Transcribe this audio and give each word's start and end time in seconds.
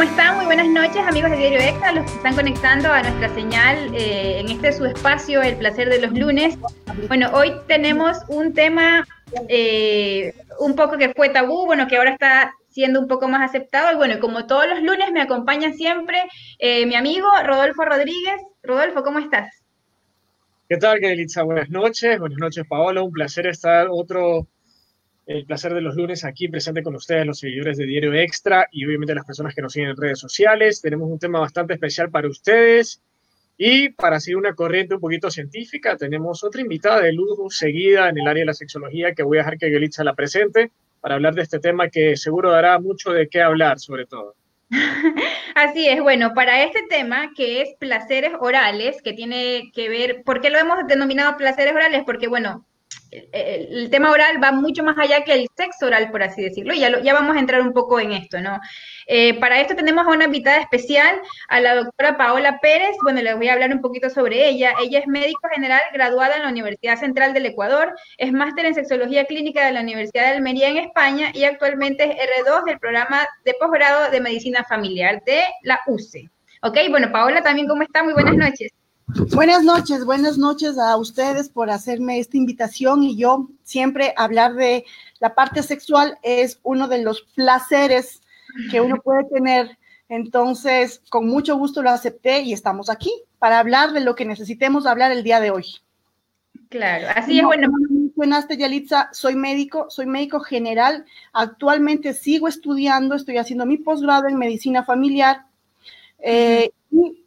¿cómo 0.00 0.10
están? 0.12 0.36
Muy 0.36 0.46
buenas 0.46 0.66
noches, 0.66 0.96
amigos 1.06 1.30
de 1.30 1.36
Diario 1.36 1.60
Extra, 1.60 1.92
los 1.92 2.10
que 2.10 2.16
están 2.16 2.34
conectando 2.34 2.90
a 2.90 3.02
nuestra 3.02 3.28
señal 3.34 3.94
eh, 3.94 4.40
en 4.40 4.48
este 4.48 4.72
su 4.72 4.86
espacio, 4.86 5.42
El 5.42 5.56
placer 5.56 5.90
de 5.90 6.00
los 6.00 6.12
lunes. 6.12 6.56
Bueno, 7.06 7.30
hoy 7.34 7.52
tenemos 7.66 8.16
un 8.28 8.54
tema 8.54 9.06
eh, 9.50 10.32
un 10.58 10.74
poco 10.74 10.96
que 10.96 11.10
fue 11.10 11.28
tabú, 11.28 11.66
bueno, 11.66 11.86
que 11.86 11.98
ahora 11.98 12.12
está 12.12 12.54
siendo 12.70 12.98
un 12.98 13.08
poco 13.08 13.28
más 13.28 13.46
aceptado. 13.46 13.92
Y 13.92 13.96
bueno, 13.96 14.20
como 14.20 14.46
todos 14.46 14.66
los 14.66 14.80
lunes 14.80 15.12
me 15.12 15.20
acompaña 15.20 15.70
siempre 15.74 16.22
eh, 16.58 16.86
mi 16.86 16.94
amigo 16.94 17.28
Rodolfo 17.44 17.84
Rodríguez. 17.84 18.40
Rodolfo, 18.62 19.02
¿cómo 19.02 19.18
estás? 19.18 19.62
¿Qué 20.66 20.78
tal, 20.78 20.98
Kelitza? 20.98 21.42
Buenas 21.42 21.68
noches. 21.68 22.18
Buenas 22.18 22.38
noches, 22.38 22.64
Paola. 22.66 23.02
Un 23.02 23.12
placer 23.12 23.48
estar 23.48 23.88
otro, 23.90 24.46
el 25.30 25.46
placer 25.46 25.72
de 25.74 25.80
los 25.80 25.94
lunes 25.94 26.24
aquí 26.24 26.48
presente 26.48 26.82
con 26.82 26.96
ustedes, 26.96 27.24
los 27.24 27.38
seguidores 27.38 27.76
de 27.76 27.86
Diario 27.86 28.12
Extra 28.14 28.66
y 28.72 28.84
obviamente 28.84 29.14
las 29.14 29.24
personas 29.24 29.54
que 29.54 29.62
nos 29.62 29.72
siguen 29.72 29.90
en 29.90 29.96
redes 29.96 30.18
sociales. 30.18 30.80
Tenemos 30.82 31.08
un 31.08 31.20
tema 31.20 31.38
bastante 31.38 31.72
especial 31.74 32.10
para 32.10 32.26
ustedes. 32.26 33.00
Y 33.56 33.90
para 33.90 34.18
seguir 34.18 34.38
una 34.38 34.54
corriente 34.54 34.96
un 34.96 35.00
poquito 35.00 35.30
científica, 35.30 35.96
tenemos 35.96 36.42
otra 36.42 36.62
invitada 36.62 37.02
de 37.02 37.12
lujo 37.12 37.48
seguida 37.48 38.08
en 38.08 38.18
el 38.18 38.26
área 38.26 38.40
de 38.40 38.46
la 38.46 38.54
sexología 38.54 39.14
que 39.14 39.22
voy 39.22 39.38
a 39.38 39.42
dejar 39.42 39.58
que 39.58 39.70
Gelitza 39.70 40.02
la 40.02 40.14
presente 40.14 40.72
para 41.00 41.14
hablar 41.14 41.36
de 41.36 41.42
este 41.42 41.60
tema 41.60 41.88
que 41.90 42.16
seguro 42.16 42.50
dará 42.50 42.80
mucho 42.80 43.12
de 43.12 43.28
qué 43.28 43.40
hablar, 43.40 43.78
sobre 43.78 44.06
todo. 44.06 44.34
Así 45.54 45.86
es, 45.86 46.00
bueno, 46.00 46.32
para 46.34 46.64
este 46.64 46.80
tema 46.88 47.30
que 47.36 47.62
es 47.62 47.68
placeres 47.78 48.32
orales, 48.40 49.00
que 49.00 49.12
tiene 49.12 49.70
que 49.74 49.88
ver, 49.88 50.22
¿por 50.24 50.40
qué 50.40 50.50
lo 50.50 50.58
hemos 50.58 50.88
denominado 50.88 51.36
placeres 51.36 51.72
orales? 51.72 52.02
Porque, 52.04 52.26
bueno, 52.26 52.66
el, 53.10 53.90
tema 53.90 54.10
oral 54.10 54.42
va 54.42 54.52
mucho 54.52 54.84
más 54.84 54.96
allá 54.98 55.24
que 55.24 55.32
el 55.32 55.48
sexo 55.56 55.86
oral, 55.86 56.10
por 56.10 56.22
así 56.22 56.42
decirlo, 56.42 56.72
y 56.72 56.80
ya, 56.80 57.12
vamos 57.12 57.36
a 57.36 57.40
entrar 57.40 57.60
un 57.60 57.72
poco 57.72 57.98
en 57.98 58.12
esto, 58.12 58.40
¿no? 58.40 58.60
Eh, 59.06 59.38
para 59.40 59.60
esto 59.60 59.74
tenemos 59.74 60.06
a 60.06 60.10
una 60.10 60.26
invitada 60.26 60.58
especial, 60.58 61.20
a 61.48 61.60
la 61.60 61.74
doctora 61.74 62.16
Paola 62.16 62.58
Pérez. 62.60 62.96
Bueno, 63.02 63.20
les 63.22 63.36
voy 63.36 63.48
a 63.48 63.54
hablar 63.54 63.72
un 63.72 63.80
poquito 63.80 64.08
sobre 64.08 64.48
ella. 64.48 64.74
Ella 64.80 65.00
es 65.00 65.06
médico 65.08 65.40
general 65.52 65.80
graduada 65.92 66.36
en 66.36 66.42
la 66.42 66.48
Universidad 66.48 66.98
Central 66.98 67.34
del 67.34 67.46
Ecuador, 67.46 67.94
es 68.18 68.32
máster 68.32 68.66
en 68.66 68.74
sexología 68.74 69.24
clínica 69.24 69.66
de 69.66 69.72
la 69.72 69.80
Universidad 69.80 70.24
de 70.24 70.36
Almería 70.36 70.68
en 70.68 70.76
España 70.76 71.30
y 71.34 71.44
actualmente 71.44 72.04
es 72.04 72.46
R2 72.46 72.64
del 72.64 72.78
programa 72.78 73.26
de 73.44 73.54
posgrado 73.54 74.10
de 74.10 74.20
medicina 74.20 74.64
familiar 74.64 75.22
de 75.24 75.42
la 75.62 75.80
UCE. 75.86 76.30
Ok, 76.62 76.76
bueno, 76.90 77.10
Paola 77.10 77.42
también, 77.42 77.66
¿cómo 77.66 77.82
está? 77.82 78.02
Muy 78.02 78.12
buenas 78.12 78.36
noches. 78.36 78.70
Buenas 79.34 79.64
noches, 79.64 80.04
buenas 80.04 80.38
noches 80.38 80.78
a 80.78 80.96
ustedes 80.96 81.48
por 81.48 81.70
hacerme 81.70 82.18
esta 82.18 82.36
invitación 82.36 83.02
y 83.02 83.16
yo 83.16 83.48
siempre 83.62 84.14
hablar 84.16 84.54
de 84.54 84.84
la 85.18 85.34
parte 85.34 85.62
sexual 85.62 86.18
es 86.22 86.60
uno 86.62 86.86
de 86.86 87.02
los 87.02 87.22
placeres 87.34 88.20
que 88.70 88.80
uno 88.80 88.96
puede 89.02 89.24
tener. 89.24 89.78
Entonces, 90.08 91.02
con 91.08 91.26
mucho 91.26 91.56
gusto 91.56 91.82
lo 91.82 91.90
acepté 91.90 92.42
y 92.42 92.52
estamos 92.52 92.90
aquí 92.90 93.10
para 93.38 93.58
hablar 93.58 93.92
de 93.92 94.00
lo 94.00 94.14
que 94.14 94.24
necesitemos 94.24 94.86
hablar 94.86 95.12
el 95.12 95.22
día 95.22 95.40
de 95.40 95.50
hoy. 95.50 95.66
Claro, 96.68 97.08
así 97.14 97.38
es 97.38 97.44
bueno. 97.44 97.68
Mencionaste, 97.90 98.56
Yalitza, 98.56 99.08
soy 99.12 99.34
médico, 99.34 99.86
soy 99.88 100.06
médico 100.06 100.40
general. 100.40 101.04
Actualmente 101.32 102.12
sigo 102.12 102.48
estudiando, 102.48 103.14
estoy 103.14 103.38
haciendo 103.38 103.66
mi 103.66 103.78
posgrado 103.78 104.28
en 104.28 104.36
medicina 104.36 104.84
familiar. 104.84 105.46
Eh, 106.18 106.70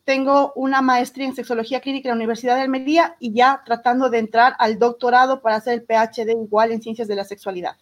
tengo 0.03 0.52
una 0.56 0.81
maestría 0.81 1.28
en 1.28 1.36
sexología 1.36 1.80
clínica 1.80 2.09
en 2.09 2.11
la 2.11 2.17
Universidad 2.17 2.56
de 2.56 2.64
Almería 2.64 3.16
y 3.19 3.33
ya 3.33 3.61
tratando 3.66 4.09
de 4.09 4.19
entrar 4.19 4.56
al 4.59 4.78
doctorado 4.78 5.42
para 5.42 5.56
hacer 5.56 5.73
el 5.73 5.83
PhD 5.83 6.31
igual 6.31 6.72
en 6.72 6.81
ciencias 6.81 7.08
de 7.08 7.16
la 7.16 7.23
sexualidad. 7.23 7.78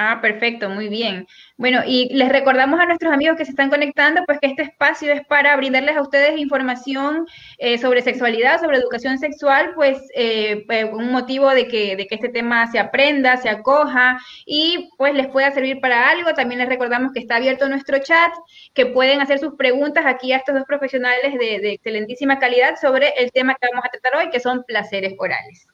Ah, 0.00 0.20
perfecto, 0.22 0.70
muy 0.70 0.88
bien. 0.88 1.26
Bueno, 1.56 1.80
y 1.84 2.08
les 2.14 2.28
recordamos 2.28 2.78
a 2.78 2.86
nuestros 2.86 3.12
amigos 3.12 3.36
que 3.36 3.44
se 3.44 3.50
están 3.50 3.68
conectando, 3.68 4.22
pues 4.26 4.38
que 4.38 4.46
este 4.46 4.62
espacio 4.62 5.12
es 5.12 5.26
para 5.26 5.56
brindarles 5.56 5.96
a 5.96 6.02
ustedes 6.02 6.38
información 6.38 7.26
eh, 7.58 7.78
sobre 7.78 8.02
sexualidad, 8.02 8.60
sobre 8.60 8.76
educación 8.76 9.18
sexual, 9.18 9.72
pues 9.74 9.98
eh, 10.14 10.64
eh, 10.70 10.84
un 10.84 11.10
motivo 11.10 11.50
de 11.50 11.66
que, 11.66 12.06
este 12.10 12.28
tema 12.28 12.70
se 12.70 12.78
aprenda, 12.78 13.38
se 13.38 13.48
acoja 13.48 14.18
y 14.46 14.88
pues 14.98 15.14
les 15.14 15.26
pueda 15.26 15.50
servir 15.50 15.80
para 15.80 16.08
algo. 16.10 16.32
También 16.32 16.60
les 16.60 16.68
recordamos 16.68 17.10
que 17.12 17.18
está 17.18 17.34
abierto 17.34 17.68
nuestro 17.68 17.98
chat, 17.98 18.32
que 18.74 18.86
pueden 18.86 19.20
hacer 19.20 19.40
sus 19.40 19.54
preguntas 19.56 20.06
aquí 20.06 20.30
a 20.30 20.36
estos 20.36 20.54
dos 20.54 20.64
profesionales 20.64 21.36
de 21.40 21.72
excelentísima 21.72 22.38
calidad 22.38 22.76
sobre 22.80 23.08
el 23.16 23.32
tema 23.32 23.56
que 23.60 23.66
vamos 23.72 23.84
a 23.84 23.88
tratar 23.90 24.20
hoy, 24.20 24.30
que 24.30 24.38
son 24.38 24.62
placeres 24.62 25.14
orales. 25.18 25.66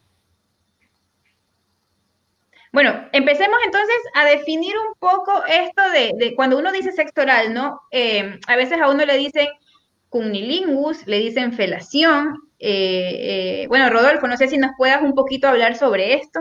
Bueno, 2.74 3.08
empecemos 3.12 3.56
entonces 3.64 3.94
a 4.14 4.24
definir 4.24 4.74
un 4.76 4.94
poco 4.98 5.44
esto 5.46 5.80
de, 5.92 6.34
cuando 6.34 6.58
uno 6.58 6.72
dice 6.72 6.90
sexo 6.90 7.22
oral, 7.22 7.54
¿no? 7.54 7.80
Eh, 7.92 8.40
a 8.48 8.56
veces 8.56 8.80
a 8.80 8.90
uno 8.90 9.06
le 9.06 9.16
dicen 9.16 9.46
cunilingus, 10.08 11.06
le 11.06 11.20
dicen 11.20 11.52
felación. 11.52 12.34
Eh, 12.58 13.62
eh, 13.62 13.66
bueno, 13.68 13.90
Rodolfo, 13.90 14.26
no 14.26 14.36
sé 14.36 14.48
si 14.48 14.58
nos 14.58 14.72
puedas 14.76 15.02
un 15.02 15.14
poquito 15.14 15.46
hablar 15.46 15.76
sobre 15.76 16.14
esto. 16.14 16.40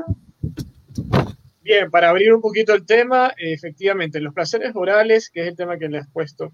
Bien, 1.61 1.91
para 1.91 2.09
abrir 2.09 2.33
un 2.33 2.41
poquito 2.41 2.73
el 2.73 2.83
tema, 2.83 3.31
efectivamente, 3.37 4.19
los 4.19 4.33
placeres 4.33 4.71
orales, 4.73 5.29
que 5.29 5.41
es 5.41 5.49
el 5.49 5.55
tema 5.55 5.77
que 5.77 5.87
le 5.87 5.99
has 5.99 6.09
puesto, 6.09 6.51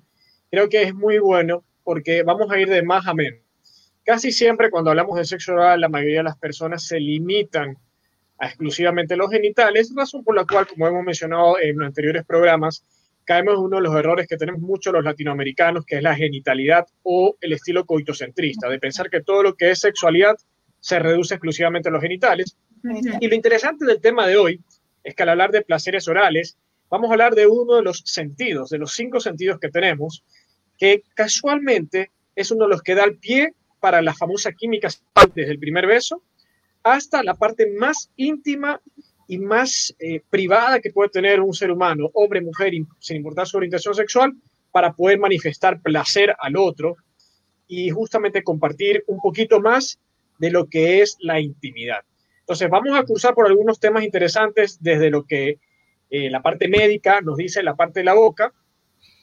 creo 0.51 0.67
que 0.67 0.83
es 0.83 0.93
muy 0.93 1.19
bueno 1.19 1.63
porque 1.85 2.23
vamos 2.23 2.51
a 2.51 2.59
ir 2.59 2.67
de 2.67 2.83
más 2.83 3.07
a 3.07 3.13
menos. 3.13 3.39
Casi 4.03 4.33
siempre 4.33 4.71
cuando 4.71 4.89
hablamos 4.89 5.17
de 5.17 5.23
sexo 5.23 5.53
oral, 5.53 5.79
la 5.79 5.87
mayoría 5.87 6.17
de 6.17 6.23
las 6.23 6.37
personas 6.37 6.85
se 6.85 6.99
limitan 6.99 7.77
a 8.39 8.47
exclusivamente 8.47 9.17
los 9.17 9.29
genitales, 9.29 9.93
razón 9.95 10.23
por 10.23 10.35
la 10.35 10.45
cual, 10.45 10.65
como 10.65 10.87
hemos 10.87 11.03
mencionado 11.03 11.59
en 11.59 11.77
los 11.77 11.87
anteriores 11.87 12.25
programas, 12.25 12.85
caemos 13.25 13.55
en 13.55 13.59
uno 13.59 13.77
de 13.77 13.83
los 13.83 13.95
errores 13.95 14.27
que 14.27 14.37
tenemos 14.37 14.61
muchos 14.61 14.93
los 14.93 15.03
latinoamericanos, 15.03 15.85
que 15.85 15.97
es 15.97 16.03
la 16.03 16.15
genitalidad 16.15 16.87
o 17.03 17.35
el 17.41 17.53
estilo 17.53 17.85
coitocentrista, 17.85 18.69
de 18.69 18.79
pensar 18.79 19.09
que 19.09 19.21
todo 19.21 19.43
lo 19.43 19.55
que 19.55 19.71
es 19.71 19.79
sexualidad 19.79 20.35
se 20.79 20.99
reduce 20.99 21.35
exclusivamente 21.35 21.89
a 21.89 21.91
los 21.91 22.01
genitales. 22.01 22.57
Y 23.19 23.27
lo 23.27 23.35
interesante 23.35 23.85
del 23.85 23.99
tema 23.99 24.25
de 24.25 24.37
hoy 24.37 24.61
es 25.03 25.13
que 25.13 25.23
al 25.23 25.29
hablar 25.29 25.51
de 25.51 25.61
placeres 25.61 26.07
orales, 26.07 26.57
vamos 26.89 27.09
a 27.09 27.13
hablar 27.13 27.35
de 27.35 27.45
uno 27.45 27.75
de 27.75 27.83
los 27.83 28.01
sentidos, 28.05 28.69
de 28.69 28.77
los 28.77 28.93
cinco 28.93 29.19
sentidos 29.19 29.59
que 29.59 29.69
tenemos, 29.69 30.23
que 30.77 31.03
casualmente 31.13 32.11
es 32.35 32.51
uno 32.51 32.65
de 32.65 32.69
los 32.69 32.81
que 32.81 32.95
da 32.95 33.03
el 33.03 33.17
pie 33.17 33.53
para 33.81 34.01
la 34.01 34.13
famosa 34.13 34.53
química 34.53 34.87
antes 35.13 35.47
del 35.47 35.59
primer 35.59 35.85
beso 35.87 36.23
hasta 36.83 37.23
la 37.23 37.35
parte 37.35 37.71
más 37.77 38.11
íntima 38.15 38.81
y 39.27 39.37
más 39.37 39.95
eh, 39.99 40.21
privada 40.29 40.79
que 40.79 40.91
puede 40.91 41.09
tener 41.09 41.39
un 41.39 41.53
ser 41.53 41.71
humano, 41.71 42.09
hombre, 42.13 42.41
mujer, 42.41 42.73
sin 42.99 43.17
importar 43.17 43.47
su 43.47 43.57
orientación 43.57 43.93
sexual, 43.93 44.33
para 44.71 44.93
poder 44.93 45.19
manifestar 45.19 45.81
placer 45.81 46.35
al 46.39 46.57
otro 46.57 46.95
y 47.67 47.89
justamente 47.89 48.43
compartir 48.43 49.03
un 49.07 49.19
poquito 49.19 49.59
más 49.59 49.99
de 50.39 50.51
lo 50.51 50.67
que 50.67 51.01
es 51.01 51.17
la 51.19 51.39
intimidad. 51.39 52.01
Entonces, 52.39 52.69
vamos 52.69 52.97
a 52.97 53.03
cruzar 53.03 53.35
por 53.35 53.45
algunos 53.45 53.79
temas 53.79 54.03
interesantes 54.03 54.81
desde 54.81 55.11
lo 55.11 55.25
que 55.25 55.59
eh, 56.09 56.29
la 56.31 56.41
parte 56.41 56.67
médica 56.67 57.21
nos 57.21 57.37
dice 57.37 57.61
la 57.61 57.75
parte 57.75 57.99
de 57.99 58.05
la 58.05 58.15
boca, 58.15 58.51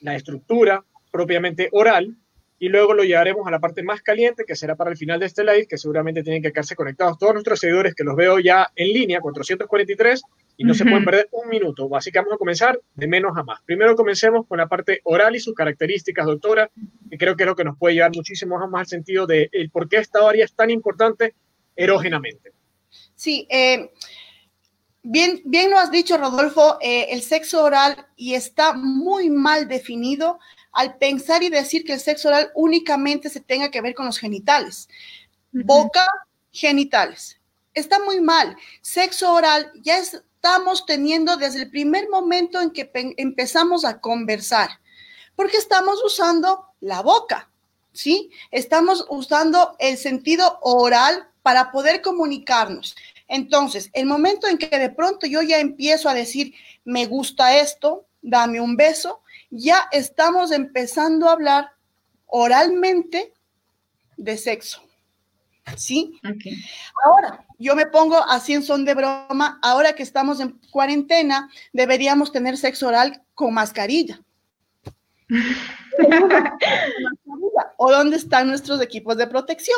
la 0.01 0.15
estructura 0.15 0.85
propiamente 1.11 1.67
oral, 1.73 2.15
y 2.59 2.69
luego 2.69 2.93
lo 2.93 3.03
llevaremos 3.03 3.45
a 3.47 3.51
la 3.51 3.59
parte 3.59 3.83
más 3.83 4.01
caliente, 4.01 4.43
que 4.45 4.55
será 4.55 4.75
para 4.75 4.89
el 4.89 4.97
final 4.97 5.19
de 5.19 5.27
este 5.27 5.43
live, 5.43 5.67
que 5.67 5.77
seguramente 5.77 6.23
tienen 6.23 6.41
que 6.41 6.51
quedarse 6.51 6.75
conectados 6.75 7.17
todos 7.17 7.33
nuestros 7.33 7.59
seguidores, 7.59 7.93
que 7.93 8.03
los 8.03 8.15
veo 8.15 8.39
ya 8.39 8.71
en 8.75 8.87
línea, 8.87 9.21
443, 9.21 10.23
y 10.57 10.63
no 10.63 10.73
se 10.73 10.83
pueden 10.83 11.05
perder 11.05 11.29
un 11.31 11.49
minuto. 11.49 11.87
Así 11.95 12.11
que 12.11 12.17
vamos 12.17 12.33
a 12.33 12.37
comenzar 12.37 12.79
de 12.95 13.07
menos 13.07 13.37
a 13.37 13.43
más. 13.43 13.61
Primero 13.63 13.95
comencemos 13.95 14.47
con 14.47 14.57
la 14.57 14.67
parte 14.67 15.01
oral 15.03 15.35
y 15.35 15.39
sus 15.39 15.53
características, 15.53 16.25
doctora, 16.25 16.71
que 17.11 17.17
creo 17.17 17.35
que 17.35 17.43
es 17.43 17.47
lo 17.47 17.55
que 17.55 17.63
nos 17.63 17.77
puede 17.77 17.95
llevar 17.95 18.11
muchísimo 18.15 18.57
más 18.67 18.81
al 18.81 18.87
sentido 18.87 19.27
de 19.27 19.49
el 19.51 19.69
por 19.69 19.87
qué 19.87 19.97
esta 19.97 20.27
área 20.27 20.45
es 20.45 20.53
tan 20.53 20.71
importante 20.71 21.35
erógenamente. 21.75 22.53
Sí, 23.13 23.47
eh, 23.49 23.91
bien, 25.07 25.41
bien 25.45 25.69
lo 25.71 25.77
has 25.77 25.89
dicho, 25.89 26.17
Rodolfo, 26.17 26.77
eh, 26.81 27.07
el 27.09 27.21
sexo 27.21 27.63
oral 27.63 28.07
y 28.15 28.33
está 28.33 28.73
muy 28.73 29.29
mal 29.29 29.67
definido 29.67 30.39
al 30.73 30.97
pensar 30.97 31.43
y 31.43 31.49
decir 31.49 31.85
que 31.85 31.93
el 31.93 31.99
sexo 31.99 32.27
oral 32.27 32.51
únicamente 32.53 33.29
se 33.29 33.39
tenga 33.39 33.71
que 33.71 33.81
ver 33.81 33.95
con 33.95 34.05
los 34.05 34.19
genitales. 34.19 34.89
Boca, 35.51 36.05
genitales. 36.51 37.39
Está 37.73 37.99
muy 37.99 38.19
mal. 38.19 38.57
Sexo 38.81 39.33
oral 39.33 39.71
ya 39.81 39.97
estamos 39.97 40.85
teniendo 40.85 41.37
desde 41.37 41.63
el 41.63 41.71
primer 41.71 42.09
momento 42.09 42.61
en 42.61 42.71
que 42.71 42.91
empezamos 43.17 43.85
a 43.85 43.99
conversar, 43.99 44.69
porque 45.35 45.57
estamos 45.57 46.03
usando 46.03 46.65
la 46.81 47.01
boca, 47.01 47.49
¿sí? 47.93 48.29
Estamos 48.51 49.05
usando 49.09 49.75
el 49.79 49.97
sentido 49.97 50.59
oral 50.61 51.29
para 51.41 51.71
poder 51.71 52.01
comunicarnos. 52.01 52.95
Entonces, 53.27 53.89
el 53.93 54.05
momento 54.05 54.47
en 54.47 54.57
que 54.57 54.77
de 54.79 54.89
pronto 54.89 55.27
yo 55.27 55.41
ya 55.41 55.59
empiezo 55.59 56.09
a 56.09 56.13
decir, 56.13 56.53
me 56.85 57.05
gusta 57.05 57.57
esto, 57.57 58.05
dame 58.21 58.61
un 58.61 58.77
beso, 58.77 59.21
ya 59.49 59.87
estamos 59.91 60.51
empezando 60.51 61.27
a 61.27 61.33
hablar 61.33 61.71
oralmente 62.25 63.33
de 64.15 64.37
sexo. 64.37 64.81
¿Sí? 65.75 66.17
Ahora, 67.03 67.45
yo 67.59 67.75
me 67.75 67.87
pongo 67.87 68.15
así 68.17 68.53
en 68.53 68.63
son 68.63 68.85
de 68.85 68.93
broma, 68.93 69.59
ahora 69.61 69.93
que 69.93 70.03
estamos 70.03 70.39
en 70.39 70.57
cuarentena, 70.71 71.49
deberíamos 71.73 72.31
tener 72.31 72.55
sexo 72.55 72.87
oral 72.87 73.21
con 73.33 73.53
mascarilla. 73.53 74.21
o 77.77 77.91
dónde 77.91 78.15
están 78.15 78.47
nuestros 78.47 78.81
equipos 78.81 79.17
de 79.17 79.27
protección. 79.27 79.77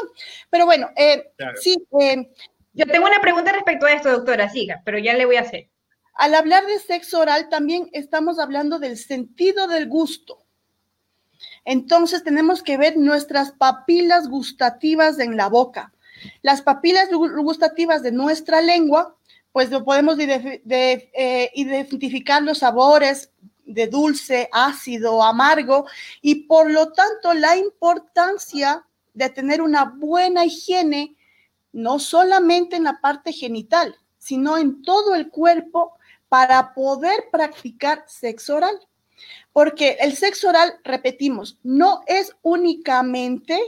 Pero 0.52 0.66
bueno, 0.66 0.90
eh, 0.96 1.32
sí. 1.62 1.76
Eh, 2.00 2.30
Yo 2.74 2.86
tengo 2.86 3.08
una 3.08 3.22
pregunta 3.22 3.52
respecto 3.52 3.86
a 3.86 3.94
esto, 3.94 4.12
doctora, 4.12 4.50
siga, 4.50 4.82
pero 4.86 5.00
ya 5.00 5.14
le 5.14 5.26
voy 5.26 5.38
a 5.38 5.42
hacer. 5.42 5.70
Al 6.14 6.36
hablar 6.36 6.66
de 6.66 6.80
sexo 6.80 7.20
oral, 7.20 7.50
también 7.50 7.90
estamos 7.94 8.40
hablando 8.40 8.80
del 8.80 8.98
sentido 8.98 9.68
del 9.68 9.88
gusto. 9.88 10.40
Entonces 11.66 12.24
tenemos 12.24 12.62
que 12.62 12.78
ver 12.78 12.98
nuestras 12.98 13.52
papilas 13.52 14.28
gustativas 14.28 15.20
en 15.20 15.38
la 15.38 15.48
boca. 15.48 15.94
Las 16.42 16.62
papilas 16.62 17.10
gustativas 17.12 18.04
de 18.04 18.12
nuestra 18.12 18.62
lengua, 18.62 19.16
pues 19.52 19.70
podemos 19.70 20.18
eh, 20.20 21.52
identificar 21.54 22.44
los 22.44 22.60
sabores 22.60 23.32
de 23.66 23.88
dulce, 23.88 24.50
ácido, 24.52 25.24
amargo, 25.24 25.86
y 26.22 26.48
por 26.48 26.70
lo 26.72 26.92
tanto 26.92 27.34
la 27.34 27.56
importancia 27.56 28.86
de 29.14 29.30
tener 29.30 29.62
una 29.62 29.86
buena 29.86 30.46
higiene, 30.46 31.16
no 31.72 32.00
solamente 32.00 32.76
en 32.76 32.84
la 32.84 33.00
parte 33.02 33.32
genital, 33.32 33.96
sino 34.18 34.58
en 34.58 34.82
todo 34.82 35.16
el 35.16 35.30
cuerpo 35.30 35.94
para 36.28 36.74
poder 36.74 37.26
practicar 37.32 38.04
sexo 38.08 38.58
oral. 38.58 38.80
Porque 39.52 39.98
el 40.00 40.16
sexo 40.16 40.50
oral, 40.50 40.76
repetimos, 40.84 41.58
no 41.64 42.02
es 42.08 42.36
únicamente 42.42 43.60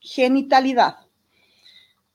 genitalidad. 0.00 0.98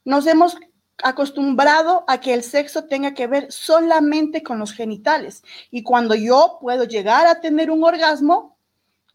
Nos 0.05 0.27
hemos 0.27 0.57
acostumbrado 1.03 2.03
a 2.07 2.19
que 2.19 2.33
el 2.33 2.43
sexo 2.43 2.85
tenga 2.85 3.13
que 3.13 3.27
ver 3.27 3.51
solamente 3.51 4.43
con 4.43 4.59
los 4.59 4.73
genitales. 4.73 5.43
Y 5.71 5.83
cuando 5.83 6.15
yo 6.15 6.57
puedo 6.61 6.83
llegar 6.83 7.27
a 7.27 7.41
tener 7.41 7.71
un 7.71 7.83
orgasmo 7.83 8.57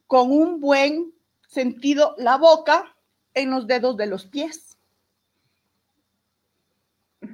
con 0.07 0.31
un 0.31 0.61
buen 0.61 1.13
sentido 1.47 2.15
la 2.19 2.37
boca 2.37 2.97
en 3.35 3.51
los 3.51 3.67
dedos 3.67 3.97
de 3.97 4.07
los 4.07 4.27
pies. 4.27 4.74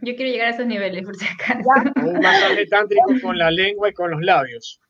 Yo 0.03 0.17
quiero 0.17 0.31
llegar 0.31 0.49
a 0.49 0.51
esos 0.51 0.67
niveles, 0.67 1.05
por 1.05 1.17
si 1.17 1.27
acaso. 1.27 1.69
Un 1.97 2.21
masaje 2.21 2.67
tántrico 2.67 3.13
con 3.23 3.39
la 3.39 3.51
lengua 3.51 3.91
y 3.91 3.93
con 3.93 4.11
los 4.11 4.21
labios. 4.23 4.81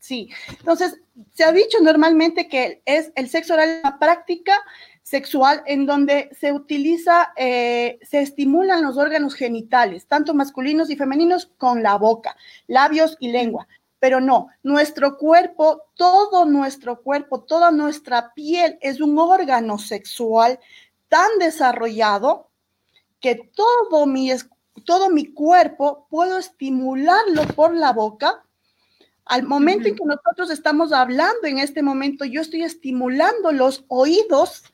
Sí, 0.00 0.30
entonces 0.48 0.98
se 1.34 1.44
ha 1.44 1.52
dicho 1.52 1.78
normalmente 1.82 2.48
que 2.48 2.82
es 2.86 3.12
el 3.16 3.28
sexo 3.28 3.52
oral 3.52 3.80
una 3.84 3.98
práctica 3.98 4.58
sexual 5.02 5.62
en 5.66 5.84
donde 5.84 6.30
se 6.38 6.52
utiliza, 6.52 7.32
eh, 7.36 7.98
se 8.02 8.20
estimulan 8.20 8.82
los 8.82 8.96
órganos 8.96 9.34
genitales, 9.34 10.06
tanto 10.06 10.32
masculinos 10.32 10.88
y 10.88 10.96
femeninos, 10.96 11.50
con 11.58 11.82
la 11.82 11.96
boca, 11.96 12.36
labios 12.66 13.16
y 13.20 13.30
lengua. 13.30 13.68
Pero 13.98 14.20
no, 14.20 14.48
nuestro 14.62 15.18
cuerpo, 15.18 15.82
todo 15.94 16.46
nuestro 16.46 17.02
cuerpo, 17.02 17.42
toda 17.42 17.70
nuestra 17.70 18.32
piel 18.32 18.78
es 18.80 19.00
un 19.00 19.18
órgano 19.18 19.78
sexual 19.78 20.58
tan 21.08 21.28
desarrollado 21.38 22.49
que 23.20 23.36
todo 23.54 24.06
mi, 24.06 24.32
todo 24.84 25.10
mi 25.10 25.26
cuerpo 25.26 26.06
puedo 26.10 26.38
estimularlo 26.38 27.46
por 27.54 27.74
la 27.74 27.92
boca 27.92 28.42
al 29.30 29.44
momento 29.44 29.86
en 29.86 29.94
que 29.94 30.04
nosotros 30.04 30.50
estamos 30.50 30.92
hablando 30.92 31.46
en 31.46 31.58
este 31.58 31.82
momento, 31.82 32.24
yo 32.24 32.40
estoy 32.40 32.64
estimulando 32.64 33.52
los 33.52 33.84
oídos, 33.86 34.64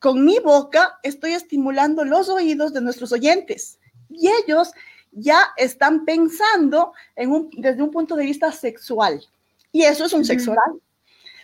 con 0.00 0.24
mi 0.24 0.40
boca 0.40 0.98
estoy 1.04 1.34
estimulando 1.34 2.04
los 2.04 2.28
oídos 2.28 2.72
de 2.72 2.80
nuestros 2.80 3.12
oyentes 3.12 3.78
y 4.10 4.28
ellos 4.28 4.72
ya 5.12 5.38
están 5.56 6.04
pensando 6.04 6.94
en 7.14 7.30
un, 7.30 7.50
desde 7.56 7.82
un 7.82 7.92
punto 7.92 8.16
de 8.16 8.24
vista 8.24 8.50
sexual. 8.50 9.24
Y 9.70 9.82
eso 9.82 10.04
es 10.04 10.12
un 10.12 10.24
sexo 10.24 10.50
oral. 10.50 10.80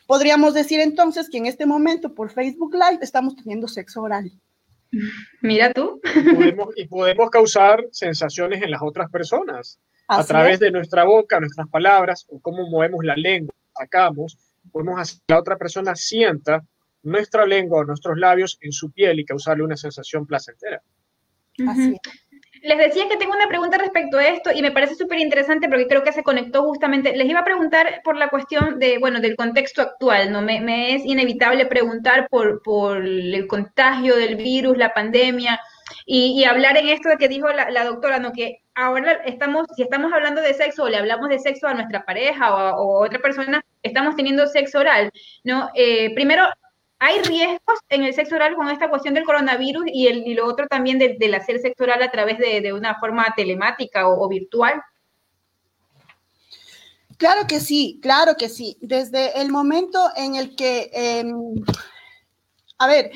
Podríamos 0.09 0.53
decir 0.53 0.81
entonces 0.81 1.31
que 1.31 1.39
en 1.39 1.47
este 1.47 1.65
momento 1.65 2.13
por 2.13 2.31
Facebook 2.31 2.75
Live 2.75 2.99
estamos 3.03 3.37
teniendo 3.37 3.69
sexo 3.69 4.03
oral. 4.03 4.33
Mira 5.41 5.73
tú. 5.73 6.01
y 6.77 6.87
podemos 6.87 7.31
causar 7.31 7.85
sensaciones 7.91 8.63
en 8.63 8.71
las 8.71 8.83
otras 8.83 9.11
personas 9.11 9.81
a 10.09 10.25
través 10.25 10.61
de 10.61 10.71
nuestra 10.71 11.05
boca, 11.05 11.41
nuestras 11.41 11.69
palabras, 11.69 12.27
o 12.29 12.41
cómo 12.41 12.69
movemos 12.69 13.05
la 13.05 13.17
lengua, 13.17 13.55
sacamos, 13.75 14.37
podemos 14.71 15.01
hacer 15.01 15.21
que 15.27 15.33
la 15.33 15.41
otra 15.41 15.57
persona 15.57 15.95
sienta 15.95 16.63
nuestra 17.03 17.47
lengua 17.47 17.81
o 17.81 17.85
nuestros 17.85 18.19
labios 18.19 18.59
en 18.61 18.73
su 18.73 18.93
piel 18.93 19.21
y 19.21 19.25
causarle 19.25 19.65
una 19.65 19.77
sensación 19.77 20.27
placentera. 20.27 20.83
Así 21.67 21.99
Les 22.63 22.79
decía 22.79 23.09
que 23.09 23.17
tengo 23.17 23.35
una 23.35 23.49
pregunta 23.49 23.77
respecto 23.77 24.19
a 24.19 24.27
esto 24.29 24.51
y 24.53 24.63
me 24.63 24.71
parece 24.71 24.95
súper 24.95 25.19
interesante 25.19 25.69
porque 25.69 25.89
creo 25.89 26.05
que 26.05 26.13
se 26.13 26.23
conectó 26.23 26.63
justamente. 26.63 27.17
Les 27.17 27.29
iba 27.29 27.41
a 27.41 27.45
preguntar 27.45 28.01
por 28.05 28.17
la 28.17 28.29
cuestión 28.29 28.79
de, 28.79 28.99
bueno, 28.99 29.21
del 29.21 29.37
contexto 29.37 29.83
actual, 29.83 30.31
¿no? 30.33 30.43
Me, 30.43 30.95
es 30.95 31.05
inevitable 31.05 31.67
preguntar 31.67 32.29
por, 32.31 32.63
por 32.63 32.99
el 32.99 33.47
contagio 33.49 34.17
del 34.17 34.37
virus, 34.37 34.79
la 34.79 34.95
pandemia, 34.95 35.61
y, 36.07 36.45
hablar 36.45 36.77
en 36.77 36.89
esto 36.89 37.09
de 37.09 37.17
que 37.17 37.29
dijo 37.29 37.49
la, 37.49 37.85
doctora, 37.85 38.19
¿no? 38.19 38.33
Que 38.33 38.63
ahora 38.75 39.13
estamos, 39.25 39.67
si 39.77 39.83
estamos 39.83 40.13
hablando 40.13 40.41
de 40.41 40.55
sexo 40.55 40.85
o 40.85 40.89
le 40.89 40.97
hablamos 40.97 41.29
de 41.29 41.39
sexo 41.39 41.67
a 41.67 41.75
nuestra 41.75 42.05
pareja 42.05 42.55
o 42.55 42.57
a, 42.59 43.07
otra 43.07 43.19
persona, 43.21 43.65
estamos 43.83 44.17
teniendo 44.17 44.47
sexo 44.47 44.81
oral, 44.81 45.11
¿no? 45.45 45.71
Eh, 45.75 46.15
primero, 46.15 46.45
¿hay 47.03 47.21
riesgos 47.23 47.81
en 47.89 48.05
el 48.05 48.15
sexo 48.15 48.37
oral 48.37 48.55
con 48.55 48.69
esta 48.69 48.89
cuestión 48.89 49.15
del 49.15 49.25
coronavirus 49.25 49.87
y, 49.89 50.07
el, 50.07 50.25
y 50.25 50.35
lo 50.35 50.47
otro 50.47 50.69
también 50.69 51.01
del, 51.01 51.35
hacer 51.35 51.59
sexo 51.59 51.83
oral 51.83 52.01
a 52.01 52.13
través 52.13 52.39
de, 52.39 52.73
una 52.73 52.95
forma 53.01 53.27
telemática 53.37 54.09
o, 54.09 54.29
virtual? 54.29 54.81
Claro 57.17 57.49
que 57.49 57.59
sí, 57.59 57.99
claro 58.01 58.37
que 58.37 58.49
sí. 58.49 58.79
Desde 58.81 59.41
el 59.41 59.51
momento 59.51 60.11
en 60.15 60.37
el 60.37 60.55
que, 60.55 60.91
em, 60.93 61.35
a 62.79 62.87
ver, 62.87 63.11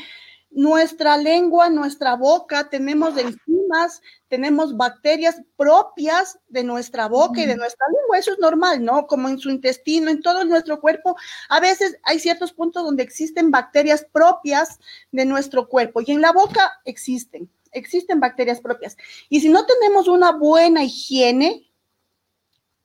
nuestra 0.57 1.19
lengua, 1.19 1.69
nuestra 1.69 2.17
boca, 2.17 2.71
tenemos 2.71 3.15
enzimas, 3.19 4.01
tenemos 4.27 4.75
bacterias 4.75 5.43
propias 5.55 6.39
de 6.49 6.65
nuestra 6.65 7.09
boca 7.09 7.43
y 7.43 7.47
de 7.47 7.57
nuestra 7.57 7.87
lengua. 7.89 8.19
Eso 8.19 8.33
es 8.33 8.39
normal, 8.39 8.83
¿no? 8.83 9.07
Como 9.07 9.29
en 9.29 9.39
su 9.39 9.51
intestino, 9.51 10.11
en 10.11 10.23
todo 10.23 10.45
nuestro 10.45 10.81
cuerpo. 10.81 11.15
A 11.51 11.61
veces 11.61 11.99
hay 12.05 12.19
ciertos 12.19 12.55
puntos 12.55 12.85
donde 12.85 13.03
existen 13.03 13.51
bacterias 13.51 14.07
propias 14.11 14.81
de 15.13 15.27
nuestro 15.27 15.69
cuerpo 15.69 16.01
y 16.01 16.11
en 16.11 16.23
la 16.23 16.33
boca 16.33 16.73
existen, 16.87 17.51
existen 17.73 18.19
bacterias 18.19 18.63
propias. 18.63 18.97
Y 19.29 19.43
si 19.43 19.51
no 19.51 19.67
tenemos 19.67 20.09
una 20.09 20.33
buena 20.33 20.83
higiene, 20.83 21.71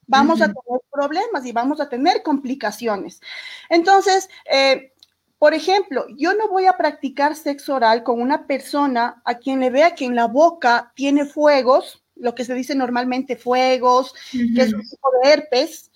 vamos 0.08 0.42
a 0.42 0.48
tener 0.48 0.82
problemas 0.92 1.46
y 1.46 1.54
vamos 1.54 1.80
a 1.80 1.88
tener 1.88 2.22
complicaciones. 2.22 3.22
Entonces, 3.70 4.28
eh, 4.52 4.92
por 5.42 5.56
ejemplo, 5.56 6.06
yo 6.18 6.36
no 6.36 6.48
voy 6.50 6.68
a 6.68 6.78
practicar 6.78 7.36
sexo 7.36 7.74
oral 7.74 8.04
con 8.04 8.22
una 8.22 8.46
persona 8.46 9.24
a 9.26 9.40
quien 9.40 9.60
le 9.60 9.72
vea 9.72 9.96
que 9.96 10.06
en 10.06 10.16
la 10.16 10.28
boca 10.28 10.92
tiene 10.96 11.26
fuegos, 11.26 12.04
lo 12.16 12.36
que 12.36 12.46
se 12.46 12.54
dice 12.54 12.76
normalmente 12.76 13.36
fuegos, 13.36 14.14
que 14.32 14.62
es 14.62 14.72
un 14.72 14.88
tipo 14.88 15.10
de 15.24 15.32
herpes, 15.32 15.90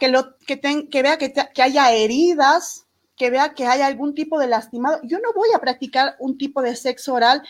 que, 0.00 0.08
lo, 0.08 0.38
que, 0.38 0.58
que 0.90 1.02
vea 1.02 1.18
que, 1.18 1.34
que 1.34 1.62
haya 1.62 1.92
heridas, 1.92 2.86
que 3.18 3.28
vea 3.28 3.52
que 3.52 3.66
haya 3.66 3.84
algún 3.84 4.14
tipo 4.14 4.38
de 4.38 4.46
lastimado. 4.46 4.98
Yo 5.02 5.18
no 5.18 5.34
voy 5.34 5.50
a 5.54 5.58
practicar 5.58 6.16
un 6.18 6.38
tipo 6.38 6.62
de 6.62 6.74
sexo 6.74 7.12
oral 7.12 7.42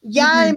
ya 0.00 0.56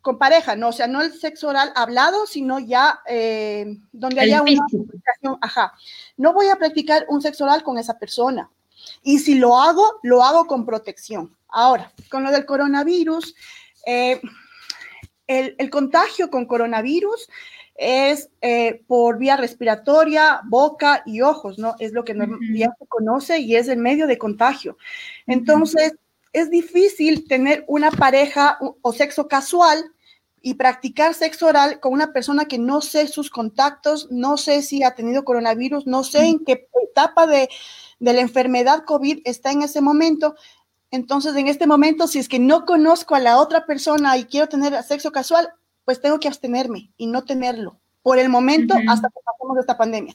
con 0.00 0.18
pareja, 0.18 0.56
no, 0.56 0.70
o 0.70 0.72
sea, 0.72 0.88
no 0.88 1.00
el 1.00 1.12
sexo 1.12 1.46
oral 1.46 1.70
hablado, 1.76 2.26
sino 2.26 2.58
ya 2.58 3.02
eh, 3.06 3.78
donde 3.92 4.20
haya 4.20 4.42
una 4.42 4.66
comunicación, 4.68 5.38
ajá. 5.40 5.74
No 6.16 6.32
voy 6.32 6.48
a 6.48 6.56
practicar 6.56 7.06
un 7.08 7.22
sexo 7.22 7.44
oral 7.44 7.62
con 7.62 7.78
esa 7.78 8.00
persona. 8.00 8.50
Y 9.02 9.18
si 9.18 9.34
lo 9.34 9.58
hago, 9.58 10.00
lo 10.02 10.22
hago 10.22 10.46
con 10.46 10.64
protección. 10.64 11.36
Ahora, 11.48 11.92
con 12.10 12.24
lo 12.24 12.30
del 12.30 12.44
coronavirus, 12.44 13.34
eh, 13.86 14.20
el, 15.26 15.70
contagio 15.70 16.30
con 16.30 16.46
coronavirus 16.46 17.28
es 17.74 18.30
eh, 18.40 18.82
por 18.86 19.18
vía 19.18 19.36
respiratoria, 19.36 20.40
boca 20.44 21.02
y 21.06 21.20
ojos, 21.20 21.58
¿no? 21.58 21.74
Es 21.78 21.92
lo 21.92 22.04
que 22.04 22.14
ya 22.54 22.74
se 22.78 22.86
conoce 22.86 23.38
y 23.38 23.56
es 23.56 23.68
el 23.68 23.78
medio 23.78 24.06
de 24.06 24.18
contagio. 24.18 24.76
Entonces, 25.26 25.94
es 26.32 26.50
difícil 26.50 27.26
tener 27.26 27.64
una 27.68 27.90
pareja 27.90 28.58
o 28.82 28.92
sexo 28.92 29.28
casual 29.28 29.92
y 30.40 30.54
practicar 30.54 31.14
sexo 31.14 31.46
oral 31.46 31.80
con 31.80 31.92
una 31.92 32.12
persona 32.12 32.46
que 32.46 32.58
no 32.58 32.80
sé 32.80 33.08
sus 33.08 33.30
contactos, 33.30 34.08
no 34.10 34.36
sé 34.36 34.62
si 34.62 34.82
ha 34.82 34.94
tenido 34.94 35.24
coronavirus, 35.24 35.86
no 35.86 36.04
sé 36.04 36.26
en 36.26 36.44
qué 36.44 36.68
etapa 36.90 37.26
de, 37.26 37.48
de 37.98 38.12
la 38.12 38.20
enfermedad 38.20 38.84
COVID 38.84 39.20
está 39.24 39.52
en 39.52 39.62
ese 39.62 39.80
momento. 39.80 40.34
Entonces, 40.90 41.36
en 41.36 41.48
este 41.48 41.66
momento, 41.66 42.06
si 42.06 42.18
es 42.18 42.28
que 42.28 42.38
no 42.38 42.64
conozco 42.64 43.14
a 43.14 43.20
la 43.20 43.38
otra 43.38 43.66
persona 43.66 44.16
y 44.16 44.24
quiero 44.24 44.48
tener 44.48 44.82
sexo 44.82 45.12
casual, 45.12 45.48
pues 45.84 46.00
tengo 46.00 46.18
que 46.18 46.28
abstenerme 46.28 46.92
y 46.96 47.06
no 47.06 47.24
tenerlo 47.24 47.80
por 48.02 48.18
el 48.18 48.28
momento 48.28 48.74
hasta 48.88 49.08
que 49.08 49.20
pasemos 49.24 49.58
esta 49.58 49.76
pandemia. 49.76 50.14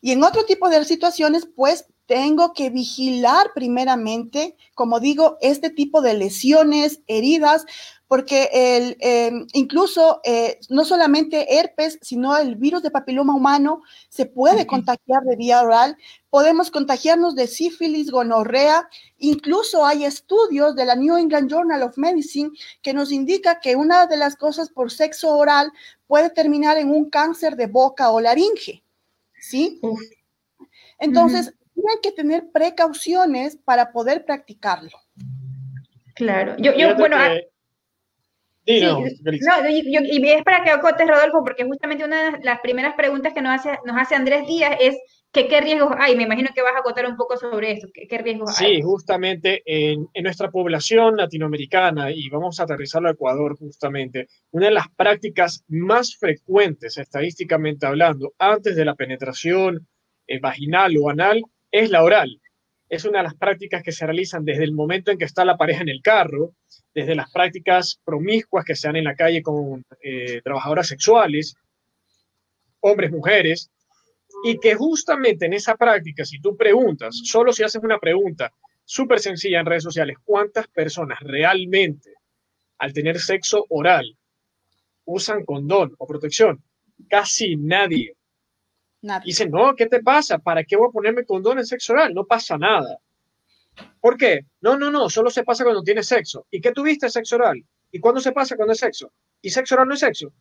Y 0.00 0.12
en 0.12 0.22
otro 0.22 0.44
tipo 0.44 0.68
de 0.68 0.84
situaciones, 0.84 1.48
pues 1.54 1.86
tengo 2.06 2.52
que 2.52 2.70
vigilar 2.70 3.52
primeramente, 3.54 4.56
como 4.74 5.00
digo, 5.00 5.38
este 5.40 5.70
tipo 5.70 6.02
de 6.02 6.14
lesiones, 6.14 7.00
heridas, 7.06 7.64
porque 8.06 8.50
el, 8.52 8.96
em, 9.00 9.46
incluso 9.54 10.20
eh, 10.24 10.60
no 10.68 10.84
solamente 10.84 11.58
herpes, 11.58 11.98
sino 12.02 12.36
el 12.36 12.56
virus 12.56 12.82
de 12.82 12.90
papiloma 12.90 13.34
humano 13.34 13.82
se 14.08 14.26
puede 14.26 14.66
contagiar 14.66 15.22
de 15.24 15.36
vía 15.36 15.62
oral. 15.62 15.96
Podemos 16.28 16.70
contagiarnos 16.70 17.34
de 17.34 17.46
sífilis, 17.46 18.10
gonorrea. 18.10 18.88
Incluso 19.18 19.86
hay 19.86 20.04
estudios 20.04 20.76
de 20.76 20.84
la 20.84 20.96
New 20.96 21.16
England 21.16 21.50
Journal 21.50 21.82
of 21.82 21.96
Medicine 21.96 22.50
que 22.82 22.92
nos 22.92 23.10
indica 23.10 23.58
que 23.58 23.74
una 23.74 24.06
de 24.06 24.18
las 24.18 24.36
cosas 24.36 24.68
por 24.68 24.92
sexo 24.92 25.34
oral 25.36 25.72
puede 26.06 26.28
terminar 26.30 26.76
en 26.76 26.90
un 26.90 27.08
cáncer 27.08 27.56
de 27.56 27.66
boca 27.66 28.10
o 28.10 28.20
laringe. 28.20 28.84
¿Sí? 29.40 29.80
Entonces, 30.98 31.52
tienen 31.74 31.98
que 32.02 32.12
tener 32.12 32.50
precauciones 32.52 33.56
para 33.56 33.92
poder 33.92 34.24
practicarlo. 34.24 34.98
Claro. 36.14 36.54
Yo, 36.58 36.72
yo 36.74 36.94
bueno, 36.96 37.16
Sí, 38.66 38.80
no, 38.80 39.04
y 39.68 40.28
es 40.30 40.42
para 40.42 40.64
que 40.64 40.70
acotes, 40.70 41.06
Rodolfo, 41.06 41.44
porque 41.44 41.64
justamente 41.64 42.04
una 42.04 42.30
de 42.30 42.44
las 42.44 42.60
primeras 42.60 42.94
preguntas 42.94 43.34
que 43.34 43.42
nos 43.42 43.60
hace, 43.60 43.78
nos 43.84 43.96
hace 43.98 44.14
Andrés 44.14 44.46
Díaz 44.46 44.78
es 44.80 44.96
que 45.32 45.48
qué 45.48 45.60
riesgos 45.60 45.94
hay. 45.98 46.16
Me 46.16 46.22
imagino 46.22 46.48
que 46.54 46.62
vas 46.62 46.74
a 46.74 46.78
acotar 46.78 47.06
un 47.06 47.16
poco 47.16 47.36
sobre 47.36 47.72
eso. 47.72 47.88
¿Qué, 47.92 48.18
riesgos 48.18 48.58
hay? 48.58 48.76
Sí, 48.76 48.82
justamente 48.82 49.62
en, 49.66 50.08
en, 50.14 50.24
nuestra 50.24 50.50
población 50.50 51.16
latinoamericana, 51.16 52.10
y 52.10 52.30
vamos 52.30 52.58
a 52.58 52.62
aterrizarlo 52.62 53.08
a 53.08 53.12
Ecuador 53.12 53.54
justamente, 53.58 54.28
una 54.52 54.66
de 54.66 54.72
las 54.72 54.88
prácticas 54.96 55.62
más 55.68 56.16
frecuentes, 56.16 56.96
estadísticamente 56.96 57.84
hablando, 57.84 58.32
antes 58.38 58.76
de 58.76 58.84
la 58.86 58.94
penetración 58.94 59.86
eh, 60.26 60.38
vaginal 60.40 60.96
o 61.02 61.10
anal, 61.10 61.42
es 61.74 61.90
la 61.90 62.04
oral. 62.04 62.40
Es 62.88 63.04
una 63.04 63.18
de 63.18 63.24
las 63.24 63.34
prácticas 63.34 63.82
que 63.82 63.90
se 63.90 64.06
realizan 64.06 64.44
desde 64.44 64.62
el 64.62 64.72
momento 64.72 65.10
en 65.10 65.18
que 65.18 65.24
está 65.24 65.44
la 65.44 65.56
pareja 65.56 65.82
en 65.82 65.88
el 65.88 66.02
carro, 66.02 66.54
desde 66.94 67.16
las 67.16 67.32
prácticas 67.32 68.00
promiscuas 68.04 68.64
que 68.64 68.76
se 68.76 68.86
dan 68.86 68.94
en 68.94 69.04
la 69.04 69.16
calle 69.16 69.42
con 69.42 69.84
eh, 70.00 70.40
trabajadoras 70.44 70.86
sexuales, 70.86 71.56
hombres, 72.78 73.10
mujeres, 73.10 73.72
y 74.44 74.60
que 74.60 74.76
justamente 74.76 75.46
en 75.46 75.54
esa 75.54 75.74
práctica, 75.74 76.24
si 76.24 76.40
tú 76.40 76.56
preguntas, 76.56 77.20
solo 77.24 77.52
si 77.52 77.64
haces 77.64 77.82
una 77.82 77.98
pregunta 77.98 78.52
súper 78.84 79.18
sencilla 79.18 79.58
en 79.58 79.66
redes 79.66 79.82
sociales, 79.82 80.18
¿cuántas 80.22 80.68
personas 80.68 81.18
realmente 81.22 82.12
al 82.78 82.92
tener 82.92 83.18
sexo 83.18 83.66
oral 83.68 84.16
usan 85.06 85.44
condón 85.44 85.92
o 85.98 86.06
protección? 86.06 86.62
Casi 87.08 87.56
nadie. 87.56 88.14
Dicen, 89.24 89.50
no, 89.50 89.74
¿qué 89.74 89.86
te 89.86 90.02
pasa? 90.02 90.38
¿Para 90.38 90.64
qué 90.64 90.76
voy 90.76 90.88
a 90.88 90.92
ponerme 90.92 91.24
condón 91.24 91.58
en 91.58 91.66
sexo 91.66 91.92
oral? 91.92 92.14
No 92.14 92.24
pasa 92.24 92.56
nada. 92.56 92.98
¿Por 94.00 94.16
qué? 94.16 94.46
No, 94.60 94.78
no, 94.78 94.90
no, 94.90 95.10
solo 95.10 95.30
se 95.30 95.44
pasa 95.44 95.64
cuando 95.64 95.82
tienes 95.82 96.06
sexo. 96.06 96.46
¿Y 96.50 96.60
qué 96.60 96.72
tuviste 96.72 97.08
sexo 97.10 97.36
oral? 97.36 97.62
¿Y 97.90 98.00
cuándo 98.00 98.20
se 98.20 98.32
pasa 98.32 98.56
cuando 98.56 98.72
es 98.72 98.78
sexo? 98.78 99.12
¿Y 99.42 99.50
sexo 99.50 99.74
oral 99.74 99.88
no 99.88 99.94
es 99.94 100.00
sexo? 100.00 100.32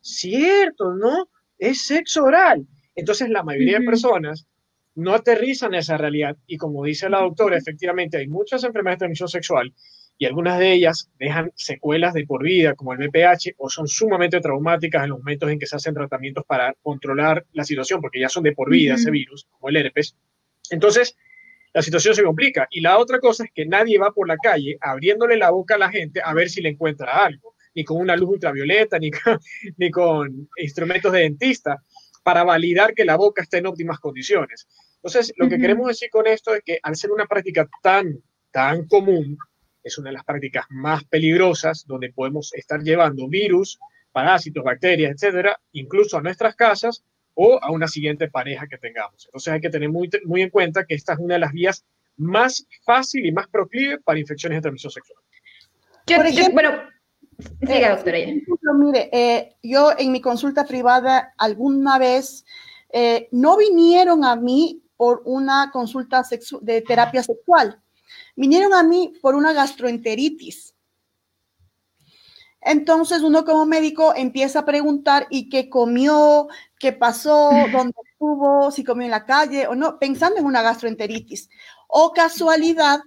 Cierto, 0.00 0.94
¿no? 0.94 1.28
Es 1.58 1.86
sexo 1.86 2.24
oral. 2.24 2.66
Entonces 2.94 3.30
la 3.30 3.42
mayoría 3.42 3.78
de 3.78 3.86
personas 3.86 4.46
no 4.94 5.14
aterrizan 5.14 5.74
esa 5.74 5.96
realidad 5.96 6.36
y 6.46 6.56
como 6.56 6.84
dice 6.84 7.08
la 7.08 7.20
doctora, 7.20 7.56
efectivamente 7.56 8.18
hay 8.18 8.26
muchas 8.26 8.64
enfermedades 8.64 8.96
de 8.96 9.00
transmisión 9.00 9.28
sexual 9.28 9.72
y 10.18 10.26
algunas 10.26 10.58
de 10.58 10.72
ellas 10.72 11.10
dejan 11.18 11.52
secuelas 11.54 12.12
de 12.12 12.26
por 12.26 12.42
vida 12.42 12.74
como 12.74 12.92
el 12.92 12.98
VPH 12.98 13.54
o 13.56 13.70
son 13.70 13.86
sumamente 13.86 14.40
traumáticas 14.40 15.04
en 15.04 15.10
los 15.10 15.20
momentos 15.20 15.48
en 15.48 15.60
que 15.60 15.66
se 15.66 15.76
hacen 15.76 15.94
tratamientos 15.94 16.44
para 16.44 16.74
controlar 16.82 17.46
la 17.52 17.64
situación 17.64 18.00
porque 18.00 18.20
ya 18.20 18.28
son 18.28 18.42
de 18.42 18.52
por 18.52 18.68
vida 18.68 18.94
ese 18.94 19.12
virus, 19.12 19.46
como 19.48 19.68
el 19.68 19.76
herpes. 19.76 20.16
Entonces, 20.70 21.16
la 21.72 21.82
situación 21.82 22.16
se 22.16 22.24
complica. 22.24 22.66
Y 22.70 22.80
la 22.80 22.98
otra 22.98 23.20
cosa 23.20 23.44
es 23.44 23.50
que 23.54 23.64
nadie 23.64 23.98
va 23.98 24.10
por 24.10 24.26
la 24.26 24.36
calle 24.36 24.76
abriéndole 24.80 25.36
la 25.36 25.50
boca 25.50 25.76
a 25.76 25.78
la 25.78 25.90
gente 25.90 26.20
a 26.22 26.34
ver 26.34 26.50
si 26.50 26.60
le 26.60 26.70
encuentra 26.70 27.24
algo, 27.24 27.54
ni 27.76 27.84
con 27.84 27.98
una 27.98 28.16
luz 28.16 28.30
ultravioleta, 28.30 28.98
ni 28.98 29.12
con, 29.12 29.38
ni 29.76 29.90
con 29.90 30.48
instrumentos 30.56 31.12
de 31.12 31.20
dentista, 31.20 31.80
para 32.24 32.42
validar 32.42 32.92
que 32.92 33.04
la 33.04 33.16
boca 33.16 33.42
está 33.42 33.58
en 33.58 33.66
óptimas 33.66 34.00
condiciones. 34.00 34.66
Entonces, 34.96 35.32
lo 35.36 35.48
que 35.48 35.58
queremos 35.58 35.86
decir 35.86 36.10
con 36.10 36.26
esto 36.26 36.54
es 36.54 36.62
que 36.64 36.80
al 36.82 36.96
ser 36.96 37.12
una 37.12 37.26
práctica 37.26 37.68
tan, 37.82 38.20
tan 38.50 38.88
común, 38.88 39.38
es 39.88 39.98
una 39.98 40.10
de 40.10 40.14
las 40.14 40.24
prácticas 40.24 40.64
más 40.70 41.04
peligrosas 41.04 41.84
donde 41.86 42.12
podemos 42.12 42.52
estar 42.54 42.80
llevando 42.80 43.28
virus, 43.28 43.78
parásitos, 44.12 44.64
bacterias, 44.64 45.12
etcétera, 45.12 45.58
incluso 45.72 46.16
a 46.16 46.22
nuestras 46.22 46.54
casas 46.56 47.04
o 47.34 47.58
a 47.62 47.70
una 47.70 47.86
siguiente 47.86 48.28
pareja 48.28 48.66
que 48.66 48.78
tengamos. 48.78 49.26
Entonces 49.26 49.52
hay 49.52 49.60
que 49.60 49.70
tener 49.70 49.88
muy, 49.90 50.10
muy 50.24 50.42
en 50.42 50.50
cuenta 50.50 50.84
que 50.84 50.94
esta 50.94 51.12
es 51.12 51.18
una 51.18 51.34
de 51.34 51.40
las 51.40 51.52
vías 51.52 51.84
más 52.16 52.66
fácil 52.84 53.24
y 53.24 53.32
más 53.32 53.48
proclive 53.48 54.00
para 54.00 54.18
infecciones 54.18 54.58
de 54.58 54.62
transmisión 54.62 54.92
sexual. 54.92 55.22
Por 56.04 56.26
ejemplo, 56.26 56.52
bueno, 56.54 56.70
siga, 57.60 57.86
eh, 57.86 57.90
doctora. 57.90 58.18
Ejemplo, 58.18 58.74
mire, 58.74 59.10
eh, 59.12 59.56
yo 59.62 59.92
en 59.96 60.12
mi 60.12 60.20
consulta 60.20 60.64
privada 60.64 61.32
alguna 61.38 61.98
vez 61.98 62.44
eh, 62.90 63.28
no 63.30 63.56
vinieron 63.56 64.24
a 64.24 64.34
mí 64.34 64.82
por 64.96 65.22
una 65.24 65.70
consulta 65.70 66.22
de 66.60 66.82
terapia 66.82 67.22
sexual, 67.22 67.80
vinieron 68.38 68.72
a 68.72 68.82
mí 68.82 69.12
por 69.20 69.34
una 69.34 69.52
gastroenteritis. 69.52 70.74
Entonces 72.60 73.22
uno 73.22 73.44
como 73.44 73.66
médico 73.66 74.14
empieza 74.14 74.60
a 74.60 74.64
preguntar 74.64 75.26
y 75.30 75.48
qué 75.48 75.68
comió, 75.68 76.48
qué 76.78 76.92
pasó, 76.92 77.50
dónde 77.72 77.94
estuvo, 78.12 78.70
si 78.70 78.84
comió 78.84 79.04
en 79.04 79.10
la 79.10 79.24
calle 79.24 79.66
o 79.66 79.74
no, 79.74 79.98
pensando 79.98 80.38
en 80.38 80.46
una 80.46 80.62
gastroenteritis. 80.62 81.48
O 81.88 82.12
casualidad, 82.12 83.00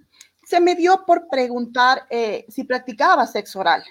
se 0.46 0.60
me 0.60 0.76
dio 0.76 1.06
por 1.06 1.28
preguntar 1.30 2.08
eh, 2.10 2.46
si 2.50 2.66
practicaba 2.66 3.26
sexo 3.26 3.60
oral. 3.60 3.84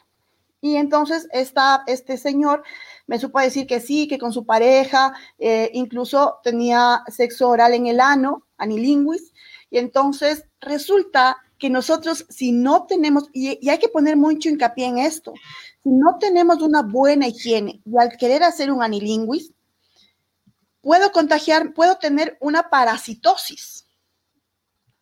Y 0.61 0.77
entonces 0.77 1.27
esta, 1.33 1.85
este 1.87 2.19
señor 2.19 2.63
me 3.07 3.19
supo 3.19 3.41
decir 3.41 3.67
que 3.67 3.81
sí, 3.81 4.07
que 4.09 4.19
con 4.19 4.33
su 4.33 4.45
pareja 4.45 5.15
eh, 5.39 5.71
incluso 5.73 6.39
tenía 6.43 7.03
sexo 7.09 7.49
oral 7.49 7.73
en 7.73 7.87
el 7.87 7.99
ano, 7.99 8.47
anilinguis. 8.59 9.33
Y 9.71 9.79
entonces 9.79 10.45
resulta 10.61 11.39
que 11.59 11.71
nosotros, 11.71 12.27
si 12.29 12.53
no 12.53 12.87
tenemos, 12.87 13.29
y, 13.33 13.69
hay 13.69 13.79
que 13.79 13.89
poner 13.89 14.17
mucho 14.17 14.49
hincapié 14.49 14.87
en 14.87 14.99
esto, 14.99 15.33
si 15.83 15.91
no 15.91 16.17
tenemos 16.19 16.63
una 16.63 16.83
buena 16.83 17.29
higiene 17.29 17.81
y 17.85 17.99
al 17.99 18.17
querer 18.17 18.43
hacer 18.43 18.73
un 18.73 18.83
anilinguis, 18.83 19.53
puedo 20.81 21.13
contagiar, 21.13 21.75
puedo 21.75 21.97
tener 21.99 22.37
una 22.41 22.69
parasitosis. 22.71 23.87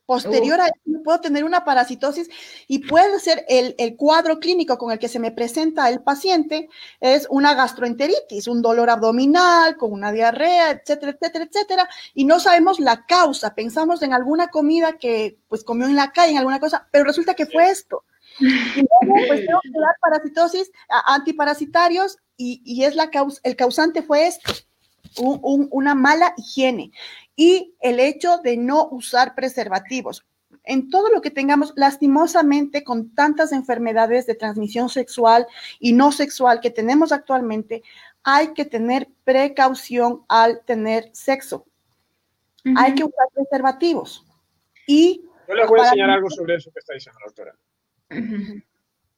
Posterior 0.09 0.59
a 0.59 0.69
eso, 0.69 1.03
puedo 1.05 1.21
tener 1.21 1.45
una 1.45 1.67
parasitosis 1.67 2.31
y 2.67 2.79
puede 2.79 3.21
ser 3.21 3.45
el, 3.47 3.75
el, 3.77 3.95
cuadro 3.95 4.41
clínico 4.41 4.79
con 4.79 4.91
el 4.91 4.99
que 4.99 5.07
se 5.07 5.19
me 5.19 5.33
presenta 5.33 5.91
el 5.91 6.01
paciente 6.01 6.71
es 6.99 7.27
una 7.29 7.53
gastroenteritis, 7.53 8.49
un 8.49 8.63
dolor 8.63 8.89
abdominal, 8.89 9.77
con 9.77 9.93
una 9.93 10.11
diarrea, 10.11 10.71
etcétera, 10.71 11.13
etcétera, 11.13 11.45
etcétera, 11.45 11.89
y 12.15 12.25
no 12.25 12.41
sabemos 12.41 12.81
la 12.81 13.05
causa. 13.05 13.55
Pensamos 13.55 14.01
en 14.01 14.15
alguna 14.15 14.49
comida 14.49 14.95
que 14.95 15.37
pues 15.47 15.63
comió 15.63 15.87
en 15.87 15.97
la 15.97 16.11
calle, 16.11 16.33
en 16.33 16.39
alguna 16.39 16.59
cosa, 16.59 16.89
pero 16.91 17.05
resulta 17.05 17.35
que 17.35 17.45
fue 17.45 17.69
esto. 17.69 18.05
Y 18.41 18.47
luego, 18.47 18.89
pues 19.29 19.45
tengo 19.45 19.61
que 19.63 19.79
dar 19.79 19.95
parasitosis, 20.01 20.73
antiparasitarios, 20.89 22.17
y, 22.39 22.63
y 22.65 22.85
es 22.85 22.95
la 22.95 23.11
causa, 23.11 23.43
el 23.45 23.57
causante 23.57 24.01
fue 24.01 24.27
esto 24.27 24.55
una 25.21 25.95
mala 25.95 26.35
higiene 26.37 26.93
y 27.39 27.77
el 27.81 28.01
hecho 28.01 28.39
de 28.39 28.57
no 28.57 28.89
usar 28.91 29.37
preservativos. 29.37 30.27
En 30.65 30.91
todo 30.91 31.09
lo 31.09 31.23
que 31.23 31.31
tengamos, 31.31 31.73
lastimosamente, 31.77 32.83
con 32.83 33.15
tantas 33.15 33.53
enfermedades 33.53 34.27
de 34.27 34.35
transmisión 34.35 34.89
sexual 34.89 35.47
y 35.79 35.93
no 35.93 36.11
sexual 36.11 36.61
que 36.61 36.73
tenemos 36.73 37.13
actualmente, 37.13 37.85
hay 38.25 38.55
que 38.55 38.65
tener 38.65 39.07
precaución 39.23 40.25
al 40.29 40.65
tener 40.65 41.11
sexo. 41.13 41.65
Hay 42.77 42.97
que 42.97 43.05
usar 43.05 43.29
preservativos. 43.33 44.27
Y 44.89 45.23
yo 45.47 45.55
les 45.55 45.69
voy 45.69 45.79
a 45.79 45.85
enseñar 45.85 46.11
algo 46.11 46.29
sobre 46.31 46.57
eso 46.57 46.73
que 46.73 46.81
está 46.81 46.95
diciendo 46.95 47.21
la 47.21 47.27
doctora. 47.27 47.55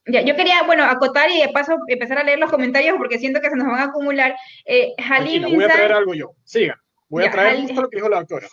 Ya, 0.07 0.23
yo 0.23 0.35
quería, 0.37 0.63
bueno, 0.65 0.85
acotar 0.85 1.31
y 1.31 1.41
de 1.41 1.49
paso 1.49 1.73
empezar 1.87 2.19
a 2.19 2.25
leer 2.25 2.39
los 2.39 2.51
comentarios 2.51 2.97
porque 2.99 3.19
siento 3.19 3.41
que 3.41 3.49
se 3.49 3.57
nos 3.57 3.67
van 3.67 3.81
a 3.81 3.85
acumular. 3.85 4.35
Eh, 4.65 4.95
voy 4.99 5.65
a 5.65 5.69
traer 5.69 5.93
algo 5.93 6.15
yo. 6.15 6.33
Siga. 6.45 6.81
Voy 7.11 7.25
a 7.25 7.31
traer 7.31 7.61
justo 7.61 7.83
lo 7.83 7.91
que 7.91 7.97
dijo 7.97 8.09
la 8.09 8.19
doctora. 8.19 8.49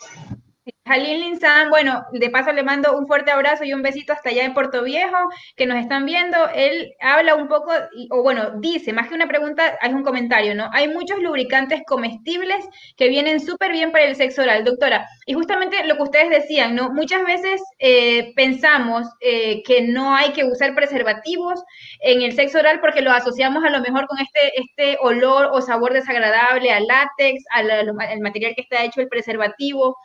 Jalín 0.88 1.20
Linzán, 1.20 1.68
bueno, 1.68 2.06
de 2.12 2.30
paso 2.30 2.50
le 2.52 2.62
mando 2.62 2.96
un 2.96 3.06
fuerte 3.06 3.30
abrazo 3.30 3.62
y 3.64 3.74
un 3.74 3.82
besito 3.82 4.14
hasta 4.14 4.30
allá 4.30 4.44
en 4.44 4.54
Puerto 4.54 4.82
Viejo, 4.82 5.16
que 5.54 5.66
nos 5.66 5.78
están 5.78 6.06
viendo. 6.06 6.36
Él 6.54 6.94
habla 6.98 7.34
un 7.34 7.46
poco, 7.46 7.72
o 8.10 8.22
bueno, 8.22 8.52
dice, 8.58 8.94
más 8.94 9.06
que 9.08 9.14
una 9.14 9.28
pregunta, 9.28 9.78
es 9.82 9.92
un 9.92 10.02
comentario, 10.02 10.54
¿no? 10.54 10.70
Hay 10.72 10.88
muchos 10.88 11.18
lubricantes 11.20 11.82
comestibles 11.86 12.64
que 12.96 13.08
vienen 13.08 13.38
súper 13.38 13.70
bien 13.72 13.92
para 13.92 14.04
el 14.04 14.16
sexo 14.16 14.40
oral, 14.40 14.64
doctora. 14.64 15.06
Y 15.26 15.34
justamente 15.34 15.86
lo 15.86 15.96
que 15.96 16.04
ustedes 16.04 16.30
decían, 16.30 16.74
¿no? 16.74 16.90
Muchas 16.90 17.22
veces 17.22 17.60
eh, 17.78 18.32
pensamos 18.34 19.06
eh, 19.20 19.62
que 19.64 19.82
no 19.82 20.16
hay 20.16 20.32
que 20.32 20.44
usar 20.44 20.74
preservativos 20.74 21.62
en 22.00 22.22
el 22.22 22.32
sexo 22.32 22.60
oral 22.60 22.80
porque 22.80 23.02
lo 23.02 23.12
asociamos 23.12 23.62
a 23.62 23.70
lo 23.70 23.80
mejor 23.80 24.06
con 24.06 24.18
este, 24.20 24.58
este 24.58 24.96
olor 25.02 25.50
o 25.52 25.60
sabor 25.60 25.92
desagradable 25.92 26.72
al 26.72 26.86
látex, 26.86 27.44
al, 27.50 27.70
al 27.70 28.20
material 28.20 28.54
que 28.54 28.62
está 28.62 28.84
hecho 28.84 29.02
el 29.02 29.08
preservativo 29.08 29.96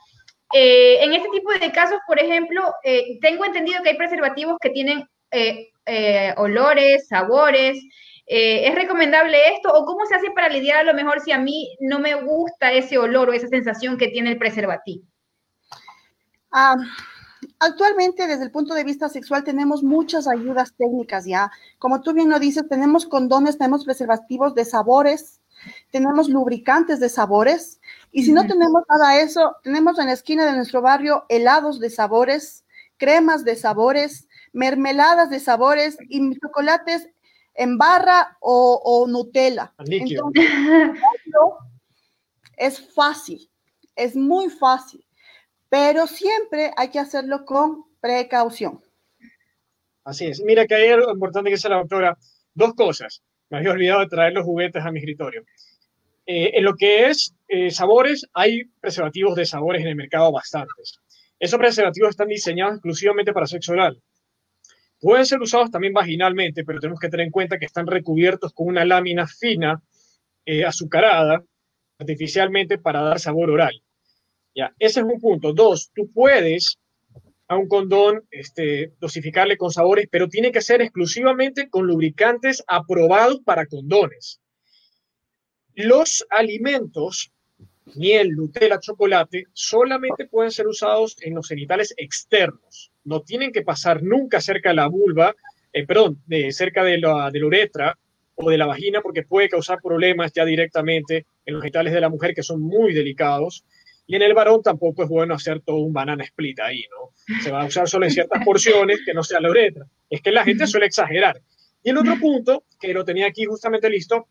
Eh, 0.54 1.04
en 1.04 1.14
este 1.14 1.30
tipo 1.30 1.52
de 1.52 1.72
casos, 1.72 1.98
por 2.06 2.20
ejemplo, 2.20 2.62
eh, 2.84 3.18
tengo 3.22 3.44
entendido 3.44 3.82
que 3.82 3.90
hay 3.90 3.98
preservativos 3.98 4.58
que 4.62 4.70
tienen 4.70 5.04
eh, 5.32 6.34
olores, 6.38 7.08
sabores. 7.08 7.84
¿Es 8.26 8.74
recomendable 8.76 9.38
esto 9.54 9.74
o 9.74 9.86
cómo 9.86 10.06
se 10.06 10.16
hace 10.16 10.32
para 10.32 10.48
lidiar 10.48 10.78
a 10.78 10.84
lo 10.84 10.94
mejor 10.94 11.20
si 11.22 11.32
a 11.32 11.40
mí 11.40 11.76
no 11.82 12.00
me 12.00 12.14
gusta 12.14 12.72
ese 12.72 12.98
olor 12.98 13.30
o 13.30 13.34
esa 13.34 13.48
sensación 13.48 13.98
que 13.98 14.08
tiene 14.08 14.32
el 14.32 14.38
preservativo? 14.38 15.04
Ah, 16.52 16.76
actualmente, 17.60 18.28
desde 18.28 18.44
el 18.44 18.52
punto 18.52 18.76
de 18.76 18.86
vista 18.86 19.10
sexual, 19.10 19.44
tenemos 19.44 19.84
muchas 19.84 20.28
ayudas 20.28 20.74
técnicas 20.78 21.26
ya. 21.26 21.52
Como 21.80 22.02
tú 22.02 22.14
bien 22.14 22.30
lo 22.30 22.40
dices, 22.40 22.70
tenemos 22.70 23.08
condones, 23.08 23.58
tenemos 23.58 23.84
preservativos 23.84 24.56
de 24.56 24.66
sabores, 24.66 25.42
tenemos 25.92 26.30
lubricantes 26.30 27.00
de 27.00 27.10
sabores. 27.10 27.82
Y 28.14 28.24
si 28.24 28.32
no 28.32 28.48
tenemos 28.48 28.84
nada 28.88 29.16
de 29.16 29.24
eso, 29.24 29.58
tenemos 29.64 30.00
en 30.00 30.06
la 30.06 30.14
esquina 30.14 30.46
de 30.46 30.56
nuestro 30.56 30.82
barrio 30.82 31.26
helados 31.28 31.82
de 31.82 31.90
sabores, 31.90 32.64
cremas 32.98 33.44
de 33.44 33.58
sabores, 33.58 34.30
mermeladas 34.54 35.30
de 35.30 35.42
sabores 35.42 35.98
y 36.08 36.40
chocolates 36.40 37.10
en 37.56 37.78
barra 37.78 38.38
o, 38.40 39.06
Nutella. 39.10 39.74
Entonces, 39.80 40.50
es 42.56 42.94
fácil, 42.94 43.50
es 43.96 44.16
muy 44.16 44.50
fácil 44.50 45.04
pero 45.74 46.06
siempre 46.06 46.72
hay 46.78 46.92
que 46.92 47.00
hacerlo 47.00 47.46
con 47.46 47.86
precaución. 48.00 48.80
Así 50.04 50.28
es. 50.28 50.40
Mira 50.46 50.68
que 50.68 50.76
hay 50.76 50.90
algo 50.90 51.12
importante 51.12 51.50
que 51.50 51.56
dice 51.56 51.68
la 51.68 51.78
doctora. 51.78 52.16
Dos 52.54 52.76
cosas. 52.76 53.24
Me 53.50 53.58
había 53.58 53.72
olvidado 53.72 54.02
de 54.02 54.08
traer 54.08 54.34
los 54.34 54.46
juguetes 54.46 54.86
a 54.86 54.92
mi 54.92 55.00
escritorio. 55.00 55.44
Eh, 56.26 56.52
en 56.58 56.64
lo 56.64 56.76
que 56.76 57.08
es 57.08 57.36
eh, 57.48 57.70
sabores, 57.72 58.26
hay 58.34 58.64
preservativos 58.80 59.36
de 59.36 59.46
sabores 59.46 59.82
en 59.82 59.90
el 59.90 59.96
mercado 59.96 60.32
bastantes. 60.32 61.00
Esos 61.40 61.60
preservativos 61.60 62.12
están 62.12 62.30
diseñados 62.30 62.76
exclusivamente 62.76 63.34
para 63.34 63.48
sexo 63.48 63.74
oral. 63.74 64.02
Pueden 65.00 65.26
ser 65.26 65.42
usados 65.42 65.70
también 65.70 65.92
vaginalmente, 65.92 66.64
pero 66.64 66.80
tenemos 66.80 67.00
que 67.00 67.10
tener 67.10 67.26
en 67.26 67.32
cuenta 67.32 67.60
que 67.60 67.66
están 67.66 67.88
recubiertos 67.88 68.54
con 68.54 68.68
una 68.68 68.86
lámina 68.86 69.28
fina, 69.28 69.82
eh, 70.46 70.64
azucarada, 70.64 71.44
artificialmente 72.00 72.78
para 72.78 73.02
dar 73.02 73.20
sabor 73.20 73.50
oral. 73.50 73.84
Ya, 74.56 74.74
ese 74.80 75.02
es 75.02 75.06
un 75.06 75.20
punto. 75.20 75.52
Dos, 75.52 75.92
tú 75.94 76.10
puedes 76.14 76.78
a 77.50 77.58
un 77.58 77.68
condón 77.68 78.24
este, 78.32 78.94
dosificarle 79.00 79.58
con 79.58 79.72
sabores, 79.72 80.08
pero 80.10 80.30
tiene 80.30 80.52
que 80.52 80.62
ser 80.62 80.82
exclusivamente 80.82 81.70
con 81.70 81.86
lubricantes 81.86 82.64
aprobados 82.68 83.42
para 83.44 83.66
condones. 83.66 84.40
Los 85.76 86.26
alimentos, 86.30 87.32
miel, 87.96 88.36
Nutella, 88.36 88.80
chocolate, 88.80 89.46
solamente 89.54 90.28
pueden 90.28 90.52
ser 90.52 90.68
usados 90.68 91.18
en 91.22 91.34
los 91.34 91.48
genitales 91.48 91.94
externos. 91.98 92.92
No 93.04 93.22
tienen 93.22 93.52
que 93.52 93.64
pasar 93.64 94.04
nunca 94.04 94.40
cerca 94.40 94.70
de 94.70 94.76
la 94.76 94.88
vulva, 94.88 95.36
eh, 95.72 95.86
perdón, 95.86 96.22
de, 96.28 96.52
cerca 96.52 96.84
de 96.84 97.00
la, 97.00 97.32
de 97.32 97.40
la 97.40 97.46
uretra 97.48 97.98
o 98.36 98.50
de 98.50 98.58
la 98.58 98.68
vagina, 98.68 99.02
porque 99.02 99.24
puede 99.24 99.50
causar 99.50 99.80
problemas 99.82 100.32
ya 100.32 100.46
directamente 100.46 101.26
en 101.46 101.56
los 101.56 101.64
genitales 101.64 101.94
de 101.94 102.02
la 102.02 102.10
mujer 102.10 102.34
que 102.34 102.44
son 102.44 102.62
muy 102.62 102.94
delicados. 102.94 103.66
Y 104.06 104.16
en 104.16 104.22
el 104.22 104.34
varón 104.34 104.62
tampoco 104.62 105.04
es 105.04 105.10
bueno 105.10 105.34
hacer 105.34 105.62
todo 105.62 105.78
un 105.78 105.94
banana 105.94 106.24
split 106.24 106.60
ahí, 106.60 106.86
¿no? 106.92 107.40
Se 107.42 107.52
va 107.52 107.64
a 107.64 107.66
usar 107.66 107.88
solo 107.88 108.06
en 108.06 108.12
ciertas 108.12 108.42
porciones 108.46 109.00
que 109.06 109.14
no 109.14 109.24
sea 109.24 109.40
la 109.40 109.50
uretra. 109.50 109.86
Es 110.10 110.22
que 110.22 110.32
la 110.32 110.44
gente 110.44 110.68
suele 110.68 110.86
exagerar. 110.86 111.42
Y 111.82 111.90
el 111.90 111.98
otro 111.98 112.18
punto, 112.20 112.64
que 112.80 112.94
lo 112.94 113.04
tenía 113.04 113.28
aquí 113.28 113.46
justamente 113.46 113.90
listo, 113.90 114.28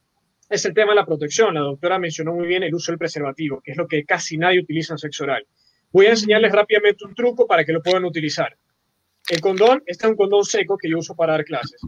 es 0.53 0.65
el 0.67 0.75
tema 0.75 0.93
de 0.93 0.97
la 0.97 1.07
protección. 1.07 1.55
La 1.55 1.61
doctora 1.61 1.99
mencionó 1.99 2.35
muy 2.35 2.47
bien 2.47 2.63
el 2.63 2.75
uso 2.75 2.93
del 2.93 2.99
preservativo, 2.99 3.61
que 3.63 3.73
es 3.73 3.77
lo 3.77 3.89
que 3.89 4.05
casi 4.05 4.37
nadie 4.37 4.61
utiliza 4.61 4.93
en 4.93 4.99
sexo 4.99 5.25
oral. 5.25 5.47
Voy 5.91 6.07
a 6.07 6.11
enseñarles 6.11 6.53
rápidamente 6.53 7.05
un 7.05 7.15
truco 7.15 7.47
para 7.47 7.65
que 7.65 7.73
lo 7.73 7.83
puedan 7.83 8.05
utilizar. 8.05 8.57
El 9.29 9.41
condón, 9.41 9.83
este 9.87 10.05
es 10.05 10.11
un 10.11 10.17
condón 10.17 10.45
seco 10.45 10.77
que 10.77 10.91
yo 10.91 10.99
uso 10.99 11.15
para 11.15 11.33
dar 11.33 11.45
clases. 11.45 11.81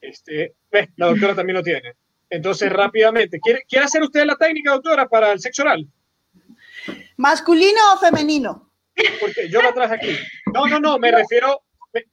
Este, 0.00 0.54
¿ves? 0.70 0.88
La 0.96 1.06
doctora 1.06 1.34
también 1.34 1.56
lo 1.56 1.62
tiene. 1.62 1.94
Entonces, 2.30 2.72
rápidamente, 2.72 3.40
¿quiere, 3.40 3.64
¿quiere 3.68 3.86
hacer 3.86 4.02
usted 4.02 4.24
la 4.24 4.36
técnica, 4.36 4.72
doctora, 4.72 5.08
para 5.08 5.32
el 5.32 5.40
sexo 5.40 5.62
oral? 5.62 5.86
¿Masculino 7.16 7.80
o 7.94 7.98
femenino? 7.98 8.70
Porque 9.20 9.48
yo 9.48 9.62
la 9.62 9.72
traje 9.72 9.94
aquí. 9.94 10.16
No, 10.54 10.66
no, 10.66 10.78
no, 10.78 10.98
me 10.98 11.10
refiero, 11.10 11.62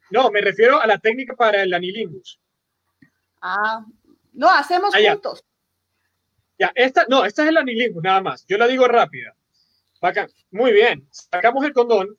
no, 0.09 0.31
me 0.31 0.41
refiero 0.41 0.81
a 0.81 0.87
la 0.87 0.97
técnica 0.97 1.35
para 1.35 1.61
el 1.63 1.73
anilingus. 1.73 2.39
Ah, 3.41 3.85
no, 4.33 4.49
hacemos 4.49 4.93
ah, 4.95 5.11
juntos. 5.11 5.43
Ya, 6.59 6.71
esta, 6.75 7.05
no, 7.09 7.25
esta 7.25 7.43
es 7.43 7.49
el 7.49 7.57
anilingus, 7.57 8.03
nada 8.03 8.21
más. 8.21 8.45
Yo 8.47 8.57
la 8.57 8.67
digo 8.67 8.87
rápida. 8.87 9.35
Muy 10.51 10.73
bien, 10.73 11.07
sacamos 11.11 11.63
el 11.65 11.73
condón 11.73 12.17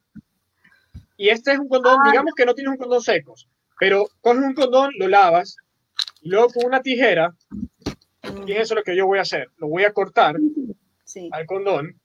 y 1.19 1.29
este 1.29 1.53
es 1.53 1.59
un 1.59 1.69
condón, 1.69 1.99
ah. 2.03 2.11
digamos 2.11 2.33
que 2.35 2.47
no 2.47 2.55
tienes 2.55 2.73
un 2.73 2.79
condón 2.79 3.03
secos, 3.03 3.47
pero 3.79 4.07
coges 4.23 4.43
un 4.43 4.55
condón, 4.55 4.91
lo 4.99 5.07
lavas 5.07 5.57
y 6.23 6.31
luego 6.31 6.49
con 6.49 6.65
una 6.65 6.81
tijera, 6.81 7.35
y 8.47 8.53
eso 8.53 8.73
es 8.73 8.77
lo 8.77 8.83
que 8.83 8.97
yo 8.97 9.07
voy 9.07 9.19
a 9.19 9.23
hacer, 9.23 9.51
lo 9.59 9.69
voy 9.69 9.85
a 9.85 9.93
cortar 9.93 10.37
al 11.31 11.47
condón 11.47 12.01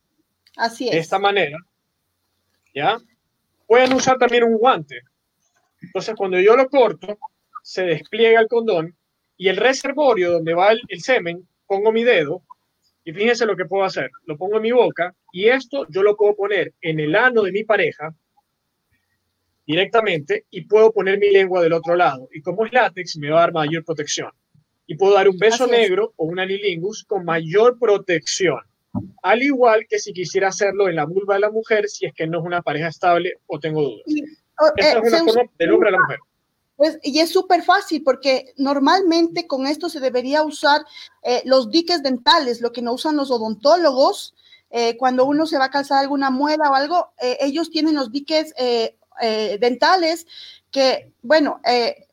Así 0.59 0.87
es. 0.87 0.91
De 0.91 0.97
esta 0.99 1.19
manera. 1.19 1.57
¿Ya? 2.75 2.97
Pueden 3.65 3.93
usar 3.93 4.17
también 4.17 4.43
un 4.43 4.57
guante. 4.57 5.01
Entonces, 5.81 6.15
cuando 6.15 6.39
yo 6.39 6.55
lo 6.55 6.67
corto, 6.69 7.17
se 7.63 7.83
despliega 7.83 8.41
el 8.41 8.47
condón 8.47 8.95
y 9.37 9.47
el 9.47 9.55
reservorio 9.55 10.33
donde 10.33 10.53
va 10.53 10.71
el, 10.71 11.01
semen, 11.01 11.47
pongo 11.69 11.93
mi 11.93 12.03
dedo 12.03 12.41
y 13.05 13.13
fíjense 13.13 13.45
lo 13.45 13.55
que 13.55 13.63
puedo 13.63 13.85
hacer. 13.85 14.09
Lo 14.25 14.37
pongo 14.37 14.57
en 14.57 14.63
mi 14.63 14.73
boca 14.73 15.15
y 15.31 15.47
esto 15.47 15.85
yo 15.89 16.03
lo 16.03 16.17
puedo 16.17 16.35
poner 16.35 16.73
en 16.81 16.99
el 16.99 17.15
ano 17.15 17.43
de 17.43 17.53
mi 17.53 17.63
pareja 17.63 18.13
directamente 19.65 20.45
y 20.49 20.65
puedo 20.65 20.91
poner 20.91 21.17
mi 21.17 21.29
lengua 21.31 21.61
del 21.61 21.73
otro 21.73 21.95
lado. 21.95 22.27
Y 22.33 22.41
como 22.41 22.65
es 22.65 22.73
látex, 22.73 23.17
me 23.17 23.29
va 23.29 23.37
a 23.37 23.41
dar 23.41 23.53
mayor 23.53 23.85
protección. 23.85 24.31
Y 24.85 24.95
puedo 24.95 25.13
dar 25.13 25.29
un 25.29 25.37
beso 25.37 25.67
negro 25.67 26.13
o 26.17 26.25
un 26.25 26.39
anilingus 26.39 27.05
con 27.05 27.23
mayor 27.23 27.79
protección 27.79 28.59
al 29.21 29.43
igual 29.43 29.85
que 29.87 29.99
si 29.99 30.13
quisiera 30.13 30.49
hacerlo 30.49 30.89
en 30.89 30.95
la 30.95 31.05
vulva 31.05 31.35
de 31.35 31.41
la 31.41 31.51
mujer 31.51 31.87
si 31.87 32.05
es 32.05 32.13
que 32.13 32.27
no 32.27 32.39
es 32.39 32.45
una 32.45 32.61
pareja 32.61 32.87
estable 32.87 33.33
o 33.47 33.59
tengo 33.59 33.81
dudas. 33.81 34.05
Esta 34.75 34.99
es 34.99 35.13
una 35.13 35.23
forma 35.23 35.51
del 35.57 35.71
hombre 35.71 35.89
a 35.89 35.91
la 35.93 35.99
mujer. 35.99 36.19
Pues, 36.79 36.97
y 37.03 37.19
es 37.19 37.29
súper 37.29 37.61
fácil 37.61 38.03
porque 38.03 38.53
normalmente 38.55 39.47
con 39.47 39.67
esto 39.67 39.89
se 39.89 39.99
debería 39.99 40.43
usar 40.43 40.85
eh, 41.23 41.41
los 41.43 41.69
diques 41.69 42.01
dentales, 42.01 42.61
lo 42.61 42.71
que 42.71 42.81
no 42.81 42.93
usan 42.93 43.17
los 43.17 43.31
odontólogos. 43.31 44.33
Eh, 44.69 44.95
cuando 44.95 45.25
uno 45.25 45.45
se 45.45 45.57
va 45.57 45.65
a 45.65 45.71
calzar 45.71 45.97
alguna 45.97 46.29
muela 46.29 46.71
o 46.71 46.75
algo, 46.75 47.11
eh, 47.21 47.35
ellos 47.41 47.69
tienen 47.69 47.95
los 47.95 48.13
diques 48.13 48.53
dentales 49.59 50.25
que, 50.71 51.11
bueno, 51.21 51.59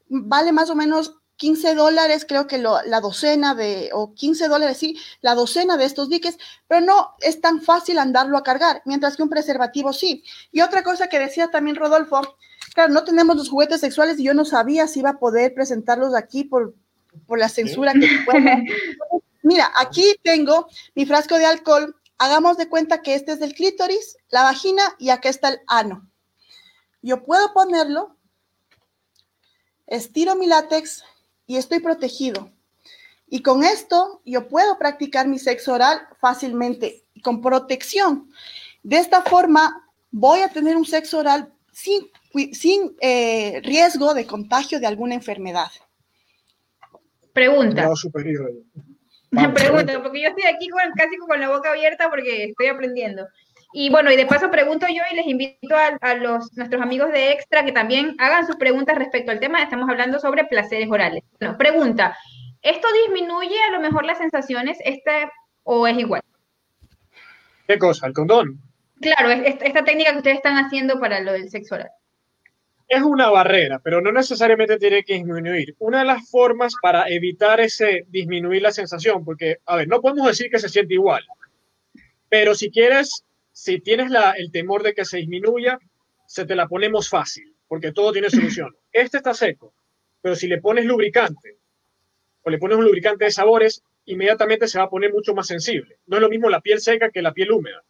vale 0.09 0.51
más 0.51 0.69
o 0.69 0.75
menos 0.75 1.15
15 1.37 1.77
dólares, 1.77 2.27
creo 2.29 2.49
que 2.49 2.59
la 2.59 3.01
docena 3.01 3.55
de, 3.55 3.91
o 3.93 4.15
15 4.15 4.49
dólares, 4.49 4.79
sí, 4.79 4.99
la 5.21 5.37
docena 5.37 5.77
de 5.77 5.85
estos 5.85 6.09
diques, 6.09 6.39
pero 6.67 6.81
no 6.81 7.15
es 7.21 7.41
tan 7.41 7.63
fácil 7.63 7.99
andarlo 8.01 8.37
a 8.37 8.43
cargar, 8.43 8.83
mientras 8.85 9.17
que 9.17 9.23
un 9.23 9.31
preservativo 9.31 9.93
sí. 9.93 10.25
Y 10.51 10.63
otra 10.63 10.83
cosa 10.83 11.09
que 11.09 11.21
decía 11.21 11.53
también 11.53 11.77
Rodolfo, 11.77 12.37
claro, 12.77 12.93
no 12.93 13.05
tenemos 13.05 13.37
los 13.37 13.49
juguetes 13.49 13.81
sexuales 13.81 14.21
y 14.21 14.25
yo 14.25 14.35
no 14.35 14.45
sabía 14.45 14.87
si 14.87 15.01
iba 15.01 15.09
a 15.09 15.19
poder 15.19 15.55
presentarlos 15.55 16.15
aquí 16.15 16.45
por, 16.45 16.75
por 17.27 17.39
la 17.39 17.49
censura 17.49 17.95
que 17.95 18.07
Mira, 19.43 19.73
aquí 19.77 20.05
tengo 20.23 20.69
mi 20.95 21.07
frasco 21.07 21.39
de 21.39 21.47
alcohol, 21.47 21.97
hagamos 22.19 22.59
de 22.59 22.69
cuenta 22.69 23.01
que 23.01 23.15
este 23.15 23.33
es 23.33 23.41
del 23.41 23.55
clítoris, 23.55 24.19
la 24.29 24.43
vagina 24.43 24.83
y 24.99 25.09
acá 25.09 25.31
está 25.31 25.49
el 25.49 25.61
ano. 25.67 26.07
Yo 27.01 27.25
puedo 27.25 27.55
ponerlo, 27.55 28.15
estiro 29.87 30.35
mi 30.35 30.47
látex, 30.47 31.03
y 31.47 31.57
estoy 31.57 31.79
protegido. 31.79 32.51
Y 33.27 33.41
con 33.41 33.65
esto 33.65 34.21
yo 34.27 34.49
puedo 34.49 34.77
practicar 34.77 35.29
mi 35.29 35.39
sexo 35.39 35.73
oral 35.73 36.07
fácilmente 36.21 37.07
con 37.23 37.41
protección. 37.41 38.31
De 38.83 38.99
esta 38.99 39.23
forma 39.23 39.89
voy 40.11 40.41
a 40.41 40.49
tener 40.51 40.77
un 40.77 40.85
sexo 40.85 41.19
oral 41.21 41.55
sin, 41.73 42.11
sin 42.53 42.97
eh, 43.01 43.61
riesgo 43.63 44.15
de 44.15 44.27
contagio 44.27 44.81
de 44.81 44.87
alguna 44.87 45.15
enfermedad. 45.15 45.71
Pregunta. 47.33 47.91
Pregunta, 49.55 50.03
porque 50.03 50.23
yo 50.23 50.29
estoy 50.29 50.45
aquí 50.45 50.69
casi 50.97 51.17
con 51.19 51.41
la 51.41 51.49
boca 51.49 51.71
abierta 51.71 52.09
porque 52.09 52.45
estoy 52.45 52.69
aprendiendo. 52.69 53.27
Y 53.73 53.91
bueno, 53.91 54.11
y 54.11 54.17
de 54.17 54.25
paso 54.25 54.51
pregunto 54.51 54.87
yo 54.89 55.03
y 55.11 55.17
les 55.17 55.27
invito 55.27 55.77
a, 56.01 56.15
los, 56.15 56.57
nuestros 56.57 56.81
amigos 56.81 57.13
de 57.13 57.33
Extra 57.33 57.65
que 57.65 57.73
también 57.73 58.17
hagan 58.19 58.47
sus 58.47 58.57
preguntas 58.57 58.97
respecto 58.97 59.33
al 59.33 59.41
tema. 59.41 59.63
Estamos 59.63 59.91
hablando 59.91 60.19
sobre 60.19 60.45
placeres 60.45 60.89
orales. 60.91 61.25
Bueno, 61.39 61.59
pregunta, 61.59 62.17
¿esto 62.63 62.89
disminuye 63.05 63.57
a 63.69 63.73
lo 63.73 63.81
mejor 63.81 64.07
las 64.07 64.19
sensaciones 64.19 64.79
este, 64.85 65.29
o 65.65 65.87
es 65.87 65.99
igual? 65.99 66.23
¿Qué 67.67 67.79
cosa? 67.79 68.07
¿El 68.07 68.15
condón? 68.15 68.61
Claro, 69.01 69.31
esta 69.31 69.85
técnica 69.85 70.13
que 70.13 70.19
ustedes 70.19 70.37
están 70.39 70.57
haciendo 70.57 70.99
para 70.99 71.21
lo 71.21 71.33
del 71.33 71.51
sexo 71.51 71.75
oral. 71.75 71.91
Es 72.89 73.03
una 73.03 73.31
barrera, 73.31 73.81
pero 73.81 74.01
no 74.01 74.13
necesariamente 74.13 74.79
tiene 74.79 75.03
que 75.03 75.15
disminuir. 75.15 75.75
Una 75.79 76.01
de 76.01 76.05
las 76.05 76.31
formas 76.31 76.75
para 76.81 77.09
evitar 77.09 77.61
ese 77.61 78.05
disminuir 78.09 78.63
la 78.63 78.71
sensación, 78.71 79.25
porque, 79.25 79.59
a 79.67 79.77
ver, 79.77 79.89
no 79.89 80.01
podemos 80.01 80.27
decir 80.29 80.51
que 80.51 80.59
se 80.59 80.69
siente 80.69 80.95
igual, 80.95 81.25
pero 82.29 82.55
si 82.55 82.71
quieres 82.71 83.25
si 83.57 83.81
tienes 83.81 84.11
la, 84.11 84.33
el 84.33 84.53
temor 84.53 84.83
de 84.83 84.93
que 84.93 85.07
se 85.07 85.17
disminuya, 85.17 85.79
se 86.27 86.45
te 86.45 86.55
la 86.55 86.69
ponemos 86.69 87.09
fácil, 87.09 87.57
porque 87.67 87.91
todo 87.91 88.13
tiene 88.13 88.29
solución. 88.29 88.77
Este 88.93 89.17
está 89.17 89.33
seco, 89.33 89.73
pero 90.21 90.37
si 90.37 90.47
le 90.47 90.61
pones 90.61 90.85
lubricante 90.85 91.57
o 92.43 92.51
le 92.51 92.59
pones 92.59 92.77
un 92.77 92.85
lubricante 92.85 93.25
de 93.25 93.31
sabores, 93.31 93.83
inmediatamente 94.05 94.69
se 94.69 94.79
va 94.79 94.85
a 94.85 94.91
poner 94.91 95.11
mucho 95.11 95.35
más 95.35 95.47
sensible. 95.47 95.97
No 96.07 96.17
es 96.17 96.23
lo 96.23 96.29
mismo 96.29 96.51
la 96.51 96.61
piel 96.61 96.81
seca 96.81 97.11
que 97.11 97.23
la 97.23 97.33
piel 97.33 97.51
húmeda. 97.51 97.83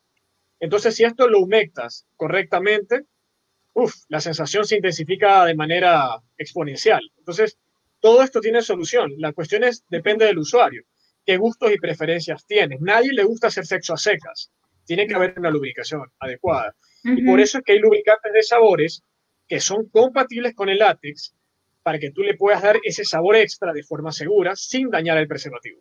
Entonces, 0.61 0.94
si 0.94 1.02
esto 1.02 1.28
lo 1.28 1.40
humectas 1.40 2.06
correctamente, 2.14 3.04
uf, 3.76 3.94
la 4.08 4.20
sensación 4.20 4.64
se 4.64 4.76
intensifica 4.76 5.44
de 5.44 5.54
manera 5.54 6.18
exponencial. 6.38 7.02
Entonces, 7.18 7.58
todo 8.00 8.22
esto 8.22 8.40
tiene 8.40 8.62
solución. 8.62 9.12
La 9.18 9.32
cuestión 9.32 9.64
es, 9.64 9.84
depende 9.90 10.24
del 10.24 10.38
usuario, 10.38 10.84
qué 11.26 11.36
gustos 11.36 11.70
y 11.72 11.78
preferencias 11.78 12.46
tienes. 12.46 12.80
Nadie 12.80 13.12
le 13.12 13.24
gusta 13.24 13.48
hacer 13.48 13.66
sexo 13.66 13.92
a 13.92 13.98
secas. 13.98 14.50
Tiene 14.86 15.06
que 15.06 15.14
haber 15.14 15.34
una 15.38 15.50
lubricación 15.50 16.02
adecuada. 16.18 16.74
Y 17.04 17.24
por 17.24 17.38
eso 17.38 17.58
es 17.58 17.64
que 17.64 17.72
hay 17.72 17.78
lubricantes 17.78 18.32
de 18.32 18.42
sabores 18.42 19.02
que 19.46 19.60
son 19.60 19.88
compatibles 19.90 20.54
con 20.54 20.68
el 20.68 20.78
látex 20.78 21.34
para 21.82 21.98
que 21.98 22.10
tú 22.10 22.22
le 22.22 22.34
puedas 22.34 22.62
dar 22.62 22.78
ese 22.82 23.04
sabor 23.04 23.36
extra 23.36 23.72
de 23.72 23.82
forma 23.82 24.10
segura 24.10 24.56
sin 24.56 24.90
dañar 24.90 25.18
el 25.18 25.28
preservativo. 25.28 25.80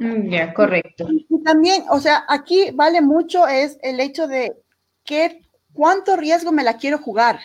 Mm, 0.00 0.28
ya, 0.28 0.52
correcto. 0.52 1.06
Y 1.10 1.42
también, 1.42 1.84
o 1.90 2.00
sea, 2.00 2.24
aquí 2.28 2.70
vale 2.74 3.00
mucho 3.00 3.46
es 3.46 3.78
el 3.82 4.00
hecho 4.00 4.26
de 4.26 4.52
qué, 5.04 5.40
cuánto 5.72 6.16
riesgo 6.16 6.52
me 6.52 6.64
la 6.64 6.76
quiero 6.76 6.98
jugar. 6.98 7.40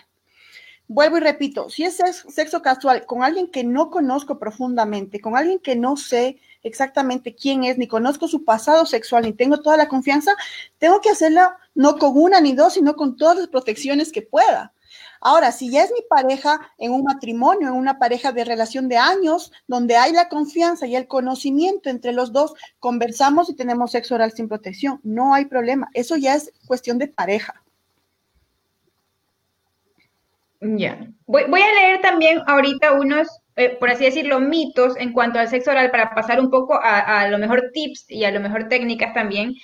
Vuelvo 0.88 1.18
y 1.18 1.22
repito, 1.22 1.70
si 1.70 1.86
es 1.86 1.98
sexo 2.30 2.62
casual 2.62 3.06
con 3.06 3.24
alguien 3.24 3.48
que 3.48 3.64
no 3.64 3.90
conozco 3.90 4.38
profundamente, 4.38 5.22
con 5.22 5.38
alguien 5.38 5.60
que 5.60 5.76
no 5.76 5.96
sé 5.96 6.38
exactamente 6.62 7.36
quién 7.36 7.64
es, 7.64 7.78
ni 7.78 7.88
conozco 7.88 8.28
su 8.28 8.44
pasado 8.44 8.86
sexual, 8.86 9.24
ni 9.24 9.34
tengo 9.34 9.62
toda 9.62 9.78
la 9.78 9.88
confianza, 9.88 10.34
tengo 10.78 11.02
que 11.02 11.10
hacerlo 11.10 11.42
no 11.74 11.98
con 11.98 12.18
una 12.18 12.42
ni 12.42 12.54
dos, 12.54 12.74
sino 12.74 12.96
con 12.96 13.16
todas 13.16 13.38
las 13.38 13.48
protecciones 13.48 14.12
que 14.12 14.22
pueda. 14.22 14.74
Ahora, 15.26 15.54
si 15.54 15.72
ya 15.72 15.84
es 15.84 15.92
mi 15.92 16.02
pareja 16.10 16.60
en 16.78 16.92
un 16.92 17.04
matrimonio, 17.04 17.70
en 17.70 17.76
una 17.76 17.98
pareja 17.98 18.34
de 18.34 18.44
relación 18.44 18.90
de 18.90 18.98
años, 18.98 19.54
donde 19.68 19.96
hay 19.96 20.12
la 20.12 20.28
confianza 20.28 20.86
y 20.86 20.98
el 20.98 21.08
conocimiento 21.08 21.90
entre 21.90 22.12
los 22.12 22.34
dos, 22.34 22.54
conversamos 22.80 23.50
y 23.50 23.56
tenemos 23.56 23.92
sexo 23.92 24.16
oral 24.16 24.34
sin 24.34 24.50
protección. 24.50 25.00
No 25.02 25.34
hay 25.34 25.46
problema. 25.46 25.90
Eso 25.94 26.18
ya 26.18 26.36
es 26.36 26.52
cuestión 26.68 26.98
de 26.98 27.08
pareja. 27.08 27.63
Ya. 30.64 31.08
Voy, 31.26 31.62
a 31.62 31.74
leer 31.74 32.02
también 32.02 32.42
ahorita 32.48 32.94
unos, 32.94 33.28
eh, 33.56 33.76
por 33.80 33.90
así 33.90 34.06
decirlo, 34.06 34.40
mitos 34.40 34.96
en 34.98 35.12
cuanto 35.12 35.40
al 35.40 35.50
sexo 35.50 35.72
oral 35.72 35.92
para 35.92 36.16
pasar 36.16 36.40
un 36.40 36.50
poco 36.50 36.80
a, 36.82 37.28
lo 37.28 37.38
mejor 37.38 37.72
tips 37.74 38.06
y 38.10 38.24
a 38.24 38.32
lo 38.32 38.40
mejor 38.40 38.70
técnicas 38.70 39.14
también. 39.14 39.56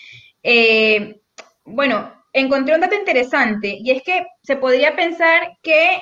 Eh, 0.43 1.21
bueno, 1.65 2.11
encontré 2.33 2.75
un 2.75 2.81
dato 2.81 2.95
interesante 2.95 3.77
y 3.79 3.91
es 3.91 4.03
que 4.03 4.25
se 4.43 4.57
podría 4.57 4.95
pensar 4.95 5.57
que 5.61 6.01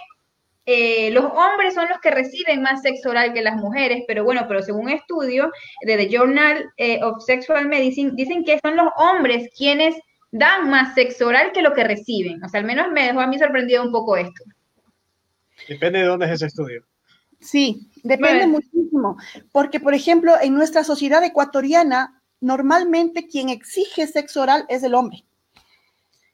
eh, 0.66 1.12
los 1.12 1.24
hombres 1.24 1.74
son 1.74 1.88
los 1.88 2.00
que 2.00 2.12
reciben 2.12 2.62
más 2.62 2.82
sexo 2.82 3.10
oral 3.10 3.34
que 3.34 3.42
las 3.42 3.56
mujeres, 3.56 4.04
pero 4.08 4.24
bueno, 4.24 4.46
pero 4.48 4.62
según 4.62 4.86
un 4.86 4.92
estudio 4.92 5.52
de 5.86 5.96
The 5.96 6.10
Journal 6.10 6.66
eh, 6.76 7.00
of 7.04 7.24
Sexual 7.24 7.68
Medicine, 7.68 8.12
dicen 8.16 8.44
que 8.44 8.60
son 8.62 8.76
los 8.76 8.90
hombres 8.98 9.50
quienes 9.56 9.96
dan 10.32 10.70
más 10.70 10.94
sexo 10.94 11.28
oral 11.28 11.52
que 11.54 11.62
lo 11.62 11.74
que 11.74 11.86
reciben. 11.86 12.44
O 12.44 12.50
sea, 12.50 12.60
al 12.60 12.66
menos 12.66 12.92
me 12.92 13.06
dejó 13.06 13.22
a 13.22 13.28
mí 13.28 13.40
sorprendido 13.40 13.82
un 13.84 13.92
poco 13.92 14.18
esto. 14.18 14.44
Depende 15.68 16.00
de 16.00 16.06
dónde 16.06 16.26
es 16.28 16.34
ese 16.34 16.48
estudio. 16.48 16.86
Sí, 17.40 17.90
depende 18.04 18.48
muchísimo, 18.48 19.18
porque 19.52 19.80
por 19.80 19.94
ejemplo, 19.94 20.34
en 20.42 20.56
nuestra 20.56 20.84
sociedad 20.84 21.24
ecuatoriana, 21.24 22.22
normalmente 22.40 23.28
quien 23.28 23.50
exige 23.50 24.08
sexo 24.08 24.42
oral 24.42 24.66
es 24.70 24.84
el 24.84 24.96
hombre 24.96 25.24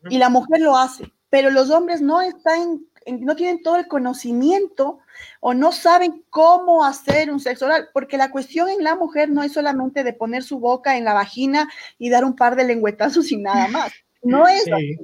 y 0.10 0.18
la 0.18 0.30
mujer 0.30 0.62
lo 0.62 0.78
hace, 0.78 1.12
pero 1.30 1.50
los 1.50 1.70
hombres 1.70 2.02
no 2.02 2.22
están, 2.22 2.86
no 3.08 3.36
tienen 3.36 3.62
todo 3.64 3.78
el 3.78 3.88
conocimiento 3.88 5.00
o 5.40 5.54
no 5.54 5.72
saben 5.72 6.24
cómo 6.30 6.86
hacer 6.86 7.32
un 7.32 7.40
sexo 7.40 7.66
oral, 7.66 7.90
porque 7.94 8.18
la 8.18 8.32
cuestión 8.32 8.70
en 8.70 8.84
la 8.84 8.96
mujer 8.96 9.30
no 9.30 9.44
es 9.44 9.54
solamente 9.54 10.04
de 10.04 10.14
poner 10.14 10.44
su 10.44 10.60
boca 10.60 10.98
en 10.98 11.06
la 11.06 11.14
vagina 11.14 11.70
y 11.98 12.10
dar 12.10 12.26
un 12.26 12.36
par 12.36 12.56
de 12.56 12.66
lengüetazos 12.66 13.32
y 13.32 13.38
nada 13.38 13.68
más. 13.68 13.92
No 14.22 14.48
es 14.48 14.72
así. 14.72 14.98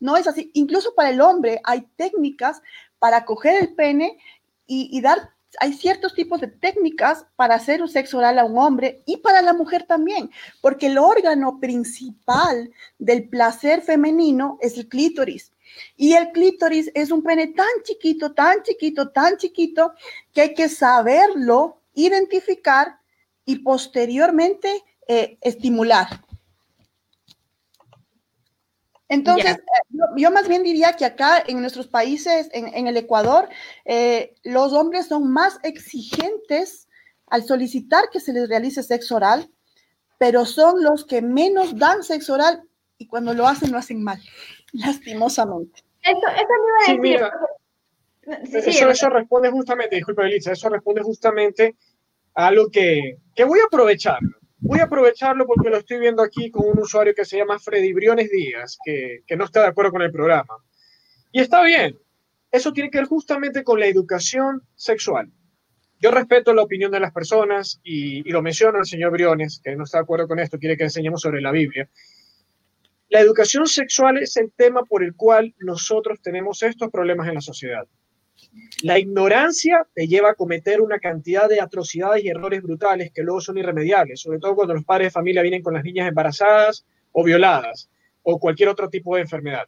No 0.00 0.16
es 0.16 0.26
así. 0.26 0.50
Incluso 0.54 0.94
para 0.94 1.10
el 1.10 1.20
hombre 1.20 1.60
hay 1.64 1.86
técnicas 1.96 2.62
para 2.98 3.24
coger 3.24 3.62
el 3.62 3.74
pene 3.74 4.18
y, 4.66 5.00
dar 5.00 5.30
hay 5.60 5.72
ciertos 5.72 6.14
tipos 6.14 6.40
de 6.42 6.48
técnicas 6.48 7.24
para 7.34 7.54
hacer 7.54 7.80
un 7.80 7.88
sexo 7.88 8.18
oral 8.18 8.38
a 8.38 8.44
un 8.44 8.58
hombre 8.58 9.02
y 9.06 9.16
para 9.16 9.40
la 9.40 9.54
mujer 9.54 9.84
también, 9.84 10.30
porque 10.60 10.86
el 10.86 10.98
órgano 10.98 11.58
principal 11.58 12.70
del 12.98 13.28
placer 13.28 13.80
femenino 13.80 14.58
es 14.60 14.76
el 14.76 14.88
clítoris. 14.88 15.52
Y 15.96 16.12
el 16.12 16.32
clítoris 16.32 16.90
es 16.94 17.10
un 17.10 17.22
pene 17.22 17.48
tan 17.48 17.66
chiquito, 17.82 18.32
tan 18.34 18.62
chiquito, 18.62 19.10
tan 19.10 19.36
chiquito, 19.36 19.92
que 20.32 20.42
hay 20.42 20.54
que 20.54 20.68
saberlo 20.68 21.80
identificar 21.94 22.98
y 23.44 23.56
posteriormente 23.56 24.84
eh, 25.06 25.38
estimular. 25.40 26.06
Entonces, 29.08 29.56
eh, 29.56 29.96
yo, 30.16 30.30
más 30.30 30.48
bien 30.48 30.62
diría 30.62 30.92
que 30.92 31.06
acá 31.06 31.42
en 31.46 31.60
nuestros 31.60 31.88
países, 31.88 32.50
en, 32.52 32.86
el 32.86 32.96
Ecuador, 32.96 33.48
eh, 33.84 34.34
los 34.44 34.72
hombres 34.72 35.06
son 35.06 35.32
más 35.32 35.58
exigentes 35.62 36.88
al 37.26 37.44
solicitar 37.44 38.10
que 38.12 38.20
se 38.20 38.32
les 38.32 38.48
realice 38.48 38.82
sexo 38.82 39.16
oral, 39.16 39.50
pero 40.18 40.44
son 40.44 40.82
los 40.82 41.06
que 41.06 41.22
menos 41.22 41.78
dan 41.78 42.02
sexo 42.02 42.34
oral 42.34 42.62
y 42.98 43.06
cuando 43.06 43.32
lo 43.32 43.46
hacen 43.46 43.72
lo 43.72 43.78
hacen 43.78 44.02
mal, 44.02 44.20
lastimosamente. 44.72 45.82
Eso, 46.02 46.18
eso 46.18 47.00
me 47.00 47.08
iba 47.08 47.26
a 47.26 47.30
decir. 48.42 48.68
eso, 48.68 48.90
eso, 48.90 49.08
responde 49.08 49.50
justamente, 49.50 49.96
disculpa 49.96 50.26
Elisa, 50.26 50.52
eso 50.52 50.68
responde 50.68 51.02
justamente 51.02 51.76
a 52.34 52.50
lo 52.50 52.68
que, 52.70 53.16
que 53.34 53.44
voy 53.44 53.60
a 53.60 53.66
aprovechar 53.66 54.18
Voy 54.60 54.80
a 54.80 54.84
aprovecharlo 54.84 55.46
porque 55.46 55.70
lo 55.70 55.76
estoy 55.76 56.00
viendo 56.00 56.22
aquí 56.22 56.50
con 56.50 56.68
un 56.68 56.78
usuario 56.80 57.14
que 57.14 57.24
se 57.24 57.36
llama 57.36 57.58
Freddy 57.58 57.92
Briones 57.92 58.28
Díaz, 58.30 58.78
que, 58.84 59.22
no 59.36 59.44
está 59.44 59.62
de 59.62 59.68
acuerdo 59.68 59.92
con 59.92 60.02
el 60.02 60.10
programa. 60.10 60.56
Y 61.30 61.40
está 61.40 61.62
bien. 61.62 61.98
Eso 62.50 62.72
tiene 62.72 62.90
que 62.90 62.98
ver 62.98 63.06
justamente 63.06 63.62
con 63.62 63.78
la 63.78 63.86
educación 63.86 64.62
sexual. 64.74 65.30
Yo 66.00 66.10
respeto 66.10 66.54
la 66.54 66.62
opinión 66.62 66.90
de 66.90 67.00
las 67.00 67.12
personas 67.12 67.80
y, 67.84 68.28
y 68.28 68.32
lo 68.32 68.42
menciona 68.42 68.78
el 68.78 68.86
señor 68.86 69.12
Briones, 69.12 69.60
que 69.62 69.76
no 69.76 69.84
está 69.84 69.98
de 69.98 70.02
acuerdo 70.02 70.26
con 70.26 70.38
esto, 70.38 70.58
quiere 70.58 70.76
que 70.76 70.84
enseñemos 70.84 71.20
sobre 71.20 71.40
la 71.40 71.52
Biblia. 71.52 71.88
La 73.10 73.20
educación 73.20 73.66
sexual 73.66 74.18
es 74.18 74.36
el 74.36 74.52
tema 74.52 74.82
por 74.84 75.02
el 75.02 75.14
cual 75.14 75.54
nosotros 75.58 76.20
tenemos 76.20 76.62
estos 76.62 76.90
problemas 76.90 77.28
en 77.28 77.34
la 77.34 77.40
sociedad. 77.40 77.86
La 78.82 78.98
ignorancia 78.98 79.86
te 79.94 80.06
lleva 80.06 80.30
a 80.30 80.34
cometer 80.34 80.80
una 80.80 80.98
cantidad 80.98 81.48
de 81.48 81.60
atrocidades 81.60 82.24
y 82.24 82.28
errores 82.28 82.62
brutales 82.62 83.10
que 83.12 83.22
luego 83.22 83.40
son 83.40 83.58
irremediables, 83.58 84.20
sobre 84.20 84.38
todo 84.38 84.54
cuando 84.54 84.74
los 84.74 84.84
padres 84.84 85.08
de 85.08 85.10
familia 85.12 85.42
vienen 85.42 85.62
con 85.62 85.74
las 85.74 85.84
niñas 85.84 86.08
embarazadas 86.08 86.86
o 87.12 87.24
violadas 87.24 87.90
o 88.22 88.38
cualquier 88.38 88.68
otro 88.68 88.88
tipo 88.88 89.16
de 89.16 89.22
enfermedad. 89.22 89.66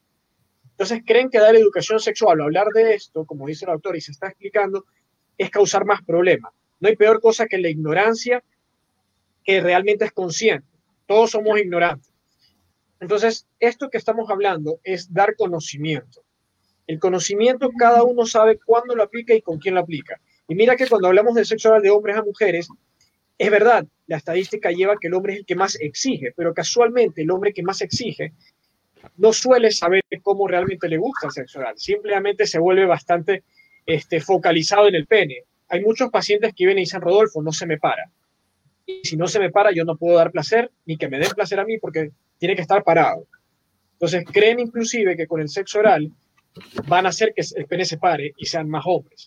Entonces 0.71 1.03
creen 1.05 1.29
que 1.29 1.39
dar 1.39 1.55
educación 1.57 2.01
sexual 2.01 2.41
o 2.41 2.45
hablar 2.45 2.69
de 2.75 2.95
esto, 2.95 3.25
como 3.25 3.47
dice 3.47 3.65
el 3.65 3.73
autor 3.73 3.97
y 3.97 4.01
se 4.01 4.13
está 4.13 4.29
explicando, 4.29 4.87
es 5.37 5.51
causar 5.51 5.85
más 5.85 6.03
problemas. 6.03 6.53
No 6.79 6.89
hay 6.89 6.97
peor 6.97 7.21
cosa 7.21 7.47
que 7.47 7.59
la 7.59 7.69
ignorancia 7.69 8.43
que 9.45 9.61
realmente 9.61 10.05
es 10.05 10.13
consciente. 10.13 10.67
Todos 11.07 11.33
somos 11.33 11.59
ignorantes. 11.59 12.13
Entonces, 13.01 13.47
esto 13.59 13.89
que 13.91 13.99
estamos 13.99 14.31
hablando 14.31 14.79
es 14.85 15.13
dar 15.13 15.35
conocimiento. 15.37 16.23
El 16.91 16.99
conocimiento 16.99 17.71
cada 17.79 18.03
uno 18.03 18.27
sabe 18.27 18.59
cuándo 18.67 18.97
lo 18.97 19.05
aplica 19.05 19.33
y 19.33 19.43
con 19.43 19.61
quién 19.61 19.77
lo 19.77 19.81
aplica. 19.81 20.21
Y 20.49 20.57
mira 20.57 20.75
que 20.75 20.89
cuando 20.89 21.07
hablamos 21.07 21.37
de 21.37 21.45
sexo 21.45 21.69
oral 21.69 21.83
de 21.83 21.91
hombres 21.91 22.17
a 22.17 22.25
mujeres, 22.25 22.69
es 23.39 23.49
verdad, 23.49 23.87
la 24.09 24.17
estadística 24.17 24.73
lleva 24.73 24.97
que 25.01 25.07
el 25.07 25.15
hombre 25.15 25.35
es 25.35 25.39
el 25.39 25.47
que 25.47 25.55
más 25.55 25.77
exige, 25.81 26.33
pero 26.35 26.53
casualmente 26.53 27.23
el 27.23 27.31
hombre 27.31 27.53
que 27.53 27.63
más 27.63 27.81
exige 27.81 28.33
no 29.19 29.33
suele 29.33 29.71
saber 29.71 30.03
cómo 30.21 30.49
realmente 30.49 30.89
le 30.89 30.97
gusta 30.97 31.29
el 31.29 31.33
sexo 31.33 31.61
oral, 31.61 31.79
simplemente 31.79 32.45
se 32.45 32.59
vuelve 32.59 32.87
bastante 32.87 33.45
este, 33.87 34.21
focalizado 34.21 34.89
en 34.89 34.97
el 34.97 35.07
pene. 35.07 35.45
Hay 35.69 35.85
muchos 35.85 36.11
pacientes 36.11 36.53
que 36.57 36.65
vienen 36.65 36.79
y 36.79 36.87
dicen, 36.87 37.03
Rodolfo, 37.03 37.41
no 37.41 37.53
se 37.53 37.67
me 37.67 37.79
para. 37.79 38.11
Y 38.85 39.03
si 39.05 39.17
no 39.17 39.29
se 39.29 39.39
me 39.39 39.51
para, 39.51 39.71
yo 39.71 39.85
no 39.85 39.97
puedo 39.97 40.17
dar 40.17 40.33
placer, 40.33 40.73
ni 40.87 40.97
que 40.97 41.09
me 41.09 41.21
den 41.21 41.31
placer 41.37 41.61
a 41.61 41.65
mí, 41.65 41.79
porque 41.79 42.11
tiene 42.39 42.57
que 42.57 42.63
estar 42.63 42.83
parado. 42.83 43.29
Entonces, 43.93 44.25
creen 44.25 44.59
inclusive 44.59 45.17
que 45.17 45.29
con 45.29 45.41
el 45.41 45.49
sexo 45.49 45.79
oral 45.79 46.11
van 46.87 47.07
a 47.07 47.11
hacer 47.11 47.33
que 47.35 47.43
el 47.57 47.67
pene 47.67 47.85
se 47.85 47.99
pare 47.99 48.33
y 48.37 48.47
sean 48.47 48.69
más 48.69 48.85
hombres. 48.87 49.27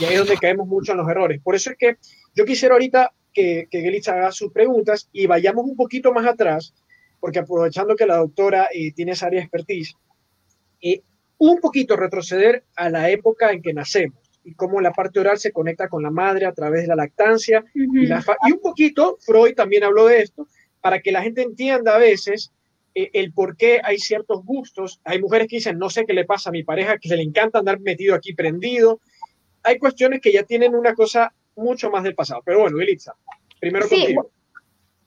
Y 0.00 0.04
ahí 0.04 0.14
es 0.14 0.18
donde 0.18 0.36
caemos 0.36 0.66
mucho 0.66 0.92
en 0.92 0.98
los 0.98 1.08
errores. 1.08 1.40
Por 1.42 1.54
eso 1.54 1.70
es 1.70 1.76
que 1.76 1.96
yo 2.34 2.44
quisiera 2.44 2.74
ahorita 2.74 3.12
que, 3.32 3.68
que 3.70 4.00
haga 4.06 4.32
sus 4.32 4.52
preguntas 4.52 5.08
y 5.12 5.26
vayamos 5.26 5.64
un 5.64 5.76
poquito 5.76 6.12
más 6.12 6.26
atrás, 6.26 6.74
porque 7.20 7.38
aprovechando 7.38 7.96
que 7.96 8.06
la 8.06 8.16
doctora 8.16 8.68
eh, 8.72 8.92
tiene 8.92 9.12
esa 9.12 9.26
área 9.26 9.40
de 9.40 9.44
expertise, 9.44 9.94
eh, 10.80 11.02
un 11.38 11.60
poquito 11.60 11.96
retroceder 11.96 12.64
a 12.76 12.90
la 12.90 13.10
época 13.10 13.52
en 13.52 13.62
que 13.62 13.72
nacemos 13.72 14.18
y 14.44 14.54
cómo 14.54 14.80
la 14.80 14.92
parte 14.92 15.20
oral 15.20 15.38
se 15.38 15.52
conecta 15.52 15.88
con 15.88 16.02
la 16.02 16.10
madre 16.10 16.46
a 16.46 16.52
través 16.52 16.82
de 16.82 16.88
la 16.88 16.96
lactancia. 16.96 17.64
y, 17.74 18.08
y 18.08 18.52
un 18.52 18.60
poquito, 18.62 19.18
Freud 19.20 19.54
también 19.54 19.84
habló 19.84 20.06
de 20.06 20.20
esto, 20.20 20.48
para 20.80 21.00
que 21.00 21.12
la 21.12 21.22
gente 21.22 21.42
entienda 21.42 21.94
a 21.94 21.98
veces 21.98 22.52
el 22.94 23.32
por 23.32 23.56
qué 23.56 23.80
hay 23.82 23.98
ciertos 23.98 24.44
gustos. 24.44 25.00
Hay 25.04 25.20
mujeres 25.20 25.48
que 25.48 25.56
dicen, 25.56 25.78
no 25.78 25.90
sé 25.90 26.04
qué 26.04 26.12
le 26.12 26.24
pasa 26.24 26.50
a 26.50 26.52
mi 26.52 26.64
pareja, 26.64 26.98
que 26.98 27.08
se 27.08 27.16
le 27.16 27.22
encanta 27.22 27.58
andar 27.58 27.80
metido 27.80 28.14
aquí 28.14 28.34
prendido. 28.34 29.00
Hay 29.62 29.78
cuestiones 29.78 30.20
que 30.20 30.32
ya 30.32 30.42
tienen 30.42 30.74
una 30.74 30.94
cosa 30.94 31.32
mucho 31.56 31.90
más 31.90 32.04
del 32.04 32.14
pasado. 32.14 32.42
Pero 32.44 32.60
bueno, 32.60 32.80
Elitza, 32.80 33.14
primero 33.60 33.88
contigo. 33.88 34.30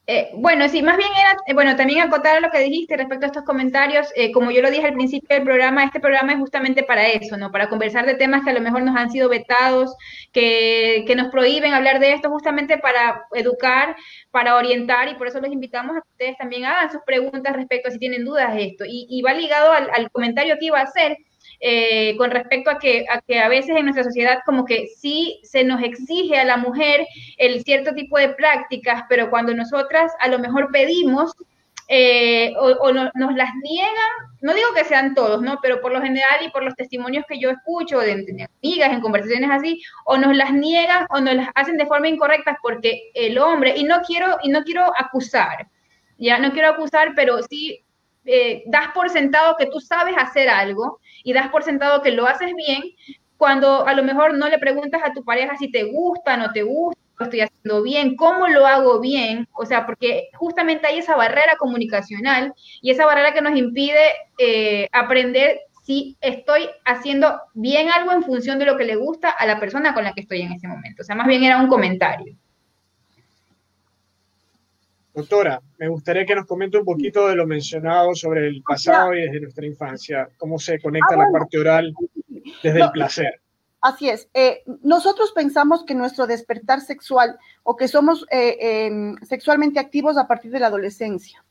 Eh, 0.08 0.32
bueno, 0.36 0.68
sí, 0.68 0.82
más 0.82 0.98
bien 0.98 1.10
era, 1.12 1.38
eh, 1.46 1.54
bueno, 1.54 1.76
también 1.76 2.02
acotar 2.02 2.42
lo 2.42 2.50
que 2.50 2.60
dijiste 2.60 2.98
respecto 2.98 3.26
a 3.26 3.28
estos 3.28 3.44
comentarios. 3.44 4.08
Eh, 4.16 4.32
como 4.32 4.52
yo 4.52 4.62
lo 4.62 4.72
dije 4.72 4.88
al 4.88 4.96
principio 4.96 5.36
del 5.36 5.46
programa, 5.46 5.84
este 5.86 6.00
programa 6.00 6.34
es 6.34 6.40
justamente 6.40 6.84
para 6.84 7.08
eso, 7.08 7.38
¿no? 7.38 7.52
Para 7.52 7.70
conversar 7.70 8.06
de 8.06 8.16
temas 8.16 8.44
que 8.44 8.50
a 8.50 8.54
lo 8.54 8.62
mejor 8.62 8.82
nos 8.84 8.96
han 8.96 9.12
sido 9.12 9.30
vetados, 9.30 9.96
que, 10.34 11.06
que 11.08 11.16
nos 11.16 11.30
prohíben 11.32 11.74
hablar 11.74 12.00
de 12.00 12.14
esto, 12.14 12.30
justamente 12.30 12.78
para 12.80 13.26
educar, 13.34 13.96
para 14.32 14.56
orientar, 14.56 15.08
y 15.08 15.16
por 15.16 15.28
eso 15.28 15.40
los 15.40 15.52
invitamos 15.52 15.96
a 15.96 16.02
que 16.02 16.10
ustedes 16.12 16.38
también 16.38 16.66
hagan 16.66 16.92
sus 16.92 17.02
preguntas 17.06 17.56
respecto 17.56 17.90
a 17.90 17.92
si 17.92 18.00
tienen 18.00 18.26
dudas 18.26 18.54
de 18.56 18.66
esto. 18.66 18.84
Y, 18.88 19.22
va 19.22 19.34
ligado 19.34 19.72
al 19.72 20.12
comentario 20.12 20.58
que 20.60 20.66
iba 20.66 20.80
a 20.80 20.84
hacer 20.84 21.16
eh, 21.64 22.18
con 22.18 22.32
respecto 22.32 22.72
a 22.72 22.80
que, 22.80 23.06
a 23.08 23.22
que 23.22 23.40
a 23.40 23.48
veces 23.48 23.76
en 23.76 23.84
nuestra 23.84 24.04
sociedad 24.04 24.40
como 24.48 24.66
que 24.66 24.88
sí 24.88 25.40
se 25.44 25.64
nos 25.64 25.84
exige 25.84 26.40
a 26.40 26.44
la 26.44 26.58
mujer 26.58 27.06
el 27.38 27.64
cierto 27.64 27.94
tipo 27.94 28.18
de 28.18 28.30
prácticas, 28.30 29.04
pero 29.08 29.30
cuando 29.30 29.54
nosotras 29.54 30.12
a 30.20 30.28
lo 30.28 30.40
mejor 30.40 30.70
pedimos 30.72 31.36
eh, 31.88 32.54
o, 32.58 32.92
nos 32.92 33.36
las 33.36 33.54
niegan, 33.62 33.92
no 34.42 34.56
digo 34.56 34.70
que 34.74 34.86
sean 34.86 35.14
todos, 35.14 35.42
¿no? 35.44 35.60
Pero 35.62 35.82
por 35.82 35.92
lo 35.92 36.02
general 36.02 36.40
y 36.44 36.50
por 36.50 36.64
los 36.64 36.74
testimonios 36.74 37.26
que 37.28 37.38
yo 37.38 37.52
escucho 37.52 38.00
de, 38.00 38.16
de, 38.16 38.48
amigas 38.64 38.94
en 38.94 39.02
conversaciones 39.02 39.52
así, 39.52 39.84
o 40.06 40.18
nos 40.18 40.36
las 40.36 40.54
niegan 40.54 41.06
o 41.10 41.20
nos 41.20 41.36
las 41.36 41.50
hacen 41.54 41.78
de 41.78 41.86
forma 41.86 42.08
incorrecta 42.08 42.58
porque 42.64 43.12
el 43.14 43.38
hombre, 43.38 43.76
y 43.78 43.84
no 43.84 44.02
quiero, 44.02 44.38
y 44.42 44.50
no 44.50 44.64
quiero 44.64 44.92
acusar, 44.98 45.68
ya 46.18 46.40
no 46.40 46.54
quiero 46.54 46.70
acusar, 46.70 47.14
pero 47.16 47.44
sí 47.44 47.84
eh, 48.26 48.64
das 48.68 48.88
por 48.94 49.10
sentado 49.10 49.58
que 49.58 49.66
tú 49.66 49.80
sabes 49.80 50.16
hacer 50.18 50.48
algo 50.48 51.01
y 51.24 51.34
das 51.34 51.50
por 51.50 51.64
sentado 51.64 52.02
que 52.02 52.12
lo 52.12 52.28
haces 52.28 52.54
bien, 52.56 52.82
cuando 53.38 53.88
a 53.88 53.94
lo 53.94 54.04
mejor 54.04 54.36
no 54.36 54.48
le 54.50 54.60
preguntas 54.60 55.02
a 55.04 55.14
tu 55.14 55.24
pareja 55.24 55.58
si 55.58 55.72
te 55.72 55.84
gusta, 55.84 56.38
no 56.38 56.52
te 56.52 56.64
gusta, 56.64 57.00
lo 57.18 57.26
estoy 57.26 57.42
haciendo 57.42 57.82
bien, 57.82 58.16
cómo 58.16 58.48
lo 58.48 58.68
hago 58.68 59.00
bien, 59.00 59.48
o 59.54 59.66
sea, 59.66 59.86
porque 59.86 60.30
justamente 60.34 60.88
hay 60.88 61.00
esa 61.00 61.16
barrera 61.16 61.56
comunicacional 61.58 62.54
y 62.82 62.92
esa 62.92 63.06
barrera 63.06 63.34
que 63.34 63.42
nos 63.42 63.58
impide 63.58 64.00
eh, 64.38 64.88
aprender 64.92 65.60
si 65.84 66.18
estoy 66.22 66.70
haciendo 66.86 67.40
bien 67.54 67.90
algo 67.90 68.12
en 68.12 68.24
función 68.24 68.60
de 68.60 68.66
lo 68.66 68.78
que 68.78 68.86
le 68.86 68.96
gusta 68.96 69.30
a 69.30 69.46
la 69.46 69.60
persona 69.60 69.94
con 69.94 70.04
la 70.04 70.14
que 70.14 70.22
estoy 70.22 70.42
en 70.42 70.52
ese 70.52 70.68
momento. 70.68 71.02
O 71.02 71.06
sea, 71.06 71.16
más 71.16 71.28
bien 71.28 71.44
era 71.44 71.58
un 71.58 71.68
comentario. 71.68 72.36
Doctora, 75.14 75.62
me 75.78 75.90
gustaría 75.90 76.26
que 76.26 76.36
nos 76.36 76.46
comente 76.46 76.78
un 76.78 76.86
poquito 76.86 77.28
de 77.28 77.36
lo 77.36 77.46
mencionado 77.46 78.16
sobre 78.16 78.48
el 78.48 78.64
pasado 78.64 79.14
y 79.14 79.22
desde 79.22 79.42
nuestra 79.42 79.66
infancia, 79.66 80.30
cómo 80.38 80.58
se 80.58 80.80
conecta 80.80 81.08
ah, 81.12 81.16
bueno. 81.18 81.32
la 81.32 81.40
parte 81.40 81.58
oral 81.58 81.94
desde 82.64 82.80
no, 82.80 82.86
el 82.86 82.92
placer. 82.92 83.42
Así 83.82 84.10
es. 84.10 84.30
Eh, 84.34 84.64
nosotros 84.84 85.32
pensamos 85.34 85.84
que 85.84 85.96
nuestro 85.96 86.28
despertar 86.28 86.82
sexual 86.82 87.38
o 87.64 87.76
que 87.76 87.88
somos 87.88 88.26
eh, 88.32 88.58
eh, 88.62 89.16
sexualmente 89.24 89.80
activos 89.80 90.18
a 90.18 90.28
partir 90.28 90.52
de 90.52 90.60
la 90.60 90.68
adolescencia, 90.68 91.44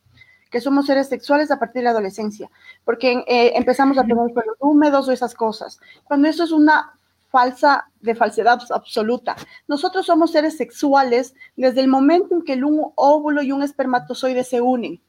que 0.50 0.60
somos 0.60 0.86
seres 0.86 1.08
sexuales 1.08 1.50
a 1.50 1.58
partir 1.58 1.80
de 1.80 1.84
la 1.84 1.90
adolescencia, 1.90 2.48
porque 2.84 3.24
eh, 3.26 3.52
empezamos 3.56 3.98
a 3.98 4.02
tener 4.02 4.32
pelos 4.32 4.56
húmedos 4.60 5.08
o 5.08 5.12
esas 5.12 5.34
cosas. 5.34 5.80
Cuando 6.04 6.28
eso 6.28 6.44
es 6.44 6.52
una 6.52 6.94
falsa, 7.30 7.90
de 8.00 8.14
falsedad 8.14 8.60
absoluta. 8.70 9.36
Nosotros 9.68 10.06
somos 10.06 10.32
seres 10.32 10.56
sexuales 10.56 11.34
desde 11.56 11.80
el 11.80 11.88
momento 11.88 12.34
en 12.34 12.42
que 12.42 12.54
un 12.54 12.92
óvulo 12.96 13.42
y 13.42 13.52
un 13.52 13.62
espermatozoide 13.62 14.44
se 14.44 14.60
unen. 14.60 15.00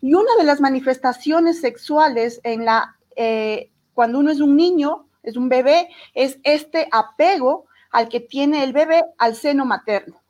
Y 0.00 0.14
una 0.14 0.34
de 0.38 0.44
las 0.44 0.60
manifestaciones 0.60 1.60
sexuales 1.60 2.40
en 2.44 2.64
la, 2.64 2.96
eh, 3.16 3.70
cuando 3.92 4.20
uno 4.20 4.30
es 4.30 4.40
un 4.40 4.56
niño, 4.56 5.08
es 5.22 5.36
un 5.36 5.48
bebé, 5.48 5.88
es 6.14 6.38
este 6.44 6.88
apego 6.92 7.66
al 7.90 8.08
que 8.08 8.20
tiene 8.20 8.62
el 8.62 8.72
bebé 8.72 9.04
al 9.18 9.34
seno 9.34 9.64
materno. 9.64 10.20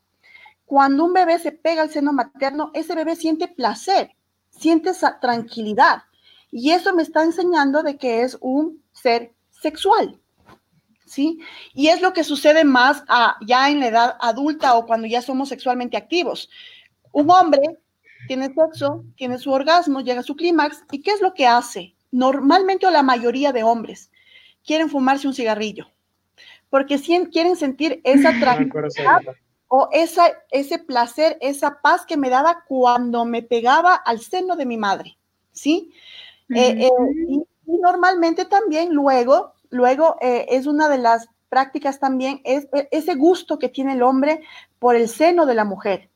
Cuando 0.64 1.04
un 1.04 1.12
bebé 1.12 1.38
se 1.38 1.52
pega 1.52 1.82
al 1.82 1.90
seno 1.90 2.12
materno, 2.12 2.70
ese 2.74 2.94
bebé 2.94 3.16
siente 3.16 3.48
placer, 3.48 4.12
siente 4.50 4.90
esa 4.90 5.20
tranquilidad. 5.20 6.02
Y 6.50 6.70
eso 6.70 6.94
me 6.94 7.02
está 7.02 7.22
enseñando 7.22 7.82
de 7.82 7.96
que 7.96 8.22
es 8.22 8.38
un 8.40 8.82
ser 8.92 9.32
sexual. 9.50 10.18
¿Sí? 11.08 11.40
Y 11.74 11.88
es 11.88 12.00
lo 12.00 12.12
que 12.12 12.24
sucede 12.24 12.64
más 12.64 13.02
a, 13.08 13.36
ya 13.46 13.70
en 13.70 13.80
la 13.80 13.88
edad 13.88 14.16
adulta 14.20 14.74
o 14.74 14.86
cuando 14.86 15.06
ya 15.06 15.22
somos 15.22 15.48
sexualmente 15.48 15.96
activos. 15.96 16.48
Un 17.12 17.30
hombre 17.30 17.60
tiene 18.26 18.52
sexo, 18.54 19.04
tiene 19.16 19.38
su 19.38 19.50
orgasmo, 19.50 20.00
llega 20.00 20.20
a 20.20 20.24
su 20.24 20.36
clímax, 20.36 20.84
¿y 20.90 21.00
qué 21.00 21.12
es 21.12 21.20
lo 21.20 21.34
que 21.34 21.46
hace? 21.46 21.94
Normalmente 22.10 22.86
o 22.86 22.90
la 22.90 23.02
mayoría 23.02 23.52
de 23.52 23.62
hombres 23.62 24.10
quieren 24.64 24.90
fumarse 24.90 25.26
un 25.26 25.34
cigarrillo, 25.34 25.86
porque 26.68 26.98
si 26.98 27.18
quieren 27.26 27.56
sentir 27.56 28.00
esa 28.04 28.38
tranquilidad 28.38 29.20
o 29.68 29.88
esa, 29.92 30.32
ese 30.50 30.78
placer, 30.78 31.38
esa 31.40 31.80
paz 31.80 32.04
que 32.06 32.16
me 32.16 32.30
daba 32.30 32.64
cuando 32.66 33.24
me 33.24 33.42
pegaba 33.42 33.94
al 33.94 34.20
seno 34.20 34.56
de 34.56 34.66
mi 34.66 34.76
madre, 34.76 35.18
¿sí? 35.52 35.90
Uh 36.50 36.54
-huh. 36.54 36.58
eh, 36.58 36.86
eh, 36.86 36.90
y, 37.28 37.34
y 37.66 37.78
normalmente 37.78 38.46
también 38.46 38.92
luego 38.92 39.54
Luego, 39.70 40.16
eh, 40.20 40.46
es 40.50 40.66
una 40.66 40.88
de 40.88 40.98
las 40.98 41.28
prácticas 41.48 41.98
también, 41.98 42.40
es 42.44 42.68
e, 42.72 42.88
ese 42.90 43.14
gusto 43.14 43.58
que 43.58 43.68
tiene 43.68 43.94
el 43.94 44.02
hombre 44.02 44.42
por 44.78 44.96
el 44.96 45.08
seno 45.08 45.46
de 45.46 45.54
la 45.54 45.64
mujer. 45.64 46.10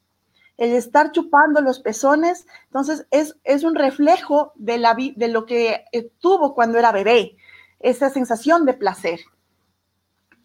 El 0.58 0.72
estar 0.72 1.12
chupando 1.12 1.60
los 1.60 1.80
pezones, 1.80 2.46
entonces 2.64 3.06
es, 3.10 3.36
es 3.44 3.64
un 3.64 3.74
reflejo 3.74 4.52
de, 4.56 4.78
la, 4.78 4.94
de 4.94 5.28
lo 5.28 5.46
que 5.46 5.84
eh, 5.92 6.10
tuvo 6.20 6.54
cuando 6.54 6.78
era 6.78 6.92
bebé, 6.92 7.36
esa 7.80 8.10
sensación 8.10 8.64
de 8.64 8.74
placer. 8.74 9.20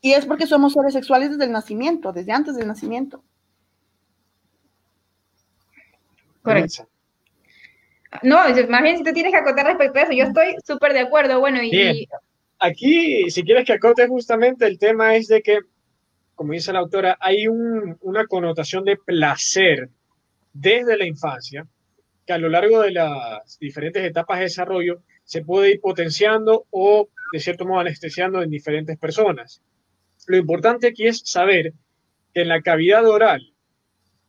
Y 0.01 0.13
es 0.13 0.25
porque 0.25 0.47
somos 0.47 0.73
seres 0.73 0.93
sexuales 0.93 1.31
desde 1.31 1.45
el 1.45 1.51
nacimiento, 1.51 2.13
desde 2.13 2.31
antes 2.31 2.55
del 2.55 2.67
nacimiento. 2.67 3.23
Correcto. 6.41 6.87
No, 8.23 8.37
más 8.69 8.83
bien 8.83 8.97
si 8.97 9.03
tú 9.03 9.11
tienes 9.11 9.33
que 9.33 9.37
acotar 9.37 9.65
respecto 9.65 9.99
a 9.99 10.03
eso, 10.03 10.13
yo 10.13 10.23
estoy 10.23 10.55
súper 10.65 10.93
de 10.93 11.01
acuerdo. 11.01 11.39
Bueno, 11.39 11.61
y, 11.61 11.69
y, 11.75 12.07
aquí, 12.59 13.29
si 13.29 13.43
quieres 13.43 13.65
que 13.65 13.73
acote 13.73 14.07
justamente, 14.07 14.65
el 14.65 14.79
tema 14.79 15.15
es 15.15 15.27
de 15.27 15.41
que, 15.41 15.59
como 16.35 16.53
dice 16.53 16.73
la 16.73 16.79
autora, 16.79 17.17
hay 17.19 17.47
un, 17.47 17.97
una 18.01 18.25
connotación 18.25 18.83
de 18.83 18.97
placer 18.97 19.89
desde 20.53 20.97
la 20.97 21.05
infancia, 21.05 21.67
que 22.25 22.33
a 22.33 22.37
lo 22.37 22.49
largo 22.49 22.81
de 22.81 22.91
las 22.91 23.57
diferentes 23.59 24.03
etapas 24.03 24.39
de 24.39 24.45
desarrollo 24.45 25.01
se 25.23 25.43
puede 25.43 25.71
ir 25.71 25.81
potenciando 25.81 26.65
o, 26.69 27.09
de 27.31 27.39
cierto 27.39 27.65
modo, 27.65 27.79
anestesiando 27.79 28.41
en 28.41 28.49
diferentes 28.49 28.97
personas. 28.97 29.61
Lo 30.25 30.37
importante 30.37 30.87
aquí 30.87 31.07
es 31.07 31.21
saber 31.23 31.73
que 32.33 32.41
en 32.41 32.49
la 32.49 32.61
cavidad 32.61 33.05
oral, 33.07 33.53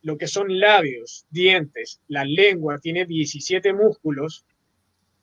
lo 0.02 0.16
que 0.16 0.28
son 0.28 0.60
labios, 0.60 1.26
dientes, 1.30 2.00
la 2.08 2.24
lengua, 2.24 2.78
tiene 2.78 3.04
17 3.04 3.72
músculos, 3.72 4.44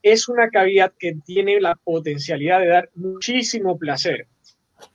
es 0.06 0.30
una 0.30 0.50
cavidad 0.52 0.94
que 1.00 1.16
tiene 1.26 1.60
la 1.60 1.74
potencialidad 1.74 2.60
de 2.60 2.68
dar 2.68 2.92
muchísimo 2.94 3.76
placer. 3.80 4.28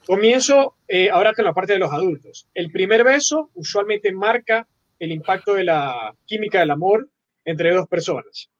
Comienzo 0.06 0.76
eh, 0.86 1.10
ahora 1.10 1.34
con 1.34 1.44
la 1.44 1.52
parte 1.52 1.72
de 1.72 1.80
los 1.80 1.92
adultos. 1.92 2.46
El 2.54 2.70
primer 2.70 3.02
beso 3.02 3.50
usualmente 3.54 4.12
marca 4.12 4.68
el 5.00 5.10
impacto 5.10 5.54
de 5.54 5.64
la 5.64 6.14
química 6.26 6.60
del 6.60 6.70
amor 6.70 7.10
entre 7.44 7.74
dos 7.74 7.88
personas. 7.88 8.50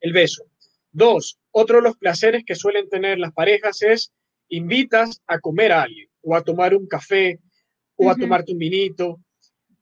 El 0.00 0.12
beso. 0.12 0.44
Dos, 0.92 1.40
otro 1.50 1.78
de 1.78 1.82
los 1.82 1.96
placeres 1.96 2.44
que 2.46 2.54
suelen 2.54 2.88
tener 2.88 3.18
las 3.18 3.32
parejas 3.32 3.82
es 3.82 4.12
invitas 4.50 5.20
a 5.26 5.40
comer 5.40 5.72
a 5.72 5.82
alguien 5.82 6.08
o 6.22 6.36
a 6.36 6.44
tomar 6.44 6.76
un 6.76 6.86
café 6.86 7.40
o 7.96 8.08
a 8.08 8.12
uh 8.12 8.16
-huh. 8.16 8.20
tomarte 8.20 8.52
un 8.52 8.58
vinito. 8.58 9.18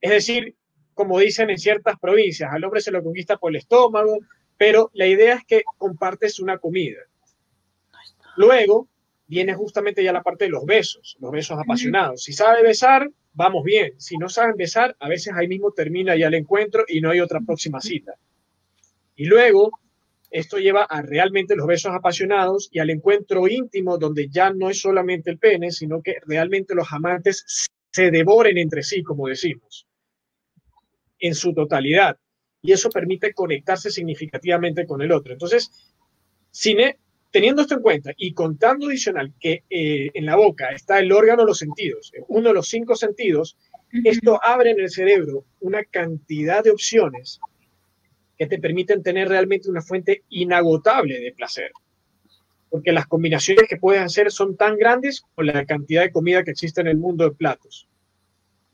Es 0.01 0.13
decir, 0.13 0.55
como 0.95 1.19
dicen 1.19 1.51
en 1.51 1.59
ciertas 1.59 1.99
provincias, 2.01 2.51
al 2.51 2.65
hombre 2.65 2.81
se 2.81 2.91
lo 2.91 3.03
conquista 3.05 3.37
por 3.37 3.51
el 3.51 3.57
estómago, 3.57 4.17
pero 4.61 4.91
la 4.93 5.07
idea 5.07 5.37
es 5.37 5.47
que 5.47 5.63
compartes 5.79 6.39
una 6.39 6.59
comida. 6.59 6.99
Luego 8.37 8.91
viene 9.27 9.55
justamente 9.55 10.05
ya 10.05 10.13
la 10.13 10.23
parte 10.23 10.45
de 10.45 10.51
los 10.51 10.67
besos, 10.67 11.17
los 11.19 11.33
besos 11.33 11.59
apasionados. 11.59 12.25
Si 12.25 12.35
sabe 12.35 12.63
besar, 12.63 13.11
vamos 13.33 13.65
bien. 13.65 13.99
Si 13.99 14.19
no 14.19 14.29
saben 14.29 14.57
besar, 14.59 14.95
a 15.01 15.09
veces 15.09 15.33
ahí 15.35 15.49
mismo 15.49 15.73
termina 15.73 16.15
ya 16.15 16.27
el 16.27 16.35
encuentro 16.35 16.85
y 16.87 17.01
no 17.01 17.09
hay 17.09 17.21
otra 17.21 17.41
próxima 17.41 17.81
cita. 17.81 18.17
Y 19.17 19.25
luego, 19.25 19.71
esto 20.31 20.59
lleva 20.59 20.83
a 20.85 21.01
realmente 21.01 21.57
los 21.57 21.67
besos 21.67 21.95
apasionados 21.95 22.69
y 22.71 22.81
al 22.81 22.91
encuentro 22.91 23.49
íntimo 23.49 23.97
donde 23.97 24.29
ya 24.29 24.51
no 24.51 24.69
es 24.69 24.79
solamente 24.79 25.31
el 25.31 25.39
pene, 25.39 25.71
sino 25.71 26.03
que 26.03 26.17
realmente 26.27 26.75
los 26.75 26.93
amantes 26.93 27.67
se 27.91 28.11
devoren 28.11 28.59
entre 28.59 28.83
sí, 28.83 29.03
como 29.03 29.27
decimos, 29.27 29.87
en 31.19 31.35
su 31.35 31.55
totalidad 31.55 32.19
y 32.63 32.73
eso 32.73 32.91
permite 32.91 33.33
conectarse 33.33 33.91
significativamente 33.91 34.87
con 34.87 35.03
el 35.03 35.13
otro. 35.13 35.33
Entonces, 35.33 35.71
cine, 36.51 36.99
teniendo 37.31 37.63
esto 37.63 37.75
en 37.75 37.83
cuenta 37.83 38.13
y 38.17 38.33
contando 38.33 38.87
adicional 38.87 39.33
que 39.39 39.65
eh, 39.71 40.11
en 40.15 40.27
la 40.27 40.37
boca 40.37 40.71
está 40.71 40.99
el 40.99 41.13
órgano 41.13 41.43
de 41.43 41.49
los 41.49 41.59
sentidos, 41.59 42.13
uno 42.29 42.49
de 42.49 42.55
los 42.55 42.69
cinco 42.69 42.97
sentidos, 42.97 43.57
uh 43.73 43.97
-huh. 43.97 44.03
esto 44.05 44.41
abre 44.43 44.71
en 44.71 44.81
el 44.81 44.91
cerebro 44.91 45.45
una 45.61 45.85
cantidad 45.85 46.63
de 46.63 46.71
opciones 46.71 47.41
que 48.37 48.47
te 48.47 48.59
permiten 48.59 49.03
tener 49.03 49.29
realmente 49.29 49.69
una 49.69 49.83
fuente 49.83 50.25
inagotable 50.31 51.21
de 51.21 51.33
placer. 51.33 51.73
Porque 52.71 52.93
las 52.93 53.07
combinaciones 53.07 53.69
que 53.69 53.77
puedes 53.77 54.01
hacer 54.01 54.31
son 54.31 54.57
tan 54.57 54.77
grandes 54.77 55.21
como 55.21 55.45
la 55.45 55.67
cantidad 55.67 56.03
de 56.03 56.13
comida 56.13 56.43
que 56.43 56.53
existe 56.53 56.81
en 56.81 56.87
el 56.87 56.97
mundo 56.97 57.25
de 57.25 57.33
platos. 57.33 57.87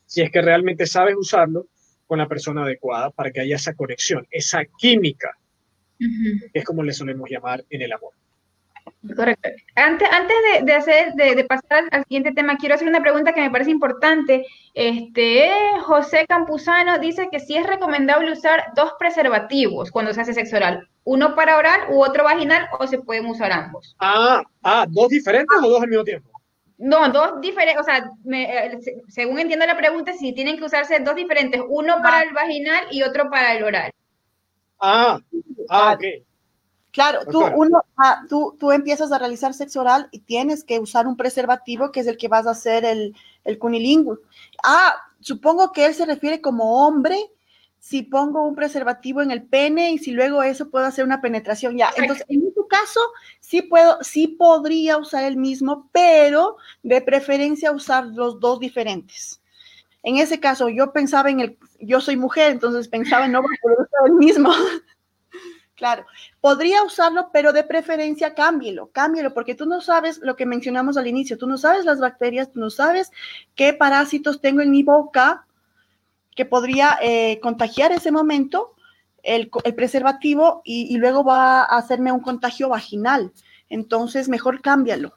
Si 0.04 0.22
es 0.22 0.30
que 0.30 0.40
realmente 0.40 0.86
sabes 0.86 1.16
usarlo 1.18 1.66
con 2.06 2.18
la 2.18 2.28
persona 2.28 2.62
adecuada 2.62 3.10
para 3.10 3.30
que 3.30 3.40
haya 3.40 3.56
esa 3.56 3.74
conexión, 3.74 4.26
esa 4.30 4.64
química, 4.64 5.36
que 5.98 6.58
es 6.58 6.64
como 6.64 6.82
le 6.82 6.92
solemos 6.92 7.28
llamar 7.28 7.64
en 7.70 7.82
el 7.82 7.92
amor. 7.92 8.12
Correcto. 9.14 9.48
Antes, 9.74 10.08
antes 10.10 10.36
de, 10.64 10.72
hacer, 10.72 11.12
de, 11.14 11.44
pasar 11.44 11.84
al 11.90 12.04
siguiente 12.04 12.32
tema, 12.32 12.56
quiero 12.56 12.74
hacer 12.74 12.88
una 12.88 13.00
pregunta 13.00 13.32
que 13.32 13.40
me 13.40 13.50
parece 13.50 13.70
importante. 13.70 14.46
Este, 14.74 15.50
José 15.82 16.26
Campuzano 16.26 16.98
dice 16.98 17.28
que 17.30 17.40
si 17.40 17.56
es 17.56 17.66
recomendable 17.66 18.32
usar 18.32 18.72
dos 18.74 18.92
preservativos 18.98 19.90
cuando 19.90 20.12
se 20.12 20.20
hace 20.20 20.34
sexo 20.34 20.56
oral, 20.56 20.88
uno 21.04 21.34
para 21.34 21.56
oral 21.56 21.80
u 21.90 22.02
otro 22.02 22.24
vaginal, 22.24 22.68
o 22.78 22.86
se 22.86 22.98
pueden 22.98 23.26
usar 23.26 23.52
ambos. 23.52 23.96
Ah, 24.00 24.42
ah, 24.62 24.86
dos 24.88 25.08
diferentes 25.08 25.56
o 25.62 25.68
dos 25.68 25.82
al 25.82 25.88
mismo 25.88 26.04
tiempo. 26.04 26.30
No, 26.78 27.08
dos 27.10 27.40
diferentes, 27.40 27.80
o 27.80 27.84
sea, 27.84 28.10
eh, 28.32 28.78
según 29.08 29.38
entiendo 29.38 29.64
la 29.64 29.76
pregunta, 29.76 30.12
si 30.12 30.34
tienen 30.34 30.58
que 30.58 30.64
usarse 30.64 31.00
dos 31.00 31.14
diferentes, 31.14 31.62
uno 31.68 32.02
para 32.02 32.22
el 32.22 32.34
vaginal 32.34 32.86
y 32.90 33.02
otro 33.02 33.30
para 33.30 33.54
el 33.54 33.64
oral. 33.64 33.90
Ah, 34.78 35.18
ah, 35.70 35.94
ok. 35.94 36.04
Claro, 36.90 37.26
tú, 37.30 37.44
uno, 37.44 37.82
ah, 37.96 38.22
tú, 38.28 38.56
tú, 38.58 38.72
empiezas 38.72 39.12
a 39.12 39.18
realizar 39.18 39.52
sexo 39.52 39.80
oral 39.80 40.08
y 40.12 40.20
tienes 40.20 40.64
que 40.64 40.78
usar 40.78 41.06
un 41.06 41.16
preservativo 41.16 41.92
que 41.92 42.00
es 42.00 42.06
el 42.06 42.16
que 42.16 42.28
vas 42.28 42.46
a 42.46 42.52
hacer 42.52 42.84
el, 42.84 43.14
el 43.44 43.58
cunilingus. 43.58 44.18
Ah, 44.62 44.94
supongo 45.20 45.72
que 45.72 45.84
él 45.84 45.94
se 45.94 46.06
refiere 46.06 46.40
como 46.40 46.86
hombre 46.86 47.18
si 47.86 48.02
pongo 48.02 48.42
un 48.42 48.56
preservativo 48.56 49.22
en 49.22 49.30
el 49.30 49.44
pene 49.44 49.92
y 49.92 49.98
si 49.98 50.10
luego 50.10 50.42
eso 50.42 50.70
puedo 50.70 50.86
hacer 50.86 51.04
una 51.04 51.20
penetración 51.20 51.76
ya. 51.78 51.90
Entonces, 51.96 52.26
en 52.28 52.52
tu 52.52 52.66
caso, 52.66 52.98
sí 53.38 53.62
puedo, 53.62 54.02
sí 54.02 54.26
podría 54.26 54.96
usar 54.96 55.22
el 55.22 55.36
mismo, 55.36 55.88
pero 55.92 56.56
de 56.82 57.00
preferencia 57.00 57.70
usar 57.70 58.06
los 58.06 58.40
dos 58.40 58.58
diferentes. 58.58 59.40
En 60.02 60.16
ese 60.16 60.40
caso, 60.40 60.68
yo 60.68 60.92
pensaba 60.92 61.30
en 61.30 61.38
el, 61.38 61.58
yo 61.78 62.00
soy 62.00 62.16
mujer, 62.16 62.50
entonces 62.50 62.88
pensaba 62.88 63.26
en 63.26 63.32
no 63.32 63.42
poder 63.62 63.78
usar 63.78 64.08
el 64.08 64.14
mismo. 64.14 64.50
Claro, 65.76 66.06
podría 66.40 66.82
usarlo, 66.84 67.28
pero 67.34 67.52
de 67.52 67.62
preferencia 67.62 68.32
cámbielo, 68.32 68.90
cámbielo, 68.92 69.34
porque 69.34 69.54
tú 69.54 69.66
no 69.66 69.82
sabes 69.82 70.18
lo 70.22 70.34
que 70.34 70.46
mencionamos 70.46 70.96
al 70.96 71.06
inicio, 71.06 71.36
tú 71.36 71.46
no 71.46 71.58
sabes 71.58 71.84
las 71.84 72.00
bacterias, 72.00 72.50
tú 72.50 72.60
no 72.60 72.70
sabes 72.70 73.12
qué 73.54 73.74
parásitos 73.74 74.40
tengo 74.40 74.62
en 74.62 74.70
mi 74.70 74.82
boca 74.82 75.45
que 76.36 76.44
podría 76.44 76.98
eh, 77.02 77.40
contagiar 77.40 77.90
ese 77.90 78.12
momento 78.12 78.74
el, 79.22 79.50
preservativo 79.74 80.62
y, 80.64 80.96
luego 80.98 81.24
va 81.24 81.62
a 81.62 81.78
hacerme 81.78 82.12
un 82.12 82.20
contagio 82.20 82.68
vaginal. 82.68 83.32
Entonces, 83.68 84.28
mejor 84.28 84.60
cámbialo. 84.60 85.14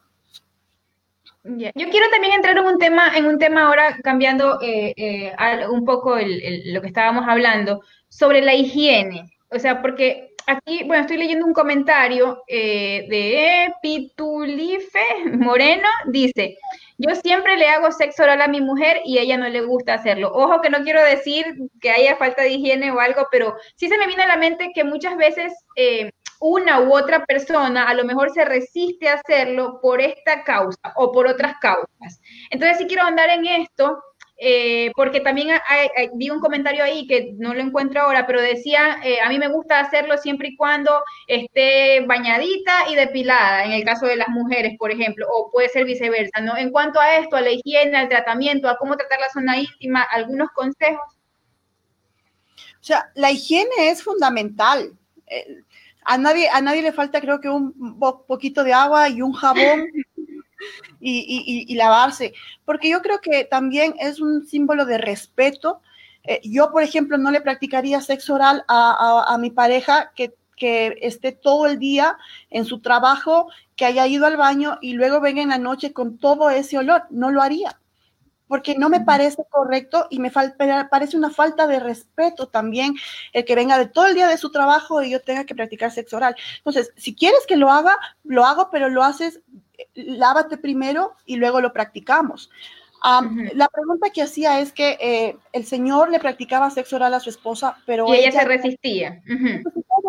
Yo 1.43 1.89
quiero 1.89 2.09
también 2.09 2.33
entrar 2.33 2.57
en 2.57 2.65
un 2.65 2.79
tema, 2.79 3.15
en 3.15 3.25
un 3.25 3.37
tema 3.37 3.67
ahora, 3.67 3.97
cambiando 4.03 4.59
eh, 4.61 4.93
eh, 4.97 5.33
un 5.69 5.85
poco 5.85 6.15
lo 6.17 6.81
que 6.81 6.87
estábamos 6.87 7.25
hablando, 7.27 7.81
sobre 8.07 8.41
la 8.41 8.55
higiene. 8.55 9.25
O 9.51 9.59
sea, 9.59 9.81
porque 9.81 10.33
aquí, 10.47 10.83
bueno, 10.85 11.01
estoy 11.01 11.17
leyendo 11.17 11.45
un 11.45 11.53
comentario 11.53 12.43
de 12.47 13.71
Pitulife 13.81 14.99
Moreno, 15.33 15.87
dice, 16.07 16.57
yo 16.99 17.15
siempre 17.15 17.55
le 17.55 17.69
hago 17.69 17.91
sexo 17.93 18.23
oral 18.23 18.41
a 18.41 18.47
mi 18.49 18.59
mujer 18.59 19.01
y 19.05 19.19
ella 19.19 19.37
no 19.37 19.47
le 19.47 19.61
gusta 19.61 19.93
hacerlo. 19.93 20.31
Ojo 20.33 20.59
que 20.59 20.69
no 20.69 20.83
quiero 20.83 21.01
decir 21.01 21.45
que 21.79 21.91
haya 21.91 22.17
falta 22.17 22.43
de 22.43 22.49
higiene 22.49 22.91
o 22.91 22.99
algo, 22.99 23.25
pero 23.31 23.55
sí 23.75 23.87
se 23.87 23.97
me 23.97 24.05
viene 24.05 24.23
a 24.23 24.27
la 24.27 24.35
mente 24.35 24.71
que 24.75 24.83
muchas 24.83 25.15
veces 25.15 25.53
eh, 25.77 26.11
una 26.41 26.81
u 26.81 26.93
otra 26.93 27.25
persona 27.25 27.87
a 27.87 27.93
lo 27.93 28.03
mejor 28.03 28.31
se 28.31 28.43
resiste 28.43 29.07
a 29.07 29.13
hacerlo 29.13 29.79
por 29.81 30.01
esta 30.01 30.43
causa 30.43 30.77
o 30.97 31.13
por 31.13 31.25
otras 31.27 31.53
causas. 31.61 32.19
Entonces 32.49 32.79
sí 32.79 32.85
quiero 32.85 33.03
andar 33.03 33.29
en 33.29 33.45
esto 33.45 34.03
eh, 34.41 34.91
porque 34.95 35.19
también 35.19 35.49
vi 36.13 36.29
un 36.29 36.39
comentario 36.39 36.81
ahí 36.81 37.05
que 37.07 37.33
no 37.37 37.53
lo 37.53 37.59
encuentro 37.59 38.01
ahora, 38.01 38.25
pero 38.25 38.41
decía, 38.41 39.01
eh, 39.03 39.19
a 39.19 39.27
mí 39.27 39.37
me 39.37 39.49
gusta 39.49 39.81
hacerlo 39.81 40.17
siempre 40.17 40.49
y 40.49 40.55
cuando 40.55 41.03
esté 41.27 41.99
bañadita 42.05 42.89
y 42.89 42.95
depilada, 42.95 43.65
en 43.65 43.73
el 43.73 43.83
caso 43.83 44.05
de 44.05 44.15
las 44.15 44.29
mujeres, 44.29 44.77
por 44.79 44.91
ejemplo, 44.91 45.27
o 45.29 45.51
puede 45.51 45.67
ser 45.67 45.83
viceversa, 45.83 46.39
¿no? 46.39 46.55
En 46.55 46.71
cuanto 46.71 47.01
a 47.01 47.17
esto, 47.17 47.35
a 47.35 47.41
la 47.41 47.51
higiene, 47.51 47.97
al 47.97 48.07
tratamiento, 48.07 48.69
a 48.69 48.77
cómo 48.77 48.95
tratar 48.95 49.19
la 49.19 49.29
zona 49.29 49.57
íntima, 49.59 50.03
algunos 50.03 50.49
consejos. 50.51 51.17
O 52.55 52.83
sea, 52.83 53.11
la 53.15 53.31
higiene 53.31 53.89
es 53.89 54.01
fundamental. 54.01 54.97
Eh, 55.27 55.63
a 56.05 56.17
nadie, 56.17 56.49
a 56.49 56.61
nadie 56.61 56.81
le 56.81 56.93
falta, 56.93 57.19
creo 57.19 57.41
que 57.41 57.49
un 57.49 57.99
poquito 58.25 58.63
de 58.63 58.71
agua 58.71 59.09
y 59.09 59.21
un 59.21 59.33
jabón 59.33 59.85
y, 60.99 61.75
lavarse, 61.75 62.33
porque 62.65 62.89
yo 62.89 63.01
creo 63.01 63.19
que 63.21 63.45
también 63.45 63.95
es 63.99 64.19
un 64.19 64.45
símbolo 64.45 64.85
de 64.85 64.97
respeto. 64.97 65.81
Eh, 66.23 66.41
yo, 66.43 66.71
por 66.71 66.83
ejemplo, 66.83 67.17
no 67.17 67.31
le 67.31 67.41
practicaría 67.41 68.01
sexo 68.01 68.35
oral 68.35 68.63
a, 68.67 69.37
mi 69.39 69.51
pareja 69.51 70.11
que, 70.15 70.35
que 70.55 70.97
esté 71.01 71.31
todo 71.31 71.65
el 71.67 71.79
día 71.79 72.17
en 72.49 72.65
su 72.65 72.79
trabajo, 72.81 73.47
que 73.75 73.85
haya 73.85 74.07
ido 74.07 74.25
al 74.25 74.37
baño 74.37 74.77
y 74.81 74.93
luego 74.93 75.21
venga 75.21 75.41
en 75.41 75.49
la 75.49 75.57
noche 75.57 75.93
con 75.93 76.17
todo 76.17 76.49
ese 76.49 76.77
olor. 76.77 77.03
No 77.09 77.31
lo 77.31 77.41
haría 77.41 77.79
porque 78.49 78.75
no 78.75 78.89
me 78.89 78.99
parece 78.99 79.43
correcto 79.49 80.07
y 80.09 80.19
me 80.19 80.31
parece 80.31 81.15
una 81.15 81.29
falta 81.29 81.67
de 81.67 81.79
respeto 81.79 82.47
también 82.47 82.95
el 83.31 83.45
que 83.45 83.55
venga 83.55 83.77
de 83.77 83.85
todo 83.85 84.07
el 84.07 84.15
día 84.15 84.27
de 84.27 84.37
su 84.37 84.51
trabajo 84.51 85.01
y 85.03 85.11
yo 85.11 85.21
tenga 85.21 85.45
que 85.45 85.53
practicar 85.53 85.91
sexo 85.91 86.17
oral. 86.17 86.35
Entonces, 86.57 86.91
si 86.97 87.15
quieres 87.15 87.45
que 87.47 87.55
lo 87.55 87.71
haga, 87.71 87.95
lo 88.23 88.45
hago, 88.45 88.69
pero 88.71 88.89
lo 88.89 89.03
haces 89.03 89.41
lávate 89.93 90.57
primero 90.57 91.13
y 91.25 91.37
luego 91.37 91.61
lo 91.61 91.73
practicamos. 91.73 92.49
La 93.01 93.69
pregunta 93.69 94.09
que 94.13 94.21
hacía 94.21 94.59
es 94.59 94.73
que 94.73 94.97
eh, 94.99 95.37
el 95.53 95.65
señor 95.65 96.09
le 96.09 96.19
practicaba 96.19 96.69
sexo 96.69 96.97
oral 96.97 97.13
a 97.13 97.19
su 97.19 97.29
esposa, 97.29 97.77
pero... 97.85 98.07
Y 98.13 98.17
ella, 98.17 98.31
se 98.31 98.45
resistía. 98.45 99.21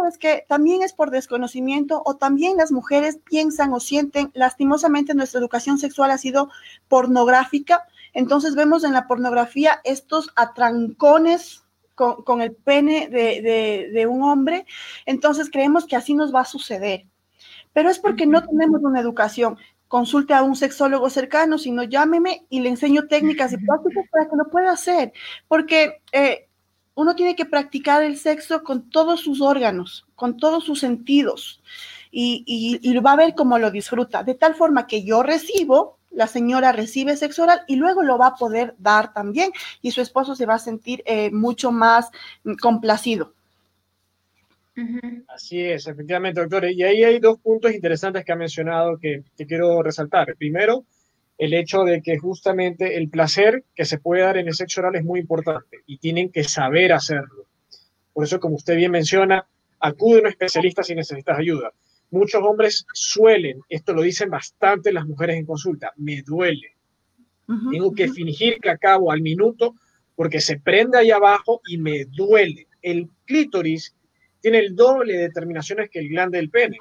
Es 0.09 0.19
que 0.19 0.45
también 0.49 0.83
es 0.83 0.93
por 0.93 1.11
desconocimiento 1.11 2.03
o 2.05 2.17
también 2.17 2.57
las 2.57 2.73
mujeres 2.73 3.19
piensan 3.25 3.73
o 3.73 3.81
sienten, 3.81 4.31
lastimosamente 4.35 5.15
nuestra 5.15 5.41
educación 5.41 5.79
sexual 5.79 6.11
ha 6.11 6.19
sido 6.19 6.51
pornográfica, 6.89 7.85
entonces 8.13 8.55
vemos 8.55 8.83
en 8.85 8.93
la 8.93 9.07
pornografía 9.07 9.81
estos 9.85 10.31
atrancones 10.37 11.65
con, 11.95 12.41
el 12.41 12.53
pene 12.53 13.09
de, 13.09 13.91
de 13.93 14.07
un 14.07 14.23
hombre, 14.23 14.65
entonces 15.05 15.51
creemos 15.51 15.85
que 15.85 15.97
así 15.97 16.15
nos 16.15 16.35
va 16.35 16.41
a 16.41 16.47
suceder 16.47 17.05
pero 17.73 17.91
es 17.91 17.99
porque 17.99 18.27
no 18.27 18.43
tenemos 18.43 18.81
una 18.83 19.01
educación. 19.01 19.59
Consulte 19.89 20.35
a 20.35 20.43
un 20.43 20.57
sexólogo 20.57 21.11
cercano, 21.11 21.59
sino 21.59 21.83
llámeme 21.83 22.47
y 22.49 22.61
le 22.61 22.69
enseño 22.69 23.09
técnicas 23.09 23.53
y 23.53 23.57
prácticas 23.57 24.05
para 24.11 24.29
que 24.29 24.37
lo 24.37 24.49
pueda 24.49 24.73
hacer, 24.73 25.13
porque 25.49 26.03
eh, 26.13 26.49
uno 26.95 27.15
tiene 27.17 27.35
que 27.35 27.47
practicar 27.47 28.03
el 28.03 28.17
sexo 28.19 28.63
con 28.63 28.91
todos 28.91 29.21
sus 29.21 29.41
órganos, 29.41 30.07
con 30.15 30.37
todos 30.37 30.65
sus 30.65 30.81
sentidos, 30.81 31.63
y, 32.13 32.45
y, 32.47 32.99
va 32.99 33.13
a 33.13 33.17
ver 33.17 33.35
cómo 33.35 33.59
lo 33.59 33.71
disfruta, 33.71 34.23
de 34.23 34.35
tal 34.35 34.55
forma 34.55 34.87
que 34.87 35.05
yo 35.05 35.23
recibo, 35.23 35.99
la 36.11 36.27
señora 36.27 36.73
recibe 36.73 37.17
sexo 37.17 37.45
oral 37.45 37.63
y 37.69 37.77
luego 37.77 38.03
lo 38.03 38.19
va 38.19 38.29
a 38.29 38.35
poder 38.35 38.75
dar 38.79 39.13
también, 39.13 39.53
y 39.81 39.93
su 39.93 40.01
esposo 40.01 40.35
se 40.35 40.47
va 40.47 40.55
a 40.55 40.59
sentir 40.59 41.03
eh, 41.07 41.31
mucho 41.31 41.73
más 41.73 42.11
Así 45.29 45.61
es, 45.61 45.87
efectivamente, 45.87 46.41
doctor. 46.41 46.71
Y 46.71 46.83
ahí 46.83 47.05
hay 47.05 47.19
dos 47.19 47.39
puntos 47.41 47.73
interesantes 47.73 48.25
que 48.25 48.33
ha 48.33 48.37
mencionado 48.37 48.99
que, 48.99 49.23
quiero 49.47 49.83
resaltar. 49.83 50.35
Primero, 50.37 50.85
el 51.39 51.55
hecho 51.55 51.85
de 51.85 52.03
que 52.03 52.19
justamente 52.19 52.97
el 52.97 53.09
placer 53.09 53.65
que 53.75 53.85
se 53.85 53.99
puede 53.99 54.23
dar 54.23 54.37
en 54.37 54.49
el 54.49 54.55
sexo 54.55 54.81
oral 54.81 54.97
es 54.97 55.05
muy 55.05 55.21
importante 55.21 55.79
y 55.87 55.99
tienen 55.99 56.31
que 56.31 56.45
saber 56.45 56.93
hacerlo. 56.93 57.47
Por 58.13 58.25
eso, 58.25 58.41
como 58.41 58.57
usted 58.57 58.77
bien 58.77 58.91
menciona, 58.91 59.47
acude 59.79 60.19
a 60.19 60.23
un 60.23 60.29
especialista 60.29 60.83
si 60.83 60.95
necesitas 60.95 61.39
ayuda. 61.39 61.73
Muchos 62.11 62.43
hombres 62.43 62.87
suelen, 62.93 63.61
esto 63.69 63.93
lo 63.93 64.03
dicen 64.03 64.31
bastante 64.31 64.93
las 64.93 65.07
mujeres 65.07 65.37
en 65.37 65.47
consulta, 65.47 65.93
me 65.97 66.23
duele. 66.23 66.77
Tengo 67.73 67.93
que 67.93 68.09
fingir 68.09 68.61
que 68.61 68.71
acabo 68.71 69.11
al 69.11 69.23
minuto 69.23 69.75
porque 70.15 70.41
se 70.41 70.61
prende 70.61 70.99
ahí 70.99 71.11
abajo 71.11 71.61
y 71.67 71.79
me 71.79 72.05
duele. 72.05 72.69
El 72.81 73.09
clítoris 73.25 73.97
tiene 74.41 74.59
el 74.59 74.75
doble 74.75 75.17
de 75.17 75.31
terminaciones 75.31 75.91
que 75.91 75.99
el 75.99 76.09
glande 76.09 76.39
del 76.39 76.51
pene. 76.51 76.79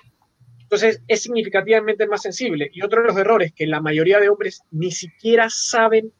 Entonces 0.61 1.01
es 1.07 1.23
significativamente 1.23 2.07
más 2.07 2.21
sensible. 2.21 2.69
Y 2.71 2.83
otro 2.83 3.01
de 3.01 3.07
los 3.07 3.17
errores 3.17 3.51
que 3.55 3.65
la 3.65 3.81
mayoría 3.81 4.19
de 4.19 4.29
hombres 4.29 4.61
ni 4.71 4.91
siquiera 4.91 5.47
saben 5.49 6.13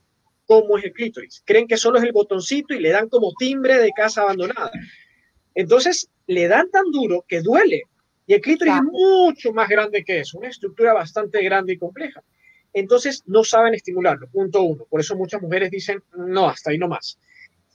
cómo 0.46 0.78
es 0.78 0.86
el 0.86 0.94
clítoris. 0.94 1.44
Creen 1.46 1.68
que 1.68 1.78
solo 1.78 2.00
es 2.00 2.04
el 2.04 2.12
botoncito 2.12 2.74
y 2.74 2.80
le 2.80 2.90
dan 2.90 3.10
como 3.10 3.32
timbre 3.38 3.78
de 3.78 3.92
casa 3.96 4.24
abandonada. 4.24 4.72
Entonces 5.54 6.10
le 6.26 6.48
dan 6.48 6.72
tan 6.72 6.90
duro 6.92 7.24
que 7.28 7.42
duele. 7.42 7.84
Y 8.26 8.34
el 8.34 8.42
clítoris 8.42 8.74
es 8.74 8.84
mucho 8.84 9.54
más 9.54 9.70
grande 9.70 10.04
que 10.04 10.20
eso, 10.20 10.40
una 10.40 10.50
estructura 10.50 10.94
bastante 10.94 11.44
grande 11.44 11.74
y 11.74 11.78
compleja. 11.78 12.24
Entonces 12.74 13.24
no 13.26 13.44
saben 13.44 13.74
estimularlo, 13.74 14.28
punto 14.30 14.62
uno. 14.62 14.86
Por 14.90 15.00
eso 15.00 15.16
muchas 15.16 15.42
mujeres 15.42 15.72
dicen, 15.72 16.02
no, 16.16 16.50
hasta 16.50 16.72
ahí 16.72 16.78
no 16.78 16.88
más. 16.88 17.20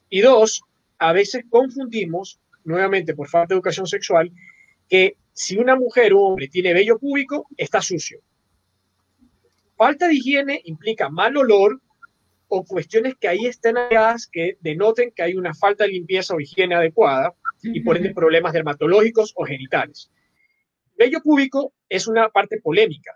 Y 0.08 0.20
dos, 0.20 0.62
a 0.98 1.12
veces 1.12 1.44
confundimos 1.48 2.40
nuevamente 2.64 3.14
por 3.14 3.28
falta 3.28 3.48
de 3.48 3.54
educación 3.56 3.86
sexual, 3.86 4.32
que 4.88 5.16
si 5.32 5.56
una 5.56 5.76
mujer 5.76 6.12
o 6.12 6.20
hombre 6.20 6.48
tiene 6.48 6.74
vello 6.74 6.98
púbico, 6.98 7.46
está 7.56 7.80
sucio. 7.80 8.20
Falta 9.76 10.06
de 10.06 10.14
higiene 10.14 10.60
implica 10.64 11.08
mal 11.08 11.36
olor 11.36 11.80
o 12.48 12.64
cuestiones 12.64 13.14
que 13.16 13.28
ahí 13.28 13.46
estén 13.46 13.76
agregadas 13.76 14.28
que 14.30 14.56
denoten 14.60 15.10
que 15.10 15.22
hay 15.22 15.34
una 15.34 15.54
falta 15.54 15.84
de 15.84 15.90
limpieza 15.90 16.34
o 16.34 16.40
higiene 16.40 16.74
adecuada 16.74 17.34
y 17.62 17.80
por 17.80 17.96
ende 17.96 18.14
problemas 18.14 18.52
dermatológicos 18.52 19.32
o 19.34 19.44
genitales. 19.44 20.10
Vello 20.96 21.20
púbico 21.20 21.72
es 21.88 22.06
una 22.06 22.28
parte 22.28 22.60
polémica. 22.60 23.12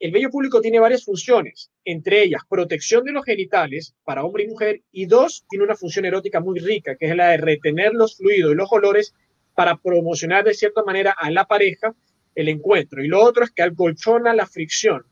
El 0.00 0.12
vello 0.12 0.30
púbico 0.30 0.62
tiene 0.62 0.80
varias 0.80 1.04
funciones, 1.04 1.70
entre 1.84 2.22
ellas 2.22 2.40
protección 2.48 3.04
de 3.04 3.12
los 3.12 3.22
genitales 3.22 3.94
para 4.02 4.24
hombre 4.24 4.44
y 4.44 4.48
mujer, 4.48 4.80
y 4.90 5.04
dos, 5.04 5.44
tiene 5.50 5.66
una 5.66 5.76
función 5.76 6.06
erótica 6.06 6.40
muy 6.40 6.58
rica, 6.58 6.96
que 6.96 7.06
es 7.10 7.14
la 7.14 7.28
de 7.28 7.36
retener 7.36 7.92
los 7.92 8.16
fluidos 8.16 8.52
y 8.52 8.54
los 8.54 8.72
olores 8.72 9.14
para 9.54 9.76
promocionar 9.76 10.44
de 10.44 10.54
cierta 10.54 10.82
manera 10.84 11.14
a 11.18 11.30
la 11.30 11.44
pareja 11.44 11.94
el 12.34 12.48
encuentro. 12.48 13.04
Y 13.04 13.08
lo 13.08 13.22
otro 13.22 13.44
es 13.44 13.50
que 13.50 13.62
acolchona 13.62 14.32
la 14.32 14.46
fricción 14.46 15.04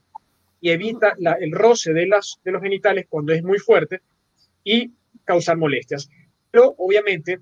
y 0.58 0.70
evita 0.70 1.14
el 1.38 1.52
roce 1.52 1.92
de, 1.92 2.06
las, 2.06 2.40
de 2.42 2.52
los 2.52 2.62
genitales 2.62 3.04
cuando 3.10 3.34
es 3.34 3.42
muy 3.42 3.58
fuerte 3.58 4.00
y 4.64 4.92
causar 5.24 5.58
molestias. 5.58 6.08
Pero 6.50 6.74
obviamente, 6.78 7.40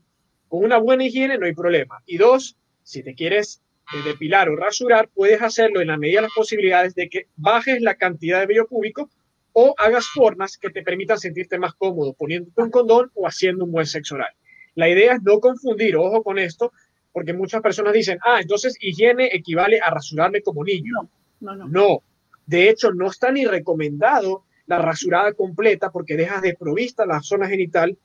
con 0.48 0.64
una 0.64 0.78
buena 0.78 1.04
higiene 1.04 1.38
no 1.38 1.46
hay 1.46 1.54
problema. 1.54 2.02
Y 2.06 2.16
dos, 2.16 2.56
si 2.82 3.04
te 3.04 3.14
quieres 3.14 3.62
depilar 4.04 4.48
o 4.48 4.56
rasurar, 4.56 5.08
puedes 5.14 5.40
hacerlo 5.42 5.80
en 5.80 5.88
la 5.88 5.96
medida 5.96 6.18
de 6.18 6.22
las 6.22 6.34
posibilidades 6.34 6.94
de 6.94 7.08
que 7.08 7.26
bajes 7.36 7.80
la 7.80 7.94
cantidad 7.94 8.40
de 8.40 8.46
vello 8.46 8.66
púbico 8.66 9.10
o 9.52 9.74
hagas 9.78 10.06
formas 10.06 10.58
que 10.58 10.70
te 10.70 10.82
permitan 10.82 11.18
sentirte 11.18 11.58
más 11.58 11.74
cómodo 11.74 12.12
poniéndote 12.12 12.62
un 12.62 12.70
condón 12.70 13.10
o 13.14 13.26
haciendo 13.26 13.64
un 13.64 13.72
buen 13.72 13.86
sexo 13.86 14.16
oral. 14.16 14.34
La 14.74 14.88
idea 14.88 15.14
es 15.14 15.22
no 15.22 15.40
confundir, 15.40 15.96
ojo 15.96 16.22
con 16.22 16.38
esto, 16.38 16.72
porque 17.12 17.32
muchas 17.32 17.62
personas 17.62 17.94
dicen, 17.94 18.18
ah, 18.22 18.40
entonces 18.40 18.76
higiene 18.80 19.30
equivale 19.32 19.80
a 19.80 19.90
rasurarme 19.90 20.42
como 20.42 20.64
niño. 20.64 20.92
No, 21.40 21.54
no, 21.54 21.54
no. 21.54 21.68
no 21.68 22.02
de 22.46 22.70
hecho, 22.70 22.92
no 22.92 23.08
está 23.08 23.32
ni 23.32 23.44
recomendado 23.44 24.44
la 24.66 24.78
rasurada 24.78 25.32
completa 25.32 25.90
porque 25.90 26.16
dejas 26.16 26.42
desprovista 26.42 27.04
la 27.04 27.20
zona 27.20 27.48
genital 27.48 27.98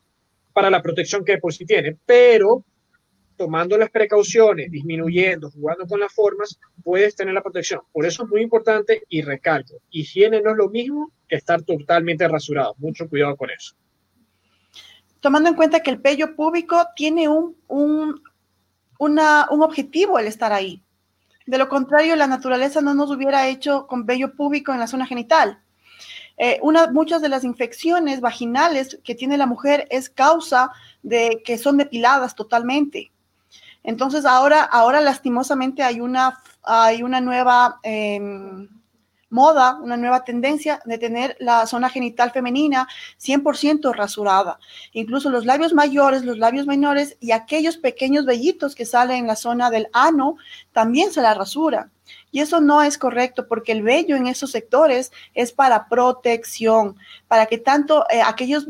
para 0.53 0.69
la 0.69 0.82
protección 0.82 1.23
que 1.23 1.38
por 1.38 1.53
sí 1.53 1.65
tiene, 1.65 1.95
pero 2.05 2.65
tomando 3.42 3.76
las 3.76 3.89
precauciones, 3.89 4.70
disminuyendo, 4.70 5.50
jugando 5.50 5.88
con 5.88 6.00
las 6.00 6.14
formas, 6.14 6.60
puedes 6.84 7.16
tener 7.16 7.34
la 7.34 7.42
protección. 7.42 7.82
Por 7.92 8.06
eso 8.06 8.22
es 8.22 8.30
muy 8.30 8.42
importante 8.44 9.02
y 9.10 9.24
recalco, 9.24 9.82
higiene 9.89 10.44
no 10.44 10.52
es 10.52 10.58
lo 10.58 10.70
mismo 10.70 11.12
que 11.28 11.38
estar 11.38 11.64
totalmente 11.64 12.28
rasurado. 12.28 12.76
Mucho 12.78 13.10
cuidado 13.10 13.36
con 13.36 13.50
eso. 13.50 13.74
Tomando 15.22 15.50
en 15.50 15.56
cuenta 15.56 15.80
que 15.80 15.89
el 15.89 16.00
pello 16.00 16.36
púbico 16.36 16.86
tiene 16.96 17.28
un, 17.28 17.58
un, 17.68 18.22
un 19.00 19.64
objetivo 19.64 20.20
el 20.20 20.28
estar 20.28 20.54
ahí. 20.54 20.84
De 21.48 21.58
lo 21.58 21.68
contrario, 21.68 22.16
la 22.16 22.28
naturaleza 22.28 22.80
no 22.80 22.94
nos 22.94 23.10
hubiera 23.10 23.48
hecho 23.48 23.88
con 23.88 24.06
vello 24.06 24.36
púbico 24.36 24.72
en 24.72 24.80
la 24.80 24.86
zona 24.86 25.08
genital. 25.08 25.60
Eh, 26.38 26.60
una, 26.62 26.92
muchas 26.92 27.24
de 27.24 27.30
las 27.30 27.44
infecciones 27.44 28.22
vaginales 28.22 29.00
que 29.04 29.16
tiene 29.16 29.36
la 29.36 29.48
mujer 29.48 29.88
es 29.89 30.12
causa 30.12 30.72
de 31.02 31.42
que 31.44 31.58
son 31.58 31.78
depiladas 31.78 32.36
totalmente. 32.36 33.11
Entonces 33.84 34.25
ahora, 34.25 34.63
ahora 34.63 35.01
lastimosamente 35.01 35.84
hay 35.84 36.01
una, 36.01 36.39
hay 36.63 37.03
una 37.03 37.21
nueva 37.21 37.79
em, 37.84 38.67
moda, 39.32 39.79
una 39.82 39.97
nueva 39.97 40.23
tendencia 40.23 40.82
de 40.86 40.97
tener 40.97 41.36
la 41.39 41.65
zona 41.65 41.89
genital 41.89 42.32
femenina 42.32 42.88
100% 43.19 43.93
rasurada. 43.95 44.59
Incluso 44.91 45.29
los 45.29 45.45
labios 45.45 45.73
mayores, 45.73 46.23
los 46.23 46.38
labios 46.38 46.67
menores 46.67 47.17
y 47.19 47.32
aquellos 47.32 47.77
pequeños 47.77 48.25
vellitos 48.25 48.75
que 48.75 48.86
salen 48.86 49.17
en 49.17 49.27
la 49.27 49.36
zona 49.36 49.71
del 49.71 49.88
ano 49.93 50.36
también 50.73 51.11
se 51.11 51.21
la 51.21 51.34
rasura. 51.34 51.89
Y 52.32 52.39
eso 52.39 52.62
no 52.62 52.82
es 52.82 52.97
correcto 52.97 53.47
porque 53.47 53.74
el 53.74 53.84
vello 53.84 54.16
en 54.16 54.28
esos 54.28 54.51
sectores 54.51 55.12
es 55.34 55.51
para 55.51 55.88
protección, 55.89 56.95
para 57.28 57.45
que 57.45 57.57
tanto 57.57 58.05
eh, 58.09 58.22
aquellos 58.22 58.66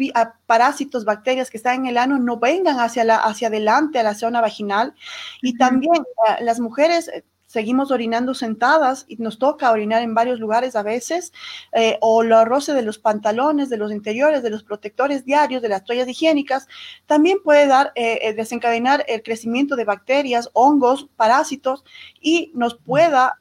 parásitos, 0.47 1.05
bacterias 1.05 1.49
que 1.49 1.57
están 1.57 1.81
en 1.81 1.85
el 1.87 1.97
ano 1.97 2.17
no 2.17 2.37
vengan 2.37 2.79
hacia, 2.79 3.03
la, 3.03 3.17
hacia 3.17 3.49
adelante 3.49 3.99
a 3.99 4.03
la 4.03 4.15
zona 4.15 4.41
vaginal. 4.41 4.95
Y 5.41 5.57
también 5.57 5.95
eh, 5.95 6.43
las 6.43 6.59
mujeres 6.59 7.07
eh, 7.09 7.23
seguimos 7.51 7.91
orinando 7.91 8.33
sentadas 8.33 9.03
y 9.09 9.17
nos 9.17 9.37
toca 9.37 9.71
orinar 9.71 10.01
en 10.01 10.13
varios 10.13 10.39
lugares 10.39 10.77
a 10.77 10.83
veces, 10.83 11.33
eh, 11.73 11.97
o 11.99 12.23
lo 12.23 12.45
roce 12.45 12.73
de 12.73 12.81
los 12.81 12.97
pantalones, 12.97 13.69
de 13.69 13.75
los 13.75 13.91
interiores, 13.91 14.41
de 14.41 14.49
los 14.49 14.63
protectores 14.63 15.25
diarios, 15.25 15.61
de 15.61 15.67
las 15.67 15.83
toallas 15.83 16.07
higiénicas, 16.07 16.67
también 17.07 17.39
puede 17.43 17.67
dar, 17.67 17.91
eh, 17.95 18.19
eh, 18.21 18.33
desencadenar 18.33 19.03
el 19.09 19.21
crecimiento 19.21 19.75
de 19.75 19.83
bacterias, 19.83 20.49
hongos, 20.53 21.09
parásitos 21.17 21.83
y 22.21 22.51
nos 22.55 22.75
pueda 22.75 23.37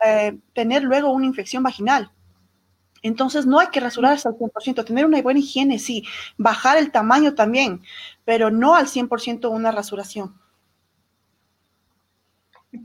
tener 0.54 0.82
luego 0.82 1.12
una 1.12 1.26
infección 1.26 1.62
vaginal. 1.62 2.10
Entonces 3.02 3.46
no 3.46 3.60
hay 3.60 3.68
que 3.68 3.80
rasurarse 3.80 4.28
al 4.28 4.34
100%, 4.34 4.84
tener 4.84 5.06
una 5.06 5.22
buena 5.22 5.40
higiene, 5.40 5.78
sí, 5.78 6.04
bajar 6.36 6.78
el 6.78 6.90
tamaño 6.90 7.34
también, 7.34 7.82
pero 8.24 8.50
no 8.50 8.74
al 8.74 8.86
100% 8.86 9.50
una 9.50 9.70
rasuración. 9.70 10.39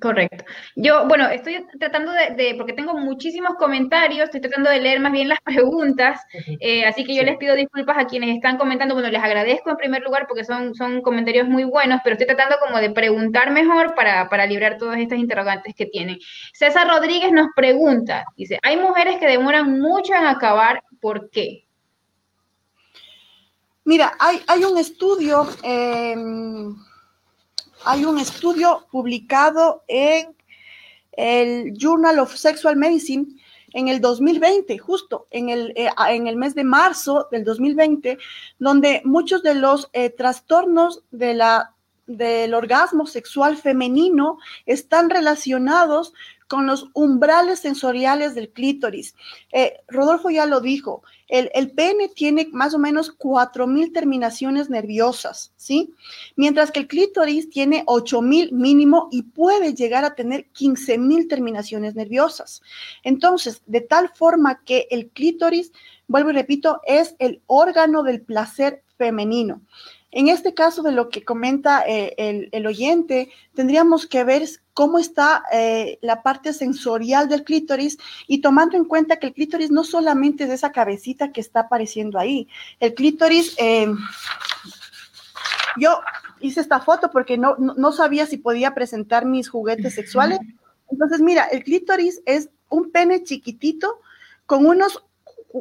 Correcto. 0.01 0.43
Yo, 0.75 1.07
bueno, 1.07 1.27
estoy 1.29 1.63
tratando 1.79 2.11
de, 2.11 2.55
porque 2.57 2.73
tengo 2.73 2.95
muchísimos 2.95 3.53
comentarios, 3.59 4.25
estoy 4.25 4.41
tratando 4.41 4.71
de 4.71 4.79
leer 4.79 4.99
más 4.99 5.11
bien 5.11 5.29
las 5.29 5.39
preguntas, 5.45 6.21
eh, 6.59 6.85
así 6.85 7.05
que 7.05 7.15
yo 7.15 7.21
les 7.21 7.37
pido 7.37 7.55
disculpas 7.55 7.95
a 7.99 8.07
quienes 8.07 8.35
están 8.35 8.57
comentando, 8.57 8.95
bueno, 8.95 9.09
les 9.09 9.21
agradezco 9.21 9.69
en 9.69 9.77
primer 9.77 10.01
lugar 10.01 10.25
porque 10.27 10.43
son, 10.43 10.73
son 10.73 11.01
comentarios 11.01 11.47
muy 11.47 11.65
buenos, 11.65 12.01
pero 12.03 12.15
estoy 12.15 12.25
tratando 12.25 12.55
como 12.59 12.79
de 12.79 12.89
preguntar 12.89 13.51
mejor 13.51 13.93
para, 13.93 14.27
para 14.27 14.47
librar 14.47 14.77
todas 14.79 14.97
estas 14.97 15.19
interrogantes 15.19 15.75
que 15.75 15.85
tienen. 15.85 16.17
César 16.51 16.87
Rodríguez 16.87 17.31
nos 17.31 17.49
pregunta, 17.55 18.25
dice, 18.35 18.57
hay 18.63 18.77
mujeres 18.77 19.17
que 19.19 19.27
demoran 19.27 19.79
mucho 19.79 20.15
en 20.15 20.25
acabar, 20.25 20.81
¿por 20.99 21.29
qué? 21.29 21.67
Mira, 23.83 24.13
hay, 24.19 24.41
hay 24.47 24.63
un 24.63 24.79
estudio... 24.79 25.47
Eh, 25.61 26.15
hay 27.85 28.03
un 28.03 28.17
estudio 28.19 28.87
publicado 28.91 29.83
en 29.87 30.35
el 31.11 31.73
Journal 31.77 32.19
of 32.19 32.35
Sexual 32.35 32.75
Medicine 32.75 33.27
en 33.73 33.87
el 33.89 34.01
2020, 34.01 34.77
justo 34.77 35.27
en 35.29 35.49
el, 35.49 35.73
eh, 35.75 35.89
en 36.09 36.27
el 36.27 36.35
mes 36.35 36.55
de 36.55 36.63
marzo 36.63 37.27
del 37.31 37.43
2020, 37.43 38.17
donde 38.57 39.01
muchos 39.05 39.43
de 39.43 39.55
los 39.55 39.89
eh, 39.93 40.09
trastornos 40.09 41.03
de 41.11 41.35
la, 41.35 41.73
del 42.07 42.53
orgasmo 42.53 43.05
sexual 43.05 43.57
femenino 43.57 44.39
están 44.65 45.09
relacionados 45.09 46.13
con 46.47 46.67
los 46.67 46.89
umbrales 46.93 47.59
sensoriales 47.59 48.35
del 48.35 48.51
clítoris. 48.51 49.15
Eh, 49.51 49.77
Rodolfo 49.87 50.29
ya 50.29 50.45
lo 50.45 50.61
dijo, 50.61 51.03
el, 51.27 51.49
el, 51.55 51.71
pene 51.71 52.09
tiene 52.09 52.47
más 52.51 52.75
o 52.75 52.79
menos 52.79 53.17
4.000 53.17 53.91
terminaciones 53.93 54.69
nerviosas, 54.69 55.53
¿sí? 55.55 55.93
Mientras 56.35 56.71
que 56.71 56.81
el 56.81 56.87
clítoris 56.87 57.49
tiene 57.49 57.83
8.000 57.85 58.51
mínimo 58.51 59.09
y 59.11 59.23
puede 59.23 59.73
llegar 59.73 60.05
a 60.05 60.13
tener 60.13 60.47
15.000 60.51 61.27
terminaciones 61.27 61.95
nerviosas. 61.95 62.61
Entonces, 63.03 63.63
de 63.65 63.81
tal 63.81 64.09
forma 64.13 64.61
que 64.63 64.87
el 64.91 65.09
clítoris, 65.09 65.71
vuelvo 66.07 66.29
y 66.29 66.33
repito, 66.33 66.79
es 66.85 67.15
el 67.17 67.41
órgano 67.47 68.03
del 68.03 68.21
placer 68.21 68.83
femenino. 68.97 69.61
En 70.15 70.29
este 70.29 70.53
caso 70.53 70.81
de 70.81 70.93
lo 70.93 71.09
que 71.09 71.25
comenta 71.25 71.83
eh, 71.85 72.47
el, 72.53 72.65
oyente, 72.65 73.31
tendríamos 73.53 74.07
que 74.07 74.23
ver 74.23 74.43
cómo 74.73 74.97
está 74.97 75.43
eh, 75.51 75.99
la 76.01 76.23
parte 76.23 76.53
sensorial 76.53 77.27
del 77.27 77.43
clítoris 77.43 77.97
y 78.25 78.39
tomando 78.39 78.77
en 78.77 78.85
cuenta 78.85 79.17
que 79.17 79.27
el 79.27 79.33
clítoris 79.33 79.71
no 79.71 79.83
solamente 79.83 80.45
es 80.45 80.51
esa 80.51 80.71
cabecita 80.71 81.33
que 81.33 81.41
está 81.41 81.61
apareciendo 81.61 82.17
ahí. 82.17 82.47
El 82.79 82.93
clítoris, 82.93 83.55
eh, 83.57 83.93
yo 85.77 85.99
hice 86.39 86.61
esta 86.61 86.79
foto 86.79 87.11
porque 87.11 87.37
no, 87.37 87.57
no 87.57 87.91
sabía 87.91 88.25
si 88.25 88.37
podía 88.37 88.73
presentar 88.73 89.25
mis 89.25 89.49
juguetes 89.49 89.95
sexuales. 89.95 90.39
Entonces, 90.89 91.19
mira, 91.19 91.43
el 91.47 91.61
clítoris 91.61 92.21
es 92.25 92.49
un 92.69 92.89
pene 92.89 93.21
chiquitito 93.25 93.99
con 94.45 94.65
unos 94.65 95.04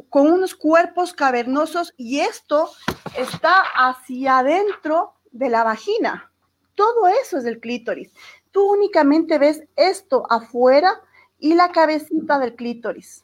con 0.09 0.27
unos 0.27 0.55
cuerpos 0.55 1.13
cavernosos 1.13 1.93
y 1.97 2.19
esto 2.19 2.69
está 3.17 3.61
hacia 3.75 4.39
adentro 4.39 5.13
de 5.31 5.49
la 5.49 5.63
vagina. 5.63 6.31
Todo 6.75 7.07
eso 7.07 7.37
es 7.37 7.45
el 7.45 7.59
clítoris. 7.59 8.11
Tú 8.51 8.71
únicamente 8.71 9.37
ves 9.37 9.63
esto 9.75 10.23
afuera 10.29 11.01
y 11.39 11.53
la 11.53 11.71
cabecita 11.71 12.39
del 12.39 12.55
clítoris. 12.55 13.23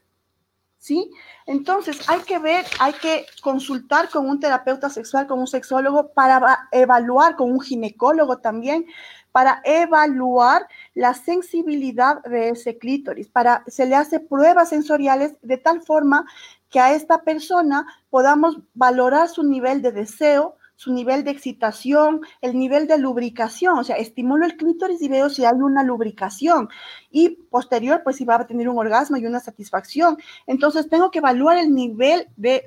¿Sí? 0.78 1.12
Entonces 1.46 2.10
hay 2.10 2.22
que 2.22 2.40
ver, 2.40 2.66
hay 2.80 2.94
que 2.94 3.28
consultar 3.44 4.10
con 4.10 4.28
un 4.28 4.40
terapeuta 4.40 4.90
sexual, 4.90 5.28
con 5.28 5.40
un 5.40 5.46
sexólogo 5.46 6.12
para 6.12 6.68
evaluar, 6.72 7.36
con 7.36 7.52
un 7.52 7.62
ginecólogo 7.62 8.40
también, 8.40 8.88
para 9.32 9.62
evaluar 9.64 10.68
la 10.96 11.14
sensibilidad 11.14 12.24
de 12.24 12.50
ese 12.50 12.80
clítoris. 12.80 13.28
Para, 13.28 13.64
se 13.68 13.86
le 13.86 13.96
hace 13.96 14.20
pruebas 14.20 14.70
sensoriales 14.70 15.36
de 15.44 15.58
tal 15.58 15.84
forma 15.84 16.26
que 16.72 16.80
a 16.80 16.94
esta 16.94 17.24
persona 17.24 17.86
podamos 18.10 18.58
valorar 18.74 19.30
su 19.30 19.44
nivel 19.44 19.84
de 19.84 19.92
deseo, 19.92 20.56
su 20.82 20.92
nivel 20.92 21.24
de 21.24 21.30
excitación, 21.30 22.22
el 22.42 22.58
nivel 22.58 22.88
de 22.88 22.98
lubricación, 22.98 23.78
o 23.78 23.84
sea, 23.84 23.98
estimulo 23.98 24.48
el 24.48 24.58
clítoris 24.58 25.00
y 25.04 25.10
veo 25.10 25.30
si 25.30 25.46
hay 25.46 25.54
una 25.54 25.84
lubricación 25.84 26.70
y 27.12 27.30
posterior, 27.30 28.02
pues 28.04 28.16
si 28.16 28.26
va 28.26 28.38
a 28.38 28.48
tener 28.48 28.68
un 28.68 28.80
orgasmo 28.80 29.16
y 29.16 29.28
una 29.28 29.40
satisfacción. 29.40 30.18
Entonces, 30.48 30.90
tengo 30.90 31.12
que 31.12 31.20
evaluar 31.20 31.60
el 31.60 31.76
nivel 31.76 32.30
de 32.36 32.66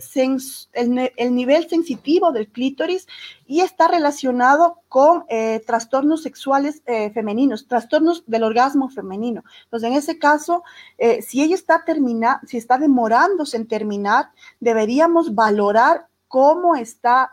el, 0.74 1.34
nivel 1.34 1.68
sensitivo 1.68 2.30
del 2.30 2.46
clítoris 2.46 3.08
y 3.48 3.62
está 3.62 3.88
relacionado 3.88 4.78
con 4.86 5.24
eh, 5.28 5.60
trastornos 5.66 6.22
sexuales 6.22 6.84
eh, 6.86 7.10
femeninos, 7.10 7.66
trastornos 7.66 8.22
del 8.28 8.44
orgasmo 8.44 8.90
femenino. 8.90 9.42
Entonces, 9.64 9.90
en 9.90 9.96
ese 9.96 10.20
caso, 10.20 10.62
eh, 10.98 11.20
si 11.20 11.42
ella 11.42 11.56
está 11.56 11.84
termina, 11.84 12.40
si 12.46 12.58
está 12.58 12.78
demorándose 12.78 13.56
en 13.56 13.66
terminar, 13.66 14.30
deberíamos 14.60 15.34
valorar 15.34 16.06
cómo 16.28 16.76
está 16.76 17.32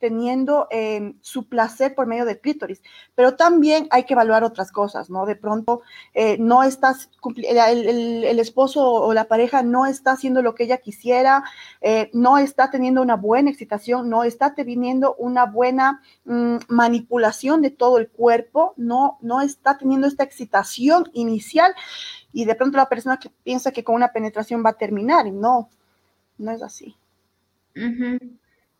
teniendo 0.00 0.66
em, 0.70 1.18
su 1.20 1.46
placer 1.46 1.94
por 1.94 2.06
medio 2.06 2.24
del 2.24 2.40
clítoris. 2.40 2.82
Pero 3.14 3.36
también 3.36 3.86
hay 3.90 4.04
que 4.04 4.14
evaluar 4.14 4.42
otras 4.42 4.72
cosas, 4.72 5.10
¿no? 5.10 5.26
De 5.26 5.36
pronto 5.36 5.82
eh, 6.14 6.38
no 6.40 6.62
estás, 6.62 7.10
el, 7.36 8.24
el, 8.24 8.38
esposo 8.38 8.90
o 8.90 9.12
la 9.12 9.28
pareja 9.28 9.62
no 9.62 9.86
está 9.86 10.12
haciendo 10.12 10.42
lo 10.42 10.54
que 10.54 10.64
ella 10.64 10.78
quisiera, 10.78 11.44
eh, 11.82 12.10
no 12.14 12.38
está 12.38 12.70
teniendo 12.70 13.02
una 13.02 13.16
buena 13.16 13.50
excitación, 13.50 14.08
no 14.08 14.24
está 14.24 14.54
teniendo 14.54 15.14
una 15.16 15.44
buena 15.44 16.00
mm, 16.24 16.56
manipulación 16.68 17.60
de 17.60 17.70
todo 17.70 17.98
el 17.98 18.08
cuerpo, 18.08 18.72
no, 18.76 19.18
no 19.20 19.42
está 19.42 19.76
teniendo 19.76 20.06
esta 20.06 20.24
excitación 20.24 21.10
inicial 21.12 21.74
y 22.32 22.46
de 22.46 22.54
pronto 22.54 22.78
la 22.78 22.88
persona 22.88 23.18
que 23.18 23.28
piensa 23.28 23.70
que 23.70 23.84
con 23.84 23.96
una 23.96 24.12
penetración 24.12 24.64
va 24.64 24.70
a 24.70 24.78
terminar 24.78 25.26
y 25.26 25.32
no, 25.32 25.68
no 26.38 26.50
es 26.52 26.62
así. 26.62 26.96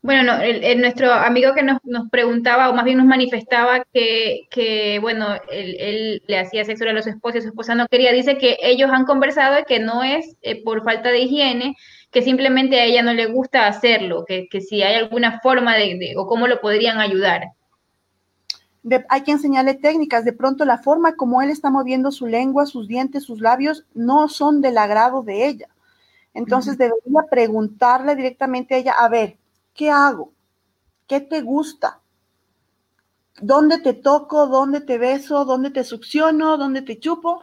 Bueno, 0.03 0.22
no, 0.22 0.40
el, 0.40 0.80
nuestro 0.80 1.12
amigo 1.12 1.53
que 1.55 1.62
nos, 1.62 1.78
nos, 1.84 2.09
preguntaba, 2.09 2.70
o 2.70 2.74
más 2.74 2.86
bien 2.86 2.96
nos 2.96 3.07
manifestaba 3.07 3.84
que, 3.92 4.48
que 4.51 4.98
bueno, 4.98 5.26
él, 5.51 6.22
le 6.26 6.38
hacía 6.38 6.64
sexo 6.64 6.88
a 6.88 7.03
su 7.03 7.11
esposa 7.11 7.38
y 7.38 7.42
su 7.42 7.48
esposa 7.48 7.74
no 7.74 7.86
quería, 7.86 8.12
dice 8.12 8.38
que 8.38 8.57
ellos 8.62 8.90
han 8.90 9.05
conversado 9.05 9.57
de 9.57 9.64
que 9.64 9.78
no 9.78 10.03
es 10.03 10.36
eh, 10.40 10.62
por 10.64 10.84
falta 10.84 11.11
de 11.11 11.20
higiene, 11.20 11.76
que 12.11 12.22
simplemente 12.22 12.80
a 12.80 12.84
ella 12.84 13.03
no 13.03 13.12
le 13.12 13.26
gusta 13.26 13.66
hacerlo, 13.66 14.24
que, 14.26 14.48
que 14.51 14.62
si 14.62 14.82
hay 14.82 14.94
alguna 14.94 15.40
forma 15.40 15.76
de, 15.76 16.14
o 16.16 16.26
cómo 16.26 16.46
lo 16.46 16.62
podrían 16.62 16.98
ayudar. 16.98 17.42
hay 19.11 19.22
que 19.22 19.32
enseñarle 19.32 19.74
técnicas. 19.74 20.24
De 20.24 20.32
pronto 20.32 20.64
la 20.64 20.78
forma 20.78 21.14
como 21.14 21.42
él 21.42 21.51
está 21.51 21.68
moviendo 21.68 22.11
su 22.11 22.26
lengua, 22.26 22.64
sus 22.64 22.88
dientes, 22.88 23.24
sus 23.24 23.40
labios, 23.42 23.84
no 23.92 24.28
son 24.28 24.62
del 24.62 24.78
agrado 24.78 25.22
de 25.22 25.46
ella. 25.46 25.68
Entonces 26.32 26.78
debería 26.78 27.22
preguntarle 27.30 28.16
directamente 28.16 28.74
a 28.74 28.78
ella, 28.78 28.92
a 28.92 29.09
ver, 29.09 29.36
¿qué 29.81 29.89
hago? 29.91 30.35
¿Qué 31.07 31.20
te 31.22 31.41
gusta? 31.41 32.03
¿Dónde 33.41 33.78
te 33.78 33.95
toco? 33.95 34.47
¿Dónde 34.47 34.83
te 34.83 34.99
beso? 34.99 35.47
¿Dónde 35.47 35.70
te 35.70 35.85
succiono? 35.85 36.59
¿Dónde 36.59 36.83
te 36.83 36.99
chupo? 36.99 37.41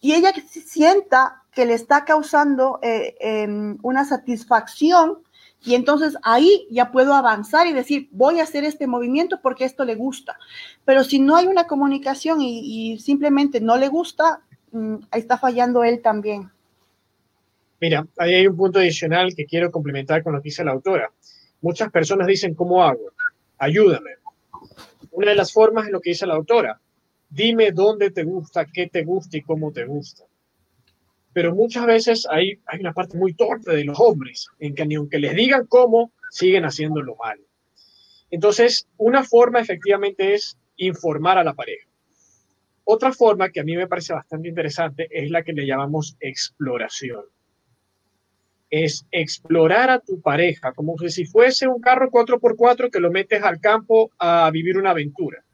Y 0.00 0.14
ella 0.14 0.32
sienta 0.48 1.44
que 1.52 1.66
le 1.66 1.74
está 1.74 2.04
causando 2.04 2.80
eh, 2.82 3.14
em, 3.20 3.78
una 3.82 4.04
satisfacción 4.04 5.18
y 5.62 5.76
entonces 5.76 6.16
ahí 6.24 6.66
ya 6.68 6.90
puedo 6.90 7.14
avanzar 7.14 7.68
y 7.68 7.72
decir, 7.72 8.08
voy 8.10 8.40
a 8.40 8.42
hacer 8.42 8.64
este 8.64 8.88
movimiento 8.88 9.38
porque 9.40 9.64
esto 9.64 9.84
le 9.84 9.94
gusta. 9.94 10.36
Pero 10.84 11.04
si 11.04 11.20
no 11.20 11.36
hay 11.36 11.46
una 11.46 11.68
comunicación 11.68 12.42
y, 12.42 12.98
simplemente 12.98 13.60
no 13.60 13.76
le 13.76 13.86
gusta, 13.86 14.40
mm, 14.72 14.96
ahí 15.12 15.20
está 15.20 15.38
fallando 15.38 15.84
él 15.84 16.02
también. 16.02 16.50
Mira, 17.80 18.04
ahí 18.16 18.34
hay 18.34 18.48
un 18.48 18.56
punto 18.56 18.80
adicional 18.80 19.32
que 19.36 19.46
quiero 19.46 19.70
complementar 19.70 20.24
con 20.24 20.32
lo 20.32 20.42
que 20.42 20.48
dice 20.48 20.64
la 20.64 20.72
autora. 20.72 21.12
Muchas 21.60 21.90
personas 21.90 22.26
dicen, 22.26 22.54
¿cómo 22.54 22.84
hago? 22.84 23.12
Ayúdame. 23.58 24.10
Una 25.10 25.30
de 25.30 25.36
las 25.36 25.52
formas 25.52 25.86
es 25.86 25.92
lo 25.92 26.00
que 26.00 26.10
dice 26.10 26.26
la 26.26 26.34
autora. 26.34 26.80
Dime 27.28 27.72
dónde 27.72 28.10
te 28.10 28.22
gusta, 28.22 28.64
qué 28.66 28.86
te 28.86 29.02
gusta 29.04 29.36
y 29.36 29.42
cómo 29.42 29.72
te 29.72 29.84
gusta. 29.84 30.24
Pero 31.32 31.54
muchas 31.54 31.86
veces 31.86 32.26
hay, 32.30 32.60
hay 32.66 32.80
una 32.80 32.92
parte 32.92 33.18
muy 33.18 33.34
torpe 33.34 33.74
de 33.74 33.84
los 33.84 33.98
hombres, 34.00 34.48
en 34.58 34.74
que 34.74 34.86
ni 34.86 34.94
aunque 34.94 35.18
les 35.18 35.34
digan 35.34 35.66
cómo, 35.66 36.12
siguen 36.30 36.64
haciéndolo 36.64 37.16
mal. 37.16 37.40
Entonces, 38.30 38.86
una 38.96 39.24
forma 39.24 39.60
efectivamente 39.60 40.34
es 40.34 40.58
informar 40.76 41.38
a 41.38 41.44
la 41.44 41.54
pareja. 41.54 41.88
Otra 42.84 43.12
forma 43.12 43.50
que 43.50 43.60
a 43.60 43.64
mí 43.64 43.76
me 43.76 43.86
parece 43.86 44.14
bastante 44.14 44.48
interesante 44.48 45.08
es 45.10 45.30
la 45.30 45.42
que 45.42 45.52
le 45.52 45.66
llamamos 45.66 46.16
exploración 46.20 47.24
es 48.70 49.06
explorar 49.10 49.90
a 49.90 50.00
tu 50.00 50.20
pareja 50.20 50.72
como 50.72 50.96
si 50.98 51.24
fuese 51.24 51.66
un 51.66 51.80
carro 51.80 52.10
4x4 52.10 52.90
que 52.90 53.00
lo 53.00 53.10
metes 53.10 53.42
al 53.42 53.60
campo 53.60 54.10
a 54.18 54.50
vivir 54.50 54.76
una 54.76 54.90
aventura. 54.90 55.44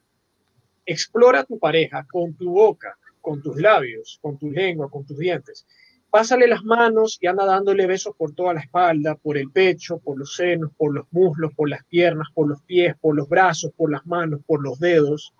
Explora 0.85 1.41
a 1.41 1.45
tu 1.45 1.59
pareja 1.59 2.07
con 2.11 2.35
tu 2.35 2.51
boca, 2.51 2.99
con 3.21 3.41
tus 3.41 3.61
labios, 3.61 4.19
con 4.21 4.37
tu 4.39 4.51
lengua, 4.51 4.91
con 4.91 5.07
tus 5.07 5.19
dientes. 5.19 5.67
Pásale 6.11 6.47
las 6.47 6.63
manos 6.63 7.19
y 7.21 7.27
anda 7.27 7.45
dándole 7.45 7.87
besos 7.87 8.15
por 8.17 8.33
toda 8.33 8.55
la 8.55 8.61
espalda, 8.61 9.17
por 9.17 9.37
el 9.37 9.51
pecho, 9.51 9.99
por 9.99 10.19
los 10.19 10.37
senos, 10.37 10.71
por 10.77 10.95
los 10.95 11.07
muslos, 11.11 11.53
por 11.55 11.69
las 11.69 11.85
piernas, 11.85 12.29
por 12.33 12.49
los 12.49 12.63
pies, 12.63 12.95
por 13.01 13.17
los 13.17 13.29
brazos, 13.29 13.73
por 13.77 13.91
las 13.91 14.07
manos, 14.07 14.41
por 14.47 14.63
los 14.63 14.79
dedos. 14.79 15.35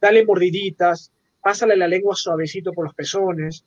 Dale 0.00 0.24
mordiditas, 0.24 1.12
pásale 1.40 1.76
la 1.76 1.86
lengua 1.86 2.16
suavecito 2.16 2.72
por 2.72 2.86
los 2.86 2.94
pezones, 2.94 3.64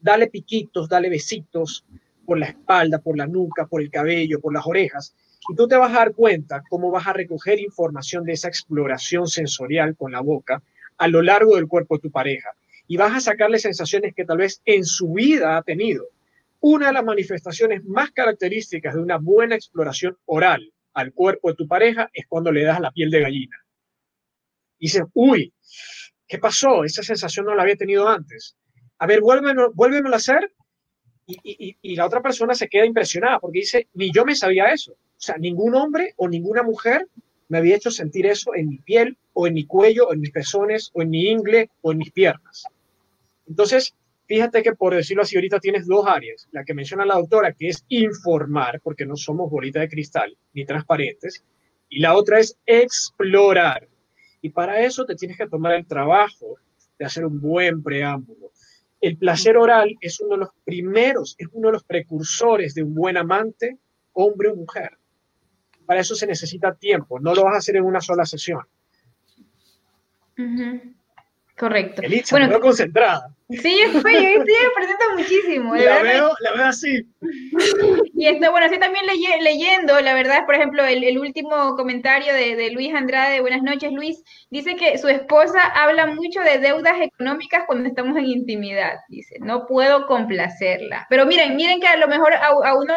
dale 0.00 0.26
piquitos, 0.26 0.86
dale 0.86 1.08
besitos, 1.08 1.86
por 2.24 2.38
la 2.38 2.46
espalda, 2.46 2.98
por 2.98 3.16
la 3.16 3.26
nuca, 3.26 3.66
por 3.66 3.82
el 3.82 3.90
cabello, 3.90 4.40
por 4.40 4.52
las 4.52 4.66
orejas. 4.66 5.14
Y 5.48 5.54
tú 5.54 5.68
te 5.68 5.76
vas 5.76 5.90
a 5.92 5.98
dar 5.98 6.14
cuenta 6.14 6.62
cómo 6.68 6.90
vas 6.90 7.06
a 7.06 7.12
recoger 7.12 7.60
información 7.60 8.24
de 8.24 8.32
esa 8.32 8.48
exploración 8.48 9.26
sensorial 9.26 9.96
con 9.96 10.12
la 10.12 10.20
boca 10.20 10.62
a 10.96 11.08
lo 11.08 11.22
largo 11.22 11.56
del 11.56 11.68
cuerpo 11.68 11.96
de 11.96 12.02
tu 12.02 12.10
pareja. 12.10 12.50
Y 12.86 12.96
vas 12.96 13.14
a 13.14 13.20
sacarle 13.20 13.58
sensaciones 13.58 14.14
que 14.14 14.24
tal 14.24 14.38
vez 14.38 14.60
en 14.64 14.84
su 14.84 15.12
vida 15.12 15.56
ha 15.56 15.62
tenido. 15.62 16.06
Una 16.60 16.88
de 16.88 16.92
las 16.94 17.04
manifestaciones 17.04 17.84
más 17.84 18.10
características 18.12 18.94
de 18.94 19.00
una 19.00 19.18
buena 19.18 19.54
exploración 19.54 20.16
oral 20.24 20.72
al 20.94 21.12
cuerpo 21.12 21.50
de 21.50 21.56
tu 21.56 21.68
pareja 21.68 22.08
es 22.12 22.26
cuando 22.26 22.50
le 22.52 22.64
das 22.64 22.80
la 22.80 22.90
piel 22.90 23.10
de 23.10 23.20
gallina. 23.20 23.56
Dices, 24.78 25.02
uy, 25.12 25.52
¿qué 26.26 26.38
pasó? 26.38 26.84
Esa 26.84 27.02
sensación 27.02 27.46
no 27.46 27.54
la 27.54 27.62
había 27.62 27.76
tenido 27.76 28.08
antes. 28.08 28.56
A 28.98 29.06
ver, 29.06 29.20
vuélvemelo, 29.20 29.72
vuélvemelo 29.74 30.14
a 30.14 30.18
hacer 30.18 30.52
y, 31.26 31.96
la 31.96 32.06
otra 32.06 32.20
persona 32.20 32.54
se 32.54 32.68
queda 32.68 32.84
impresionada 32.84 33.38
porque 33.38 33.60
dice, 33.60 33.88
ni 33.94 34.12
yo 34.12 34.24
me 34.24 34.34
sabía 34.34 34.66
eso. 34.66 34.92
O 34.92 35.20
sea, 35.24 35.36
ningún 35.38 35.74
hombre 35.74 36.14
o 36.16 36.28
ninguna 36.28 36.62
mujer 36.62 37.08
me 37.48 37.58
había 37.58 37.76
hecho 37.76 37.90
sentir 37.90 38.26
eso 38.26 38.54
en 38.54 38.68
mi 38.68 38.78
piel 38.78 39.16
o 39.32 39.46
en 39.46 39.54
mi 39.54 39.64
cuello, 39.64 40.08
o 40.08 40.12
en 40.12 40.20
mis 40.20 40.30
pezones 40.30 40.90
o 40.92 41.02
en 41.02 41.10
mi 41.10 41.28
ingle 41.28 41.70
o 41.82 41.92
en 41.92 41.98
mis 41.98 42.12
piernas. 42.12 42.64
Entonces, 43.46 43.94
fíjate 44.26 44.62
que 44.62 44.74
por 44.74 44.94
decirlo 44.94 45.22
así, 45.22 45.36
ahorita 45.36 45.60
tienes 45.60 45.86
dos 45.86 46.06
áreas. 46.06 46.48
La 46.52 46.64
que 46.64 46.74
menciona 46.74 47.04
la 47.04 47.16
doctora, 47.16 47.52
que 47.52 47.68
es 47.68 47.84
informar, 47.88 48.80
porque 48.82 49.06
no 49.06 49.16
somos 49.16 49.50
bolitas 49.50 49.82
de 49.82 49.88
cristal 49.88 50.36
ni 50.52 50.64
transparentes. 50.64 51.44
Y 51.88 52.00
la 52.00 52.16
otra 52.16 52.40
es 52.40 52.56
explorar. 52.66 53.88
Y 54.40 54.50
para 54.50 54.80
eso 54.82 55.04
te 55.04 55.14
tienes 55.14 55.38
que 55.38 55.46
tomar 55.46 55.74
el 55.74 55.86
trabajo 55.86 56.56
de 56.98 57.04
hacer 57.04 57.24
un 57.24 57.40
buen 57.40 57.82
preámbulo, 57.82 58.50
el 59.04 59.18
placer 59.18 59.58
oral 59.58 59.96
es 60.00 60.18
uno 60.20 60.36
de 60.36 60.40
los 60.40 60.48
primeros, 60.64 61.34
es 61.38 61.48
uno 61.52 61.68
de 61.68 61.72
los 61.74 61.84
precursores 61.84 62.74
de 62.74 62.82
un 62.82 62.94
buen 62.94 63.18
amante, 63.18 63.78
hombre 64.14 64.48
o 64.48 64.56
mujer. 64.56 64.96
Para 65.84 66.00
eso 66.00 66.14
se 66.14 66.26
necesita 66.26 66.74
tiempo, 66.74 67.20
no 67.20 67.34
lo 67.34 67.44
vas 67.44 67.54
a 67.54 67.58
hacer 67.58 67.76
en 67.76 67.84
una 67.84 68.00
sola 68.00 68.24
sesión. 68.24 68.62
Correcto. 71.56 72.02
Elisa, 72.02 72.36
bueno, 72.36 72.60
concentrada. 72.60 73.28
Sí, 73.48 73.78
yo 73.80 73.98
estoy, 73.98 74.14
yo 74.14 74.40
estoy 74.40 74.54
aprendiendo 74.70 75.04
muchísimo. 75.16 75.76
La 75.76 76.02
veo, 76.02 76.32
la 76.40 76.52
veo 76.52 76.64
así. 76.64 77.06
Y 78.16 78.26
esto, 78.28 78.50
bueno, 78.50 78.66
así 78.66 78.78
también 78.78 79.04
leyendo, 79.42 80.00
la 80.00 80.14
verdad, 80.14 80.46
por 80.46 80.54
ejemplo, 80.54 80.84
el, 80.84 81.18
último 81.18 81.76
comentario 81.76 82.32
de, 82.32 82.56
de, 82.56 82.70
Luis 82.70 82.94
Andrade, 82.94 83.40
buenas 83.40 83.62
noches 83.62 83.92
Luis, 83.92 84.22
dice 84.50 84.76
que 84.76 84.96
su 84.98 85.08
esposa 85.08 85.60
habla 85.66 86.06
mucho 86.06 86.40
de 86.40 86.58
deudas 86.58 86.94
económicas 87.00 87.64
cuando 87.66 87.88
estamos 87.88 88.16
en 88.16 88.26
intimidad, 88.26 88.94
dice, 89.08 89.36
no 89.40 89.66
puedo 89.66 90.06
complacerla. 90.06 91.06
Pero 91.10 91.26
miren, 91.26 91.56
miren 91.56 91.80
que 91.80 91.88
a 91.88 91.96
lo 91.96 92.06
mejor 92.08 92.34
a, 92.34 92.74
uno 92.76 92.94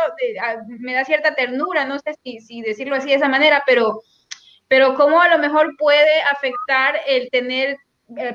me 0.79 0.93
da 0.93 1.03
cierta 1.03 1.33
ternura, 1.33 1.83
no 1.85 1.97
sé 1.99 2.13
si, 2.23 2.39
si 2.39 2.61
decirlo 2.61 2.95
así 2.95 3.09
de 3.09 3.15
esa 3.15 3.27
manera, 3.27 3.63
pero 3.65 4.01
pero 4.67 4.95
cómo 4.95 5.21
a 5.21 5.29
lo 5.29 5.37
mejor 5.39 5.75
puede 5.77 6.21
afectar 6.31 6.99
el 7.07 7.29
tener 7.29 7.69
eh, 7.69 7.77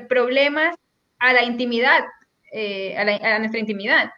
problemas 0.07 0.75
a 1.19 1.33
la 1.33 1.43
intimidad, 1.43 2.03
eh, 2.51 2.95
a, 2.97 3.39
nuestra 3.39 3.59
intimidad. 3.59 4.11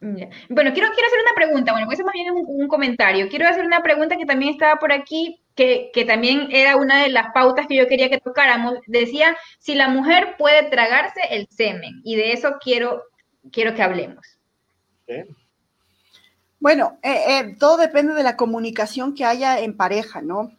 Bueno, 0.00 0.72
quiero, 0.72 0.72
quiero 0.72 1.06
hacer 1.06 1.20
una 1.22 1.34
pregunta, 1.34 1.72
bueno, 1.72 1.86
pues 1.86 1.98
eso 1.98 2.06
más 2.06 2.12
bien 2.12 2.26
es 2.26 2.32
un, 2.34 2.68
comentario. 2.68 3.28
Quiero 3.28 3.48
hacer 3.48 3.64
una 3.64 3.82
pregunta 3.82 4.16
que 4.16 4.26
también 4.26 4.52
estaba 4.52 4.80
por 4.80 4.92
aquí, 4.92 5.40
que, 5.54 5.90
también 6.06 6.48
era 6.50 6.76
una 6.76 7.02
de 7.02 7.08
las 7.08 7.32
pautas 7.32 7.66
que 7.68 7.76
yo 7.76 7.86
quería 7.86 8.10
que 8.10 8.18
tocáramos. 8.18 8.74
Decía, 8.86 9.36
si 9.58 9.74
la 9.74 9.88
mujer 9.88 10.34
puede 10.38 10.64
tragarse 10.64 11.20
el 11.30 11.46
semen, 11.48 12.00
y 12.04 12.16
de 12.16 12.32
eso 12.32 12.56
quiero, 12.60 13.04
quiero 13.52 13.74
que 13.74 13.82
hablemos. 13.82 14.38
Bueno, 16.58 16.98
eh, 17.02 17.24
eh, 17.28 17.56
todo 17.58 17.76
depende 17.76 18.14
de 18.14 18.22
la 18.22 18.36
comunicación 18.36 19.14
que 19.14 19.24
haya 19.24 19.60
en 19.60 19.76
pareja, 19.76 20.20
¿no? 20.20 20.52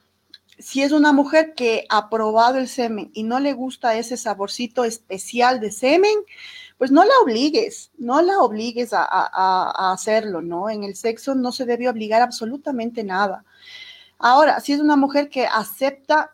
Si 0.59 0.83
es 0.83 0.91
una 0.91 1.11
mujer 1.11 1.53
que 1.55 1.85
ha 1.89 2.09
probado 2.09 2.57
el 2.57 2.67
semen 2.67 3.09
y 3.13 3.23
no 3.23 3.39
le 3.39 3.53
gusta 3.53 3.95
ese 3.95 4.17
saborcito 4.17 4.83
especial 4.83 5.59
de 5.59 5.71
semen, 5.71 6.15
pues 6.77 6.91
no 6.91 7.03
la 7.03 7.13
obligues, 7.23 7.91
no 7.97 8.21
la 8.21 8.39
obligues 8.39 8.91
a, 8.93 9.91
hacerlo, 9.93 10.41
¿no? 10.41 10.69
En 10.69 10.83
el 10.83 10.95
sexo 10.95 11.35
no 11.35 11.51
se 11.51 11.65
debe 11.65 11.89
obligar 11.89 12.21
absolutamente 12.21 13.03
nada. 13.03 13.45
Ahora, 14.19 14.59
si 14.59 14.73
es 14.73 14.79
una 14.79 14.95
mujer 14.95 15.29
que 15.29 15.45
acepta 15.45 16.31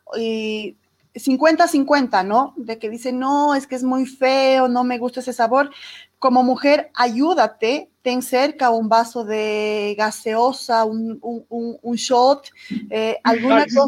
50-50, 1.13 2.25
¿no? 2.25 2.53
De 2.57 2.77
que 2.77 2.89
dice, 2.89 3.11
no, 3.11 3.55
es 3.55 3.67
que 3.67 3.75
es 3.75 3.83
muy 3.83 4.05
feo, 4.05 4.67
no 4.67 4.83
me 4.83 4.97
gusta 4.97 5.19
ese 5.19 5.33
sabor. 5.33 5.71
Como 6.19 6.43
mujer, 6.43 6.91
ayúdate, 6.93 7.89
ten 8.01 8.21
cerca 8.21 8.69
un 8.69 8.89
vaso 8.89 9.23
de 9.23 9.95
gaseosa, 9.97 10.85
un, 10.85 11.95
shot, 11.95 12.51
eh, 12.89 13.19
alguna 13.23 13.63
cosa 13.63 13.87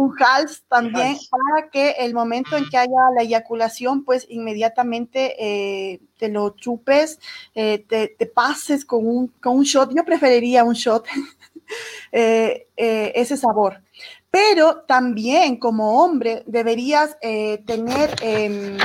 un 0.00 0.14
hals 0.18 0.62
también 0.68 1.16
para 1.30 1.70
que 1.70 1.90
el 1.98 2.14
momento 2.14 2.56
en 2.56 2.68
que 2.68 2.76
haya 2.76 3.10
la 3.16 3.22
eyaculación, 3.22 4.04
pues 4.04 4.26
inmediatamente 4.28 5.36
eh, 5.38 6.00
te 6.16 6.28
lo 6.28 6.50
chupes, 6.50 7.18
eh, 7.54 7.84
te, 7.86 8.26
pases 8.26 8.84
con 8.84 9.06
un, 9.06 9.28
con 9.40 9.58
un 9.58 9.64
shot. 9.64 9.92
Yo 9.94 10.04
preferiría 10.04 10.64
un 10.64 10.74
shot, 10.74 11.06
eh, 12.12 12.66
ese 12.76 13.36
sabor. 13.36 13.82
Pero 14.30 14.82
también 14.82 15.56
como 15.58 16.02
hombre 16.02 16.44
deberías 16.46 17.18
tener 17.20 18.14
em, 18.22 18.78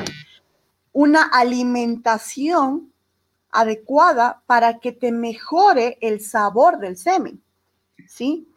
una 0.95 1.23
alimentación 1.23 2.93
adecuada 3.51 4.43
para 4.45 4.79
que 4.79 4.93
te 4.93 5.11
mejore 5.11 5.97
el 5.99 6.21
sabor 6.21 6.79
del 6.79 6.95
semen, 6.95 7.43
¿sí? 8.07 8.47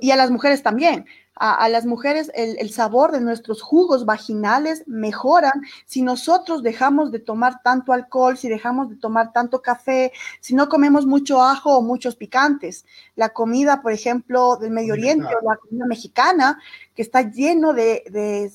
y 0.00 0.10
a 0.10 0.16
las 0.16 0.32
mujeres 0.32 0.64
también 0.64 1.06
a, 1.36 1.68
las 1.68 1.84
mujeres 1.84 2.30
el, 2.34 2.70
sabor 2.70 3.10
de 3.10 3.20
nuestros 3.20 3.60
jugos 3.60 4.04
vaginales 4.04 4.84
mejoran 4.86 5.62
si 5.84 6.02
nosotros 6.02 6.62
dejamos 6.62 7.10
de 7.10 7.18
tomar 7.18 7.60
tanto 7.62 7.92
alcohol, 7.92 8.36
si 8.36 8.48
dejamos 8.48 8.88
de 8.88 8.96
tomar 8.96 9.32
tanto 9.32 9.60
café, 9.60 10.12
si 10.40 10.54
no 10.54 10.68
comemos 10.68 11.06
mucho 11.06 11.42
ajo 11.42 11.76
o 11.76 11.82
muchos 11.82 12.14
picantes. 12.14 12.86
La 13.16 13.30
comida, 13.30 13.82
por 13.82 13.92
ejemplo, 13.92 14.56
del 14.56 14.70
Medio 14.70 14.92
Oriente 14.92 15.26
o 15.26 15.48
la 15.48 15.56
comida 15.56 15.86
mexicana, 15.86 16.60
que 16.94 17.02
está 17.02 17.22
lleno 17.22 17.72
de, 17.72 18.04
de, 18.10 18.52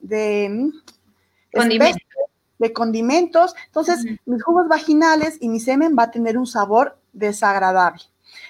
de, 0.00 0.72
condimentos. 1.56 2.02
de 2.58 2.72
condimentos. 2.72 3.54
Entonces, 3.66 4.04
mis 4.24 4.42
jugos 4.42 4.68
vaginales 4.68 5.36
y 5.40 5.48
mi 5.48 5.60
semen 5.60 5.96
va 5.98 6.04
a 6.04 6.10
tener 6.10 6.38
un 6.38 6.46
sabor 6.46 6.98
desagradable. 7.12 8.02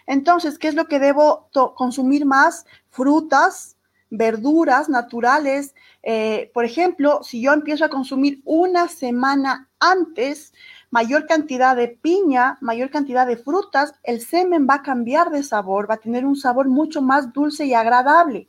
Entonces, 0.07 0.59
¿qué 0.59 0.69
es 0.69 0.75
lo 0.75 0.87
que 0.87 0.99
debo 0.99 1.49
consumir 1.75 2.25
más? 2.25 2.67
Frutas, 2.91 3.77
verduras 4.11 4.89
naturales. 4.89 5.75
Eh, 6.03 6.51
por 6.55 6.65
ejemplo, 6.65 7.21
si 7.23 7.41
yo 7.41 7.53
empiezo 7.53 7.85
a 7.85 7.89
consumir 7.89 8.41
una 8.45 8.89
semana 8.89 9.69
antes 9.81 10.53
mayor 10.91 11.27
cantidad 11.27 11.77
de 11.77 11.89
piña, 11.89 12.59
mayor 12.61 12.91
cantidad 12.91 13.27
de 13.27 13.37
frutas, 13.37 13.95
el 14.05 14.21
semen 14.21 14.67
va 14.69 14.77
a 14.77 14.83
cambiar 14.83 15.31
de 15.31 15.43
sabor, 15.43 15.91
va 15.91 15.95
a 15.95 15.99
tener 15.99 16.25
un 16.25 16.37
sabor 16.37 16.69
mucho 16.69 17.03
más 17.03 17.33
dulce 17.33 17.67
y 17.67 17.75
agradable. 17.75 18.49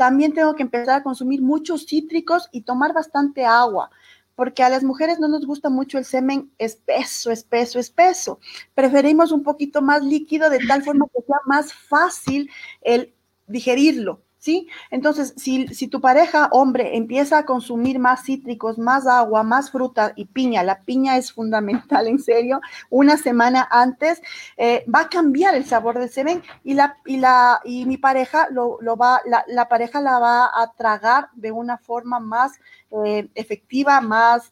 También 0.00 0.32
tengo 0.32 0.54
que 0.54 0.62
empezar 0.62 1.00
a 1.00 1.02
consumir 1.02 1.42
muchos 1.42 1.84
cítricos 1.84 2.48
y 2.52 2.62
tomar 2.62 2.94
bastante 2.94 3.44
agua 3.44 3.90
porque 4.34 4.62
a 4.62 4.70
las 4.70 4.82
mujeres 4.82 5.20
no 5.20 5.28
nos 5.28 5.44
gusta 5.44 5.68
mucho 5.68 5.98
el 5.98 6.06
semen 6.06 6.50
espeso, 6.56 7.30
espeso, 7.30 7.78
espeso. 7.78 8.40
Preferimos 8.72 9.30
un 9.30 9.42
poquito 9.42 9.82
más 9.82 10.02
líquido 10.02 10.48
de 10.48 10.60
tal 10.66 10.82
forma 10.82 11.04
que 11.14 11.20
sea 11.26 11.36
más 11.44 11.74
fácil 11.74 12.50
el 12.80 13.12
digerirlo. 13.46 14.22
¿Sí? 14.40 14.68
Entonces, 14.90 15.34
si, 15.36 15.88
tu 15.88 16.00
pareja, 16.00 16.48
hombre, 16.50 16.96
empieza 16.96 17.38
a 17.38 17.44
consumir 17.44 17.98
más 18.00 18.24
cítricos, 18.24 18.78
más 18.78 19.06
agua, 19.06 19.44
más 19.44 19.70
fruta 19.70 20.12
y 20.16 20.24
piña, 20.24 20.64
la 20.64 20.82
piña 20.82 21.16
es 21.16 21.30
fundamental, 21.32 22.06
en 22.08 22.18
serio, 22.18 22.60
una 22.88 23.16
semana 23.16 23.68
antes, 23.70 24.20
eh, 24.56 24.84
va 24.92 25.02
a 25.02 25.08
cambiar 25.08 25.54
el 25.54 25.64
sabor 25.64 25.98
del 25.98 26.08
semen 26.08 26.42
y, 26.64 26.74
la, 26.74 26.96
y, 27.06 27.18
la, 27.18 27.60
y 27.64 27.84
mi 27.86 27.98
pareja 27.98 28.48
lo, 28.50 28.78
va, 28.96 29.22
la, 29.46 29.68
pareja 29.68 30.00
la 30.00 30.18
va 30.18 30.46
a 30.46 30.72
tragar 30.76 31.28
de 31.34 31.52
una 31.52 31.78
forma 31.78 32.18
más 32.18 32.58
eh, 33.04 33.28
efectiva, 33.34 34.00
más, 34.00 34.50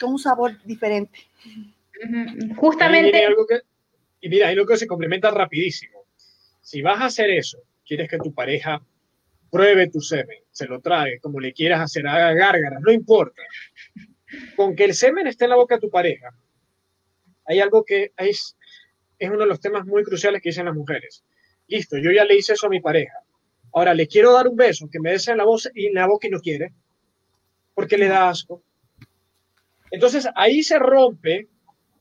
con 0.00 0.12
un 0.12 0.18
sabor 0.18 0.60
diferente. 0.64 1.20
Justamente. 2.56 3.22
Y 4.20 4.28
mira, 4.28 4.48
hay 4.48 4.54
lo 4.54 4.66
que 4.66 4.76
se 4.76 4.86
complementa 4.86 5.30
rapidísimo. 5.30 6.04
Si 6.60 6.82
vas 6.82 7.00
a 7.00 7.04
hacer 7.06 7.30
eso, 7.30 7.58
quieres 7.86 8.08
que 8.08 8.18
tu 8.18 8.32
pareja 8.32 8.82
pruebe 9.56 9.88
tu 9.88 10.00
semen, 10.00 10.38
se 10.50 10.66
lo 10.66 10.80
trague, 10.80 11.18
como 11.18 11.40
le 11.40 11.54
quieras 11.54 11.80
hacer, 11.80 12.06
haga 12.06 12.34
gárgaras, 12.34 12.82
no 12.82 12.92
importa. 12.92 13.40
Con 14.54 14.76
que 14.76 14.84
el 14.84 14.94
semen 14.94 15.26
esté 15.26 15.44
en 15.44 15.50
la 15.50 15.56
boca 15.56 15.76
de 15.76 15.80
tu 15.80 15.90
pareja, 15.90 16.28
hay 17.46 17.60
algo 17.60 17.82
que 17.82 18.12
es, 18.18 18.56
es 19.18 19.30
uno 19.30 19.40
de 19.40 19.46
los 19.46 19.60
temas 19.60 19.86
muy 19.86 20.04
cruciales 20.04 20.42
que 20.42 20.50
dicen 20.50 20.66
las 20.66 20.74
mujeres. 20.74 21.24
Listo, 21.68 21.96
yo 21.96 22.10
ya 22.10 22.26
le 22.26 22.36
hice 22.36 22.52
eso 22.52 22.66
a 22.66 22.70
mi 22.70 22.80
pareja. 22.80 23.18
Ahora 23.72 23.94
le 23.94 24.06
quiero 24.06 24.32
dar 24.34 24.46
un 24.46 24.56
beso, 24.56 24.90
que 24.90 25.00
me 25.00 25.12
des 25.12 25.26
en 25.28 25.38
la, 25.38 25.44
voz, 25.44 25.70
y 25.74 25.90
la 25.90 26.06
boca 26.06 26.28
y 26.28 26.30
no 26.30 26.40
quiere, 26.40 26.74
porque 27.72 27.96
le 27.96 28.08
da 28.08 28.28
asco. 28.28 28.62
Entonces 29.90 30.28
ahí 30.34 30.62
se 30.62 30.78
rompe 30.78 31.48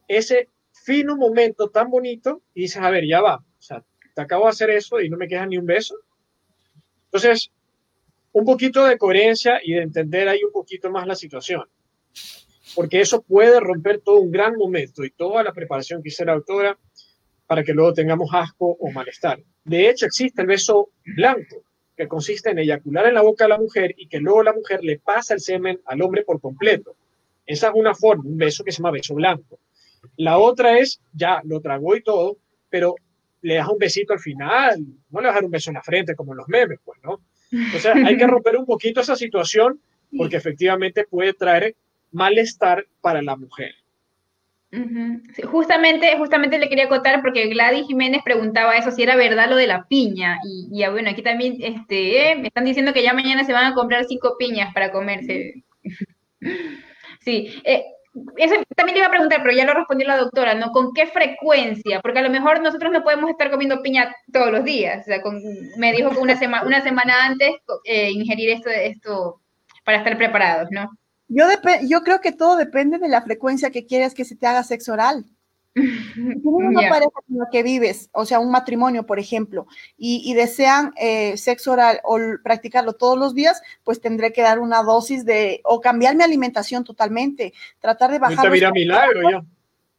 ese 0.09 0.49
fino 0.73 1.15
momento 1.15 1.69
tan 1.69 1.89
bonito 1.89 2.41
y 2.53 2.63
dices, 2.63 2.81
a 2.81 2.89
ver, 2.89 3.05
ya 3.07 3.21
va, 3.21 3.37
o 3.37 3.61
sea, 3.61 3.81
te 4.13 4.21
acabo 4.21 4.43
de 4.43 4.49
hacer 4.49 4.69
eso 4.71 4.99
y 4.99 5.09
no 5.09 5.15
me 5.15 5.29
queda 5.29 5.45
ni 5.45 5.57
un 5.57 5.65
beso. 5.65 5.95
Entonces, 7.15 7.49
un 8.33 8.43
poquito 8.43 8.85
de 8.85 8.97
coherencia 8.97 9.61
y 9.63 9.71
de 9.71 9.83
entender 9.83 10.27
ahí 10.27 10.43
un 10.43 10.51
poquito 10.51 10.91
más 10.91 11.07
la 11.07 11.15
situación, 11.15 11.63
porque 12.75 12.99
eso 12.99 13.21
puede 13.21 13.57
romper 13.61 14.01
todo 14.01 14.19
un 14.19 14.29
gran 14.29 14.57
momento 14.57 15.05
y 15.05 15.11
toda 15.11 15.41
la 15.41 15.53
preparación 15.53 16.03
que 16.03 16.09
hizo 16.09 16.25
la 16.25 16.33
autora 16.33 16.77
para 17.47 17.63
que 17.63 17.71
luego 17.71 17.93
tengamos 17.93 18.29
asco 18.33 18.75
o 18.77 18.91
malestar. 18.91 19.39
De 19.63 19.87
hecho, 19.87 20.07
existe 20.07 20.41
el 20.41 20.47
beso 20.49 20.89
blanco, 21.05 21.63
que 21.95 22.05
consiste 22.09 22.49
en 22.49 22.59
eyacular 22.59 23.05
en 23.05 23.13
la 23.13 23.21
boca 23.21 23.45
a 23.45 23.47
la 23.47 23.59
mujer 23.59 23.95
y 23.97 24.09
que 24.09 24.19
luego 24.19 24.43
la 24.43 24.51
mujer 24.51 24.83
le 24.83 24.99
pasa 24.99 25.35
el 25.35 25.39
semen 25.39 25.79
al 25.85 26.01
hombre 26.01 26.23
por 26.23 26.41
completo. 26.41 26.97
Esa 27.45 27.69
es 27.69 27.75
una 27.75 27.95
forma, 27.95 28.25
un 28.25 28.35
beso 28.35 28.65
que 28.65 28.73
se 28.73 28.79
llama 28.79 28.91
beso 28.91 29.15
blanco. 29.15 29.57
La 30.17 30.37
otra 30.37 30.79
es, 30.79 30.99
ya 31.13 31.39
lo 31.45 31.61
tragó 31.61 31.95
y 31.95 32.03
todo, 32.03 32.35
pero 32.69 32.95
le 33.45 33.55
das 33.55 33.67
un 33.67 33.77
besito 33.77 34.11
al 34.11 34.19
final, 34.19 34.79
no 35.11 35.21
le 35.21 35.27
vas 35.27 35.33
a 35.33 35.35
dar 35.35 35.45
un 35.45 35.51
beso 35.51 35.69
en 35.69 35.75
la 35.75 35.83
frente 35.83 36.15
como 36.15 36.33
en 36.33 36.37
los 36.37 36.47
memes, 36.47 36.79
pues, 36.83 36.99
¿no? 37.03 37.19
O 37.75 37.79
sea, 37.79 37.93
hay 37.93 38.17
que 38.17 38.25
romper 38.25 38.57
un 38.57 38.65
poquito 38.65 39.01
esa 39.01 39.15
situación 39.15 39.79
porque 40.17 40.37
efectivamente 40.37 41.05
puede 41.05 41.33
traer 41.33 41.75
malestar 42.11 42.87
para 43.01 43.21
la 43.21 43.35
mujer. 43.35 43.75
Justamente, 45.43 46.17
justamente 46.17 46.57
le 46.57 46.67
quería 46.67 46.89
contar 46.89 47.21
porque 47.21 47.47
Gladys 47.47 47.85
Jiménez 47.85 48.21
preguntaba 48.25 48.75
eso, 48.77 48.89
si 48.89 49.03
era 49.03 49.15
verdad 49.15 49.47
lo 49.47 49.55
de 49.55 49.67
la 49.67 49.85
piña. 49.87 50.39
Y, 50.43 50.67
y 50.71 50.89
bueno, 50.89 51.11
aquí 51.11 51.21
también 51.21 51.57
este, 51.59 52.31
eh, 52.31 52.35
me 52.35 52.47
están 52.47 52.65
diciendo 52.65 52.93
que 52.93 53.03
ya 53.03 53.13
mañana 53.13 53.43
se 53.43 53.53
van 53.53 53.71
a 53.71 53.75
comprar 53.75 54.05
cinco 54.05 54.35
piñas 54.39 54.73
para 54.73 54.91
comerse. 54.91 55.63
sí, 57.21 57.61
eh, 57.63 57.83
eso 58.37 58.55
también 58.75 58.95
le 58.95 58.99
iba 58.99 59.07
a 59.07 59.11
preguntar, 59.11 59.41
pero 59.41 59.55
ya 59.55 59.65
lo 59.65 59.73
respondió 59.73 60.07
la 60.07 60.17
doctora, 60.17 60.53
¿no? 60.53 60.71
¿Con 60.71 60.93
qué 60.93 61.07
frecuencia? 61.07 61.99
Porque 62.01 62.19
a 62.19 62.21
lo 62.21 62.29
mejor 62.29 62.61
nosotros 62.61 62.91
no 62.91 63.03
podemos 63.03 63.29
estar 63.29 63.51
comiendo 63.51 63.81
piña 63.81 64.15
todos 64.31 64.51
los 64.51 64.63
días. 64.63 65.01
O 65.01 65.03
sea, 65.03 65.21
me 65.77 65.91
dijo 65.91 66.11
una, 66.19 66.35
semana 66.37 67.25
antes 67.25 67.51
eh, 67.83 68.11
ingerir 68.11 68.51
esto, 68.51 68.69
esto 68.69 69.41
para 69.83 69.97
estar 69.97 70.17
preparados, 70.17 70.69
¿no? 70.71 70.89
Yo, 71.27 71.45
yo 71.87 72.01
creo 72.01 72.21
que 72.21 72.31
todo 72.31 72.55
depende 72.55 72.99
de 72.99 73.09
la 73.09 73.21
frecuencia 73.21 73.71
que 73.71 73.85
quieres 73.85 74.13
que 74.13 74.25
se 74.25 74.35
te 74.35 74.47
haga 74.47 74.63
sexo 74.63 74.93
oral. 74.93 75.25
Tienes 75.75 76.37
una 76.43 76.89
pareja 76.89 77.11
con 77.27 77.37
la 77.37 77.47
que 77.51 77.61
vives, 77.61 78.09
o 78.13 78.25
sea, 78.25 78.39
un 78.39 78.49
matrimonio, 78.49 79.05
por 79.05 79.19
ejemplo, 79.19 79.67
y, 79.97 80.33
desean 80.33 80.93
eh, 80.95 81.35
sexo 81.37 81.73
oral 81.73 81.99
o 82.03 82.17
practicarlo 82.43 82.93
todos 82.93 83.17
los 83.17 83.35
días, 83.35 83.61
pues 83.83 83.99
tendré 83.99 84.31
que 84.31 84.41
dar 84.41 84.59
una 84.59 84.83
dosis 84.83 85.25
de, 85.25 85.61
o 85.65 85.81
cambiar 85.81 86.15
mi 86.15 86.23
alimentación 86.23 86.83
totalmente, 86.85 87.53
tratar 87.79 88.11
de 88.11 88.19
bajar. 88.19 88.49
Los 88.49 88.71
milagro 88.71 89.29
ya. 89.29 89.45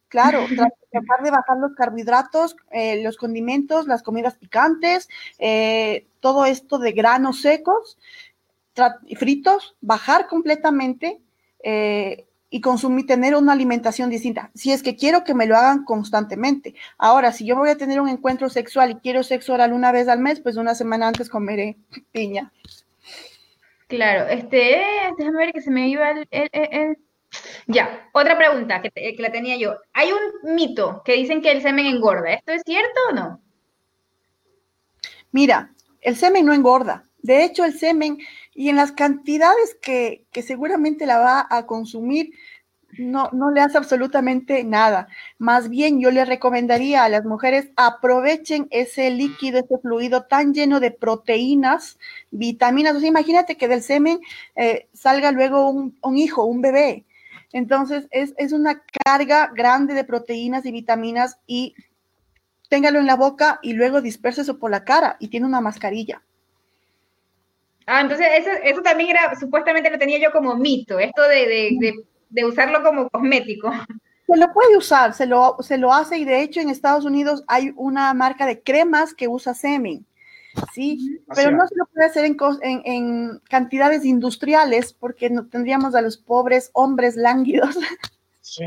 Claro, 0.09 0.47
tratar 0.91 1.23
de 1.23 1.31
bajar 1.31 1.59
los 1.59 1.75
carbohidratos, 1.75 2.57
eh, 2.71 3.03
los 3.03 3.17
condimentos, 3.17 3.87
las 3.87 4.03
comidas 4.03 4.37
picantes, 4.37 5.09
eh, 5.39 6.07
todo 6.21 6.47
esto 6.47 6.79
de 6.79 6.93
granos 6.93 7.43
secos, 7.43 7.99
fritos, 9.19 9.77
bajar 9.81 10.27
completamente 10.29 11.21
y 12.49 12.61
consumir, 12.61 13.07
tener 13.07 13.35
una 13.35 13.53
alimentación 13.53 14.11
distinta. 14.11 14.51
Si 14.55 14.73
es 14.73 14.83
que 14.83 14.97
quiero 14.97 15.25
que 15.25 15.35
me 15.35 15.47
lo 15.47 15.57
hagan 15.57 15.85
constantemente. 15.85 16.75
Ahora, 16.99 17.33
si 17.33 17.45
yo 17.45 17.57
voy 17.57 17.71
a 17.71 17.77
tener 17.77 18.01
un 18.01 18.09
encuentro 18.09 18.49
sexual 18.49 18.91
y 18.91 18.95
quiero 18.97 19.23
sexo 19.23 19.55
oral 19.55 19.73
una 19.73 19.93
vez 19.93 20.09
al 20.09 20.21
mes, 20.21 20.41
pues 20.41 20.57
una 20.57 20.75
semana 20.75 21.09
antes 21.09 21.29
comeré 21.29 21.77
piña. 22.13 22.53
Claro, 23.89 24.29
este, 24.29 24.83
déjame 25.17 25.39
ver 25.39 25.53
que 25.53 25.61
se 25.61 25.71
me 25.71 25.89
iba 25.89 26.11
el, 26.11 26.99
Ya, 27.67 28.09
otra 28.13 28.37
pregunta 28.37 28.83
que, 28.83 28.91
que, 28.91 29.23
la 29.23 29.31
tenía 29.31 29.57
yo. 29.57 29.77
Hay 29.93 30.11
un 30.11 30.55
mito 30.55 31.03
que 31.05 31.13
dicen 31.13 31.41
que 31.41 31.53
el 31.53 31.63
semen 31.63 31.87
engorda. 31.87 32.33
¿Esto 32.33 32.53
es 32.53 32.63
cierto 32.65 33.01
o 33.11 33.15
no? 33.15 33.41
Mira, 35.31 35.73
el 36.01 36.17
semen 36.17 36.47
no 36.47 36.53
engorda. 36.53 37.05
De 37.19 37.45
hecho, 37.45 37.65
el 37.65 37.79
semen 37.79 38.19
y 38.57 38.71
en 38.71 38.77
las 38.77 38.93
cantidades 38.93 39.77
que, 39.81 40.25
que 40.33 40.43
seguramente 40.43 41.05
la 41.05 41.19
va 41.19 41.47
a 41.49 41.67
consumir, 41.67 42.31
no, 42.99 43.29
no 43.33 43.51
le 43.51 43.61
hace 43.61 43.77
absolutamente 43.77 44.65
nada. 44.65 45.09
Más 45.39 45.69
bien 45.69 46.01
yo 46.01 46.11
le 46.11 46.25
recomendaría 46.25 47.05
a 47.05 47.09
las 47.11 47.27
mujeres 47.27 47.69
aprovechen 47.77 48.67
ese 48.71 49.11
líquido, 49.11 49.59
ese 49.59 49.79
fluido 49.79 50.25
tan 50.25 50.55
lleno 50.55 50.81
de 50.81 50.91
proteínas, 50.91 51.99
vitaminas. 52.31 52.97
O 52.97 53.01
sea, 53.01 53.09
imagínate 53.09 53.57
que 53.57 53.69
del 53.69 53.83
semen 53.83 54.21
eh, 54.55 54.89
salga 54.95 55.33
luego 55.33 55.69
un, 55.71 56.17
hijo, 56.17 56.45
un 56.45 56.63
bebé. 56.63 57.05
Entonces 57.53 58.07
es, 58.11 58.35
es, 58.39 58.53
una 58.53 58.83
carga 59.05 59.51
grande 59.55 59.93
de 59.95 60.05
proteínas 60.05 60.65
y 60.65 60.73
vitaminas 60.73 61.39
y 61.47 61.75
téngalo 62.69 62.99
en 62.99 63.07
la 63.07 63.17
boca 63.17 63.61
y 63.63 63.75
luego 63.75 64.01
disperse 64.01 64.41
eso 64.41 64.59
por 64.59 64.71
la 64.71 64.85
cara 64.85 65.17
y 65.21 65.29
tiene 65.29 65.47
una 65.47 65.61
mascarilla. 65.61 66.23
Ah, 67.87 68.01
entonces 68.01 68.27
eso, 68.39 68.51
eso 68.63 68.83
también 68.83 69.11
era, 69.11 69.35
supuestamente 69.39 69.91
lo 69.91 69.99
tenía 69.99 70.19
yo 70.19 70.33
como 70.33 70.57
mito, 70.57 70.99
esto 70.99 71.23
de, 71.23 71.47
de, 71.47 71.77
de 71.79 71.95
de 72.29 72.45
usarlo 72.45 72.83
como 72.83 73.09
cosmético. 73.09 73.71
Se 74.27 74.37
lo 74.37 74.53
puede 74.53 74.77
usar, 74.77 75.15
se 75.15 75.27
lo, 75.27 75.57
se 75.61 75.79
lo 75.79 75.93
hace 75.93 76.19
y 76.19 76.25
de 76.25 76.43
hecho 76.43 76.61
en 76.61 76.69
Estados 76.69 77.05
Unidos 77.05 77.45
hay 77.47 77.73
una 77.77 78.13
marca 78.15 78.45
de 78.47 78.61
cremas 78.61 79.15
que 79.15 79.29
usa 79.29 79.55
semen, 79.55 80.05
¿sí? 80.75 81.21
Pero 81.35 81.53
no 81.53 81.67
se 81.69 81.77
lo 81.77 81.87
puede 81.87 82.07
hacer 82.07 82.25
en, 82.25 82.37
en, 82.63 82.83
en 82.85 83.39
cantidades 83.49 84.05
industriales 84.05 84.93
porque 84.93 85.31
no, 85.31 85.47
tendríamos 85.47 85.95
a 85.95 86.03
los 86.03 86.19
pobres 86.19 86.71
hombres 86.73 87.15
lánguidos. 87.17 87.79
Sí. 88.41 88.65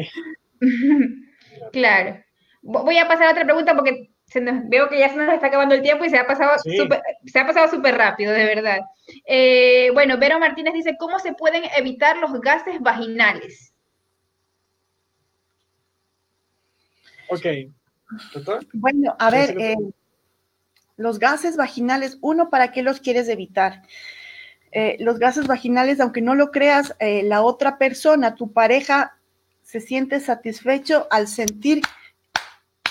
claro. 1.71 2.23
Voy 2.61 2.97
a 2.97 3.07
pasar 3.07 3.27
a 3.27 3.31
otra 3.31 3.45
pregunta 3.45 3.75
porque 3.75 4.11
se 4.29 4.41
nos, 4.41 4.67
veo 4.69 4.87
que 4.89 4.99
ya 4.99 5.09
se 5.09 5.15
nos 5.15 5.33
está 5.33 5.47
acabando 5.47 5.75
el 5.75 5.81
tiempo 5.81 6.05
y 6.05 6.09
se 6.09 6.17
ha 6.17 6.27
pasado 6.27 6.51
sí. 6.59 6.77
super, 6.77 7.01
se 7.25 7.39
ha 7.39 7.47
pasado 7.47 7.67
súper 7.69 7.95
rápido, 7.95 8.31
de 8.31 8.45
verdad. 8.45 8.79
Eh, 9.25 9.89
bueno, 9.93 10.17
Vero 10.17 10.39
Martínez 10.39 10.73
dice, 10.73 10.95
¿cómo 10.97 11.19
se 11.19 11.33
pueden 11.33 11.63
evitar 11.75 12.17
los 12.17 12.39
gases 12.39 12.79
vaginales? 12.79 13.73
Ok. 17.29 17.45
¿Doctor? 18.33 18.65
Bueno, 18.73 19.15
a 19.19 19.29
ver, 19.29 19.59
eh, 19.59 19.75
los 20.97 21.19
gases 21.19 21.57
vaginales, 21.57 22.17
uno, 22.21 22.49
¿para 22.49 22.71
qué 22.71 22.83
los 22.83 22.99
quieres 22.99 23.29
evitar? 23.29 23.83
Eh, 24.71 24.97
los 24.99 25.17
gases 25.17 25.47
vaginales, 25.47 25.99
aunque 25.99 26.21
no 26.21 26.35
lo 26.35 26.51
creas, 26.51 26.95
eh, 26.99 27.23
la 27.23 27.41
otra 27.41 27.77
persona, 27.77 28.35
tu 28.35 28.51
pareja, 28.51 29.17
se 29.63 29.79
siente 29.79 30.19
satisfecho 30.19 31.07
al 31.09 31.27
sentir 31.27 31.81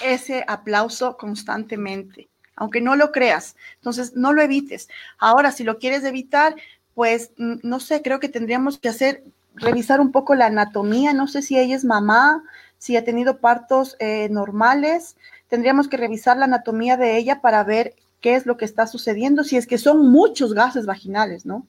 ese 0.04 0.44
aplauso 0.46 1.16
constantemente, 1.16 2.28
aunque 2.56 2.80
no 2.80 2.96
lo 2.96 3.12
creas. 3.12 3.56
Entonces, 3.76 4.14
no 4.14 4.32
lo 4.32 4.42
evites. 4.42 4.88
Ahora, 5.18 5.52
si 5.52 5.64
lo 5.64 5.78
quieres 5.78 6.04
evitar, 6.04 6.56
pues, 6.94 7.32
no 7.36 7.80
sé, 7.80 8.02
creo 8.02 8.20
que 8.20 8.28
tendríamos 8.28 8.78
que 8.78 8.88
hacer, 8.88 9.24
revisar 9.54 10.00
un 10.00 10.12
poco 10.12 10.34
la 10.34 10.46
anatomía. 10.46 11.12
No 11.12 11.28
sé 11.28 11.42
si 11.42 11.58
ella 11.58 11.76
es 11.76 11.84
mamá, 11.84 12.42
si 12.78 12.96
ha 12.96 13.04
tenido 13.04 13.38
partos 13.38 13.96
eh, 13.98 14.28
normales. 14.30 15.16
Tendríamos 15.48 15.88
que 15.88 15.96
revisar 15.96 16.36
la 16.36 16.44
anatomía 16.44 16.96
de 16.96 17.16
ella 17.16 17.40
para 17.40 17.64
ver 17.64 17.94
qué 18.20 18.34
es 18.34 18.46
lo 18.46 18.56
que 18.56 18.64
está 18.64 18.86
sucediendo, 18.86 19.44
si 19.44 19.56
es 19.56 19.66
que 19.66 19.78
son 19.78 20.10
muchos 20.10 20.52
gases 20.52 20.86
vaginales, 20.86 21.46
¿no? 21.46 21.66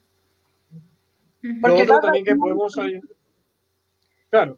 Porque 1.61 1.85
lo 1.85 1.95
otro 1.95 2.01
también 2.01 2.25
que 2.25 2.35
podemos... 2.35 2.77
Claro, 4.29 4.57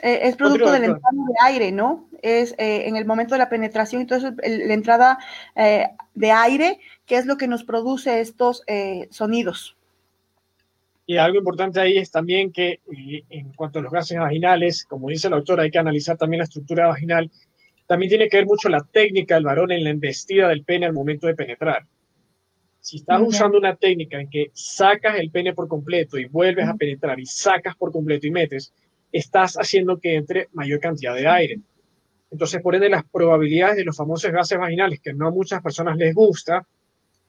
eh, 0.00 0.20
es 0.22 0.36
producto 0.36 0.72
de 0.72 0.78
la 0.78 0.86
entrada 0.86 1.10
de 1.12 1.34
aire, 1.52 1.72
¿no? 1.72 2.08
Es 2.22 2.52
eh, 2.58 2.88
en 2.88 2.96
el 2.96 3.04
momento 3.04 3.34
de 3.34 3.38
la 3.38 3.48
penetración, 3.48 4.00
entonces 4.02 4.32
el, 4.42 4.68
la 4.68 4.74
entrada 4.74 5.18
eh, 5.54 5.88
de 6.14 6.30
aire, 6.30 6.78
que 7.04 7.16
es 7.16 7.26
lo 7.26 7.36
que 7.36 7.48
nos 7.48 7.64
produce 7.64 8.20
estos 8.20 8.64
sonidos. 9.10 9.76
Y 11.04 11.16
algo 11.16 11.38
importante 11.38 11.80
ahí 11.80 11.98
es 11.98 12.10
también 12.10 12.52
que 12.52 12.80
en 13.28 13.52
cuanto 13.52 13.80
a 13.80 13.82
los 13.82 13.92
gases 13.92 14.18
vaginales, 14.18 14.84
como 14.84 15.08
dice 15.08 15.28
la 15.28 15.36
autora, 15.36 15.64
hay 15.64 15.70
que 15.70 15.78
analizar 15.78 16.16
también 16.16 16.38
la 16.38 16.44
estructura 16.44 16.86
vaginal. 16.86 17.30
También 17.86 18.08
tiene 18.08 18.28
que 18.28 18.38
ver 18.38 18.46
mucho 18.46 18.68
la 18.68 18.80
técnica 18.80 19.34
del 19.34 19.44
varón 19.44 19.72
en 19.72 19.84
la 19.84 19.90
embestida 19.90 20.48
del 20.48 20.64
pene 20.64 20.86
al 20.86 20.92
momento 20.92 21.26
de 21.26 21.34
penetrar. 21.34 21.84
Si 22.80 22.98
estás 22.98 23.20
uh 23.20 23.24
-huh. 23.24 23.28
usando 23.28 23.58
una 23.58 23.76
técnica 23.76 24.20
en 24.20 24.30
que 24.30 24.50
sacas 24.54 25.18
el 25.18 25.30
pene 25.30 25.52
por 25.52 25.68
completo 25.68 26.18
y 26.18 26.24
vuelves 26.26 26.64
uh 26.64 26.68
-huh. 26.68 26.74
a 26.74 26.76
penetrar 26.76 27.20
y 27.20 27.26
sacas 27.26 27.76
por 27.76 27.92
completo 27.92 28.26
y 28.26 28.30
metes, 28.30 28.72
estás 29.12 29.54
haciendo 29.56 29.98
que 29.98 30.16
entre 30.16 30.48
mayor 30.52 30.80
cantidad 30.80 31.14
de 31.14 31.28
aire. 31.28 31.60
Entonces, 32.30 32.62
por 32.62 32.74
ende, 32.74 32.88
las 32.88 33.04
probabilidades 33.04 33.76
de 33.76 33.84
los 33.84 33.96
famosos 33.96 34.32
gases 34.32 34.58
vaginales, 34.58 35.00
que 35.00 35.12
no 35.12 35.28
a 35.28 35.30
muchas 35.30 35.62
personas 35.62 35.96
les 35.98 36.14
gusta, 36.14 36.66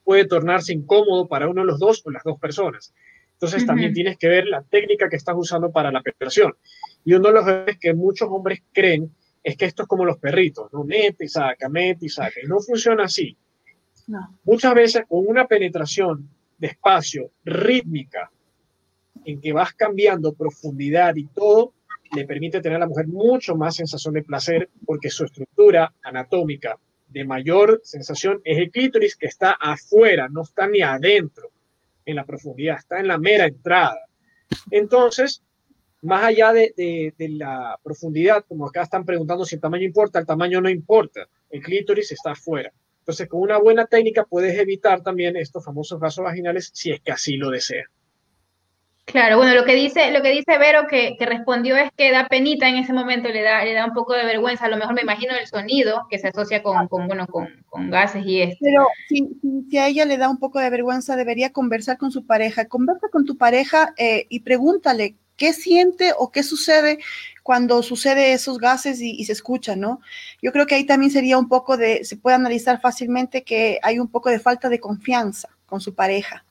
puede 0.03 0.25
tornarse 0.25 0.73
incómodo 0.73 1.27
para 1.27 1.49
uno 1.49 1.61
de 1.61 1.67
los 1.67 1.79
dos 1.79 2.01
o 2.05 2.11
las 2.11 2.23
dos 2.23 2.39
personas. 2.39 2.93
Entonces, 3.33 3.61
uh 3.61 3.65
-huh. 3.65 3.67
también 3.67 3.93
tienes 3.93 4.17
que 4.17 4.29
ver 4.29 4.47
la 4.47 4.63
técnica 4.63 5.09
que 5.09 5.17
estás 5.17 5.35
usando 5.37 5.71
para 5.71 5.91
la 5.91 6.01
penetración. 6.01 6.55
Y 7.03 7.13
uno 7.13 7.27
de 7.27 7.33
los 7.33 7.47
errores 7.47 7.77
que 7.79 7.93
muchos 7.93 8.29
hombres 8.31 8.63
creen 8.71 9.13
es 9.43 9.57
que 9.57 9.65
esto 9.65 9.83
es 9.83 9.89
como 9.89 10.05
los 10.05 10.17
perritos, 10.17 10.71
¿no? 10.71 10.85
Mete 10.85 11.25
y 11.25 11.27
saca, 11.27 11.67
mete 11.67 12.05
y 12.05 12.09
saca. 12.09 12.39
Y 12.41 12.47
no 12.47 12.59
funciona 12.61 13.03
así. 13.03 13.37
No. 14.07 14.39
Muchas 14.45 14.73
veces 14.73 15.03
con 15.07 15.27
una 15.27 15.47
penetración 15.47 16.29
despacio, 16.57 17.31
rítmica, 17.43 18.31
en 19.25 19.41
que 19.41 19.53
vas 19.53 19.73
cambiando 19.73 20.33
profundidad 20.33 21.15
y 21.15 21.25
todo, 21.27 21.73
le 22.15 22.25
permite 22.25 22.61
tener 22.61 22.77
a 22.77 22.79
la 22.79 22.87
mujer 22.87 23.07
mucho 23.07 23.55
más 23.55 23.75
sensación 23.75 24.13
de 24.13 24.23
placer 24.23 24.69
porque 24.85 25.09
su 25.09 25.25
estructura 25.25 25.93
anatómica 26.03 26.77
de 27.07 27.25
mayor 27.25 27.81
sensación 27.83 28.41
es 28.43 28.57
el 28.57 28.71
clítoris 28.71 29.15
que 29.15 29.27
está 29.27 29.51
afuera, 29.51 30.27
no 30.29 30.41
está 30.41 30.67
ni 30.67 30.81
adentro 30.81 31.51
en 32.05 32.15
la 32.15 32.25
profundidad, 32.25 32.77
está 32.77 32.99
en 32.99 33.07
la 33.07 33.17
mera 33.17 33.45
entrada. 33.45 33.99
Entonces, 34.71 35.43
más 36.01 36.23
allá 36.23 36.51
de, 36.53 37.13
la 37.17 37.79
profundidad, 37.81 38.43
como 38.47 38.67
acá 38.67 38.83
están 38.83 39.05
preguntando 39.05 39.45
si 39.45 39.55
el 39.55 39.61
tamaño 39.61 39.85
importa, 39.85 40.19
el 40.19 40.25
tamaño 40.25 40.59
no 40.59 40.69
importa, 40.69 41.27
el 41.49 41.61
clítoris 41.61 42.11
está 42.11 42.31
afuera. 42.31 42.71
Entonces, 42.99 43.27
con 43.27 43.41
una 43.41 43.57
buena 43.57 43.85
técnica 43.85 44.25
puedes 44.25 44.57
evitar 44.57 45.01
también 45.01 45.35
estos 45.37 45.63
famosos 45.63 45.99
vasos 45.99 46.23
vaginales 46.23 46.71
si 46.73 46.91
es 46.91 47.01
que 47.01 47.11
así 47.11 47.37
lo 47.37 47.49
deseas. 47.49 47.87
Claro, 49.05 49.35
bueno, 49.35 49.53
lo 49.53 49.65
que 49.65 49.75
dice, 49.75 50.11
lo 50.11 50.21
que 50.21 50.29
dice 50.29 50.57
Vero 50.57 50.87
que, 50.87 51.17
que, 51.19 51.25
respondió 51.25 51.75
es 51.75 51.91
que 51.97 52.11
da 52.11 52.27
penita 52.29 52.69
en 52.69 52.77
ese 52.77 52.93
momento, 52.93 53.27
le 53.27 53.41
da, 53.41 53.63
le 53.63 53.73
da 53.73 53.85
un 53.85 53.93
poco 53.93 54.13
de 54.13 54.23
vergüenza, 54.23 54.65
a 54.65 54.69
lo 54.69 54.77
mejor 54.77 54.93
me 54.93 55.01
imagino 55.01 55.33
el 55.35 55.45
sonido 55.45 56.07
que 56.09 56.19
se 56.19 56.29
asocia 56.29 56.63
con, 56.63 56.87
con 56.87 57.07
bueno, 57.07 57.27
con, 57.27 57.49
con, 57.67 57.89
gases 57.89 58.25
y 58.25 58.41
esto. 58.41 58.59
Pero 58.61 58.87
si, 59.09 59.27
si, 59.69 59.77
a 59.77 59.87
ella 59.87 60.05
le 60.05 60.17
da 60.17 60.29
un 60.29 60.37
poco 60.39 60.59
de 60.59 60.69
vergüenza, 60.69 61.17
debería 61.17 61.51
conversar 61.51 61.97
con 61.97 62.11
su 62.11 62.25
pareja. 62.25 62.69
Conversa 62.69 63.09
con 63.09 63.25
tu 63.25 63.37
pareja 63.37 63.93
eh, 63.97 64.25
y 64.29 64.39
pregúntale 64.39 65.15
qué 65.35 65.51
siente 65.51 66.13
o 66.17 66.31
qué 66.31 66.41
sucede 66.41 66.99
cuando 67.43 67.83
sucede 67.83 68.31
esos 68.31 68.57
gases 68.57 69.01
y, 69.01 69.11
y, 69.11 69.25
se 69.25 69.33
escucha, 69.33 69.75
¿no? 69.75 69.99
Yo 70.41 70.53
creo 70.53 70.65
que 70.65 70.75
ahí 70.75 70.85
también 70.85 71.11
sería 71.11 71.37
un 71.37 71.49
poco 71.49 71.75
de, 71.75 72.05
se 72.05 72.15
puede 72.15 72.37
analizar 72.37 72.79
fácilmente 72.79 73.43
que 73.43 73.79
hay 73.83 73.99
un 73.99 74.07
poco 74.07 74.29
de 74.29 74.39
falta 74.39 74.69
de 74.69 74.79
confianza 74.79 75.49
con 75.65 75.81
su 75.81 75.93
pareja. 75.93 76.45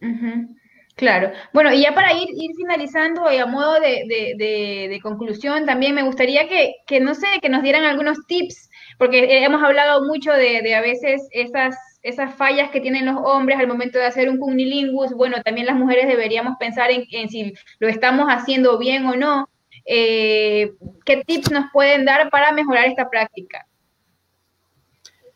Uh 0.00 0.06
-huh. 0.06 0.56
Claro. 0.96 1.30
Bueno, 1.52 1.74
y 1.74 1.82
ya 1.82 1.94
para 1.94 2.14
ir, 2.14 2.28
ir 2.32 2.52
finalizando 2.56 3.30
y 3.30 3.36
a 3.36 3.44
modo 3.44 3.74
de, 3.80 4.04
de, 4.08 4.98
conclusión, 5.02 5.66
también 5.66 5.94
me 5.94 6.02
gustaría 6.02 6.48
que, 6.48 6.76
que, 6.86 7.00
no 7.00 7.14
sé, 7.14 7.26
que 7.42 7.50
nos 7.50 7.62
dieran 7.62 7.84
algunos 7.84 8.26
tips, 8.26 8.70
porque 8.98 9.44
hemos 9.44 9.62
hablado 9.62 10.06
mucho 10.06 10.32
de, 10.32 10.74
a 10.74 10.80
veces 10.80 11.28
esas, 11.32 11.76
esas 12.02 12.34
fallas 12.34 12.70
que 12.70 12.80
tienen 12.80 13.04
los 13.04 13.16
hombres 13.22 13.58
al 13.58 13.68
momento 13.68 13.98
de 13.98 14.06
hacer 14.06 14.30
un 14.30 14.38
cunilingus. 14.38 15.12
Bueno, 15.12 15.42
también 15.42 15.66
las 15.66 15.76
mujeres 15.76 16.08
deberíamos 16.08 16.56
pensar 16.58 16.90
en, 16.90 17.28
si 17.28 17.52
lo 17.78 17.88
estamos 17.88 18.28
haciendo 18.28 18.78
bien 18.78 19.04
o 19.04 19.16
no. 19.16 19.50
Eh, 19.84 20.72
¿Qué 21.04 21.22
tips 21.26 21.50
nos 21.50 21.66
pueden 21.74 22.06
dar 22.06 22.30
para 22.30 22.52
mejorar 22.52 22.86
esta 22.86 23.10
práctica? 23.10 23.66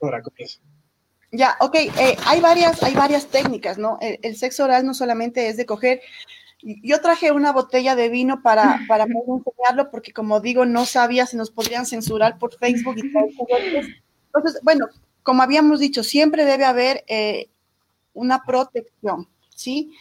Ahora. 0.00 0.22
Ya, 1.32 1.56
ok, 1.60 1.74
eh, 1.74 2.16
hay, 2.26 2.40
varias, 2.40 2.82
hay 2.82 2.94
varias 2.94 3.26
técnicas, 3.26 3.78
¿no? 3.78 3.98
El, 4.00 4.18
el, 4.22 4.36
sexo 4.36 4.64
oral 4.64 4.84
no 4.84 4.94
solamente 4.94 5.48
es 5.48 5.56
de 5.56 5.66
coger. 5.66 6.00
Yo 6.62 7.00
traje 7.00 7.32
una 7.32 7.52
botella 7.52 7.94
de 7.94 8.08
vino 8.08 8.42
para, 8.42 8.80
para 8.88 9.04
enseñarlo 9.04 9.90
porque, 9.90 10.12
como 10.12 10.40
digo, 10.40 10.66
no 10.66 10.86
sabía 10.86 11.26
si 11.26 11.36
nos 11.36 11.50
podrían 11.50 11.86
censurar 11.86 12.38
por 12.38 12.56
Facebook 12.56 12.96
y 12.98 13.12
tal. 13.12 13.28
Entonces, 14.26 14.60
bueno, 14.62 14.88
como 15.22 15.42
habíamos 15.42 15.80
dicho, 15.80 16.02
siempre 16.02 16.44
debe 16.44 16.64
haber 16.64 17.04
eh, 17.06 17.48
una 18.14 18.44
protección, 18.44 19.28
¿sí? 19.54 19.92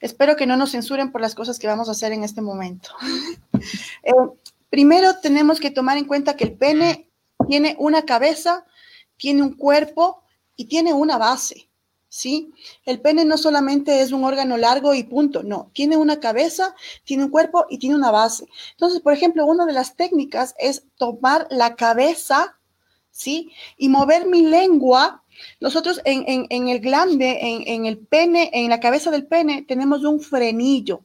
Espero 0.00 0.36
que 0.36 0.46
no 0.46 0.56
nos 0.56 0.72
censuren 0.72 1.12
por 1.12 1.20
las 1.20 1.34
cosas 1.34 1.58
que 1.58 1.66
vamos 1.66 1.88
a 1.88 1.92
hacer 1.92 2.12
en 2.12 2.24
este 2.24 2.42
momento. 2.42 2.90
eh, 4.02 4.12
primero 4.68 5.20
tenemos 5.20 5.60
que 5.60 5.70
tomar 5.70 5.96
en 5.96 6.04
cuenta 6.04 6.36
que 6.36 6.44
el 6.44 6.52
pene 6.52 7.08
tiene 7.48 7.76
una 7.78 8.04
cabeza, 8.04 8.66
tiene 9.16 9.42
un 9.42 9.56
cuerpo, 9.56 10.23
y 10.56 10.66
tiene 10.66 10.92
una 10.92 11.18
base, 11.18 11.68
¿sí? 12.08 12.52
El 12.84 13.00
pene 13.00 13.24
no 13.24 13.36
solamente 13.36 14.00
es 14.00 14.12
un 14.12 14.24
órgano 14.24 14.56
largo 14.56 14.94
y 14.94 15.02
punto, 15.02 15.42
no, 15.42 15.70
tiene 15.74 15.96
una 15.96 16.20
cabeza, 16.20 16.74
tiene 17.04 17.24
un 17.24 17.30
cuerpo 17.30 17.66
y 17.68 17.78
tiene 17.78 17.96
una 17.96 18.10
base. 18.10 18.46
Entonces, 18.72 19.00
por 19.00 19.12
ejemplo, 19.12 19.46
una 19.46 19.66
de 19.66 19.72
las 19.72 19.96
técnicas 19.96 20.54
es 20.58 20.84
tomar 20.96 21.46
la 21.50 21.76
cabeza, 21.76 22.58
¿sí? 23.10 23.50
Y 23.76 23.88
mover 23.88 24.26
mi 24.26 24.42
lengua. 24.42 25.22
Nosotros 25.60 26.00
en, 26.04 26.68
el 26.68 26.80
glande, 26.80 27.38
en, 27.40 27.66
en 27.66 27.86
el 27.86 27.98
pene, 27.98 28.50
en 28.52 28.70
la 28.70 28.78
cabeza 28.78 29.10
del 29.10 29.26
pene, 29.26 29.62
tenemos 29.62 30.04
un 30.04 30.20
frenillo. 30.20 31.02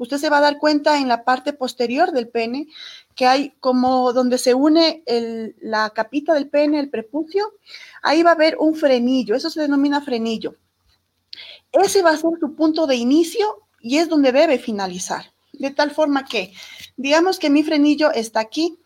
Usted 0.00 0.16
se 0.16 0.30
va 0.30 0.38
a 0.38 0.40
dar 0.40 0.56
cuenta 0.56 0.96
en 0.96 1.08
la 1.08 1.24
parte 1.24 1.52
posterior 1.52 2.10
del 2.10 2.26
pene 2.26 2.68
que 3.14 3.26
hay 3.26 3.50
como 3.60 4.14
donde 4.14 4.38
se 4.38 4.54
une 4.54 5.04
la 5.60 5.90
capita 5.90 6.32
del 6.32 6.48
pene, 6.48 6.80
el 6.80 6.88
prepucio, 6.88 7.52
ahí 8.02 8.22
va 8.22 8.30
a 8.30 8.32
haber 8.32 8.56
un 8.58 8.74
frenillo, 8.74 9.34
eso 9.34 9.50
se 9.50 9.60
denomina 9.60 10.00
frenillo. 10.00 10.56
Ese 11.70 12.00
va 12.00 12.12
a 12.12 12.16
ser 12.16 12.30
su 12.40 12.54
punto 12.54 12.86
de 12.86 12.96
inicio 12.96 13.66
y 13.78 13.98
es 13.98 14.08
donde 14.08 14.32
debe 14.32 14.58
finalizar. 14.58 15.34
De 15.52 15.70
tal 15.70 15.90
forma 15.90 16.24
que, 16.24 16.54
digamos 16.96 17.38
que 17.38 17.50
mi 17.50 17.62
frenillo 17.62 18.10
está 18.10 18.40
aquí. 18.40 18.78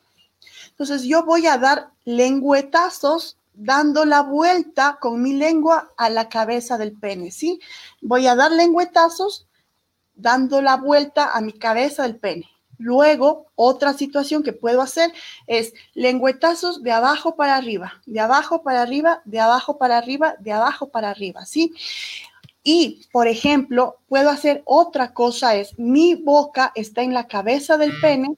Entonces 0.71 1.05
yo 1.05 1.25
voy 1.25 1.47
a 1.47 1.59
dar 1.59 1.91
lengüetazos 2.05 3.37
dando 3.55 4.05
la 4.05 4.23
vuelta 4.23 4.99
con 5.01 5.23
mi 5.23 5.35
lengua 5.35 5.93
a 5.97 6.11
la 6.11 6.29
cabeza 6.29 6.77
del 6.77 6.91
pene, 6.91 7.31
¿sí? 7.31 7.61
Voy 8.01 8.27
a 8.27 8.35
dar 8.35 8.51
lengüetazos 8.51 9.47
dando 10.15 10.63
la 10.63 10.77
vuelta 10.77 11.31
a 11.33 11.41
mi 11.41 11.53
cabeza 11.53 12.03
del 12.05 12.17
pene. 12.17 12.51
Luego, 12.79 13.47
otra 13.55 13.93
situación 13.93 14.43
que 14.43 14.53
puedo 14.53 14.83
hacer 14.83 15.13
es 15.47 15.73
lengüetazos 15.95 16.83
de 16.83 16.93
abajo 16.93 17.37
para 17.37 17.57
arriba, 17.57 18.01
de 18.07 18.21
abajo 18.21 18.63
para 18.63 18.83
arriba, 18.83 19.23
de 19.25 19.41
abajo 19.41 19.79
para 19.79 19.97
arriba, 19.97 20.35
de 20.41 20.53
abajo 20.53 20.89
para 20.89 21.11
arriba, 21.11 21.47
¿sí? 21.47 21.73
Y, 22.63 23.07
por 23.13 23.29
ejemplo, 23.29 23.99
puedo 24.09 24.31
hacer 24.31 24.63
otra 24.65 25.13
cosa, 25.13 25.55
es 25.55 25.79
mi 25.79 26.15
boca 26.15 26.73
está 26.75 27.03
en 27.03 27.15
la 27.15 27.29
cabeza 27.29 27.77
del 27.77 27.93
pene 28.01 28.37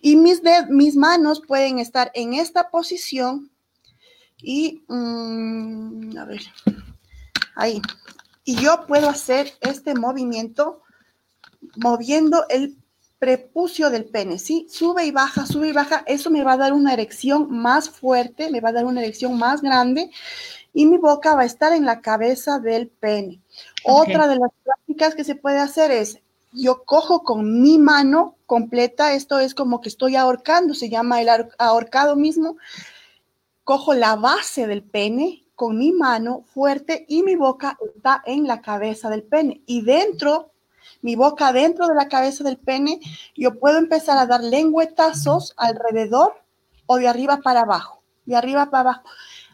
y 0.00 0.16
mis, 0.16 0.40
mis 0.68 0.96
manos 0.96 1.42
pueden 1.46 1.78
estar 1.78 2.10
en 2.14 2.34
esta 2.34 2.70
posición 2.70 3.50
y, 4.40 4.84
mm, 4.88 6.16
a 6.16 6.24
ver, 6.24 6.42
ahí. 7.56 7.82
Y 8.44 8.54
yo 8.56 8.86
puedo 8.86 9.08
hacer 9.08 9.52
este 9.60 9.94
movimiento 9.94 10.82
moviendo 11.76 12.44
el 12.48 12.76
prepucio 13.18 13.90
del 13.90 14.04
pene, 14.04 14.38
¿sí? 14.38 14.66
Sube 14.68 15.04
y 15.06 15.10
baja, 15.10 15.46
sube 15.46 15.68
y 15.68 15.72
baja, 15.72 16.04
eso 16.06 16.30
me 16.30 16.44
va 16.44 16.52
a 16.52 16.58
dar 16.58 16.72
una 16.72 16.92
erección 16.92 17.50
más 17.50 17.88
fuerte, 17.88 18.50
me 18.50 18.60
va 18.60 18.68
a 18.70 18.72
dar 18.72 18.84
una 18.84 19.00
erección 19.00 19.38
más 19.38 19.62
grande 19.62 20.10
y 20.72 20.86
mi 20.86 20.98
boca 20.98 21.34
va 21.34 21.42
a 21.42 21.46
estar 21.46 21.72
en 21.72 21.86
la 21.86 22.00
cabeza 22.02 22.58
del 22.58 22.88
pene. 22.88 23.40
Otra 23.84 24.28
de 24.28 24.36
las 24.36 24.50
prácticas 24.62 25.14
que 25.14 25.24
se 25.24 25.34
puede 25.34 25.58
hacer 25.58 25.90
es, 25.90 26.20
yo 26.52 26.84
cojo 26.84 27.22
con 27.22 27.62
mi 27.62 27.78
mano 27.78 28.36
completa, 28.46 29.14
esto 29.14 29.38
es 29.38 29.54
como 29.54 29.80
que 29.80 29.88
estoy 29.88 30.16
ahorcando, 30.16 30.74
se 30.74 30.90
llama 30.90 31.20
el 31.20 31.28
ahorcado 31.58 32.16
mismo, 32.16 32.58
cojo 33.64 33.94
la 33.94 34.16
base 34.16 34.66
del 34.66 34.82
pene 34.82 35.44
con 35.54 35.78
mi 35.78 35.92
mano 35.92 36.44
fuerte 36.46 37.06
y 37.08 37.22
mi 37.22 37.34
boca 37.34 37.78
está 37.94 38.22
en 38.26 38.46
la 38.46 38.60
cabeza 38.60 39.08
del 39.08 39.22
pene 39.22 39.62
y 39.66 39.80
dentro 39.80 40.52
mi 41.02 41.16
boca 41.16 41.52
dentro 41.52 41.86
de 41.86 41.94
la 41.94 42.08
cabeza 42.08 42.44
del 42.44 42.58
pene, 42.58 43.00
yo 43.34 43.58
puedo 43.58 43.78
empezar 43.78 44.18
a 44.18 44.26
dar 44.26 44.42
lengüetazos 44.42 45.54
alrededor 45.56 46.34
o 46.86 46.96
de 46.96 47.08
arriba 47.08 47.38
para 47.38 47.60
abajo, 47.60 48.02
de 48.24 48.36
arriba 48.36 48.70
para 48.70 48.90
abajo, 48.90 49.08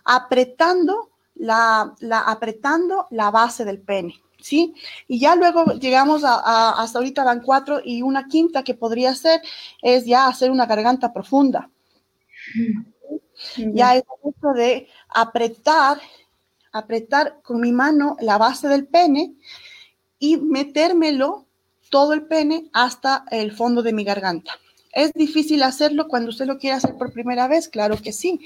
apretando 0.04 1.10
la, 1.34 1.94
la, 2.00 2.20
apretando 2.20 3.06
la 3.10 3.30
base 3.30 3.64
del 3.64 3.80
pene. 3.80 4.20
¿Sí? 4.40 4.74
Y 5.06 5.20
ya 5.20 5.36
luego 5.36 5.64
llegamos 5.74 6.24
a, 6.24 6.70
hasta 6.82 6.98
ahorita 6.98 7.22
van 7.22 7.42
cuatro 7.42 7.80
y 7.84 8.02
una 8.02 8.26
quinta 8.26 8.64
que 8.64 8.74
podría 8.74 9.14
ser 9.14 9.40
es 9.80 10.04
ya 10.04 10.26
hacer 10.26 10.50
una 10.50 10.66
garganta 10.66 11.12
profunda. 11.12 11.70
Ya 13.56 13.94
es 13.94 14.02
esto 14.24 14.52
de 14.52 14.88
apretar, 15.08 16.00
apretar 16.72 17.40
con 17.42 17.60
mi 17.60 17.70
mano 17.70 18.16
la 18.20 18.36
base 18.36 18.66
del 18.66 18.88
pene 18.88 19.36
y 20.22 20.36
metérmelo 20.36 21.46
todo 21.90 22.12
el 22.12 22.22
pene 22.22 22.70
hasta 22.72 23.24
el 23.32 23.50
fondo 23.50 23.82
de 23.82 23.92
mi 23.92 24.04
garganta. 24.04 24.52
¿Es 24.92 25.12
difícil 25.14 25.64
hacerlo 25.64 26.06
cuando 26.06 26.30
usted 26.30 26.46
lo 26.46 26.58
quiere 26.58 26.76
hacer 26.76 26.96
por 26.96 27.12
primera 27.12 27.48
vez? 27.48 27.68
Claro 27.68 27.96
que 28.00 28.12
sí, 28.12 28.38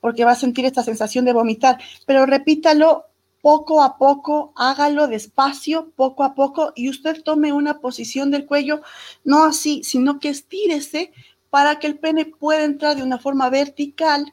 porque 0.00 0.24
va 0.24 0.30
a 0.30 0.34
sentir 0.34 0.64
esta 0.64 0.82
sensación 0.82 1.26
de 1.26 1.34
vomitar, 1.34 1.78
pero 2.06 2.24
repítalo 2.24 3.04
poco 3.42 3.82
a 3.82 3.98
poco, 3.98 4.54
hágalo 4.56 5.08
despacio, 5.08 5.92
poco 5.94 6.24
a 6.24 6.34
poco, 6.34 6.72
y 6.74 6.88
usted 6.88 7.22
tome 7.22 7.52
una 7.52 7.80
posición 7.80 8.30
del 8.30 8.46
cuello, 8.46 8.80
no 9.22 9.44
así, 9.44 9.84
sino 9.84 10.20
que 10.20 10.30
estírese 10.30 11.12
para 11.50 11.78
que 11.78 11.86
el 11.86 11.98
pene 11.98 12.24
pueda 12.24 12.64
entrar 12.64 12.96
de 12.96 13.02
una 13.02 13.18
forma 13.18 13.50
vertical 13.50 14.32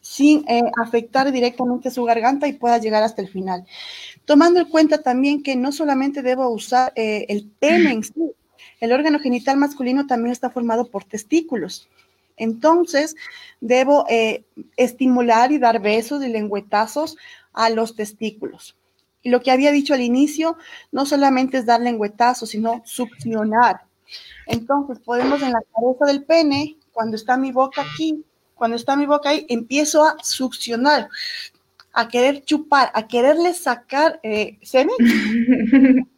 sin 0.00 0.48
eh, 0.48 0.62
afectar 0.80 1.30
directamente 1.30 1.90
su 1.90 2.04
garganta 2.04 2.46
y 2.48 2.54
pueda 2.54 2.78
llegar 2.78 3.02
hasta 3.02 3.20
el 3.20 3.28
final. 3.28 3.66
Tomando 4.26 4.60
en 4.60 4.68
cuenta 4.68 5.02
también 5.02 5.42
que 5.42 5.56
no 5.56 5.72
solamente 5.72 6.20
debo 6.20 6.48
usar 6.50 6.92
eh, 6.96 7.24
el 7.28 7.50
pene 7.58 7.92
en 7.92 8.04
sí, 8.04 8.32
el 8.80 8.92
órgano 8.92 9.18
genital 9.18 9.56
masculino 9.56 10.06
también 10.06 10.32
está 10.32 10.50
formado 10.50 10.90
por 10.90 11.04
testículos. 11.04 11.88
Entonces, 12.36 13.16
debo 13.60 14.04
eh, 14.10 14.44
estimular 14.76 15.52
y 15.52 15.58
dar 15.58 15.80
besos 15.80 16.22
y 16.22 16.28
lengüetazos 16.28 17.16
a 17.54 17.70
los 17.70 17.96
testículos. 17.96 18.76
Y 19.22 19.30
lo 19.30 19.40
que 19.40 19.50
había 19.50 19.72
dicho 19.72 19.94
al 19.94 20.02
inicio, 20.02 20.56
no 20.92 21.06
solamente 21.06 21.58
es 21.58 21.66
dar 21.66 21.80
lengüetazos, 21.80 22.50
sino 22.50 22.82
succionar. 22.84 23.80
Entonces, 24.46 24.98
podemos 25.00 25.40
en 25.42 25.52
la 25.52 25.60
cabeza 25.74 26.04
del 26.04 26.24
pene, 26.24 26.76
cuando 26.92 27.16
está 27.16 27.36
mi 27.36 27.52
boca 27.52 27.82
aquí, 27.82 28.24
cuando 28.54 28.76
está 28.76 28.96
mi 28.96 29.06
boca 29.06 29.30
ahí, 29.30 29.46
empiezo 29.48 30.04
a 30.04 30.16
succionar, 30.22 31.08
a 31.96 32.08
querer 32.08 32.44
chupar, 32.44 32.90
a 32.94 33.08
quererle 33.08 33.54
sacar 33.54 34.20
eh, 34.22 34.58
semen. 34.62 34.94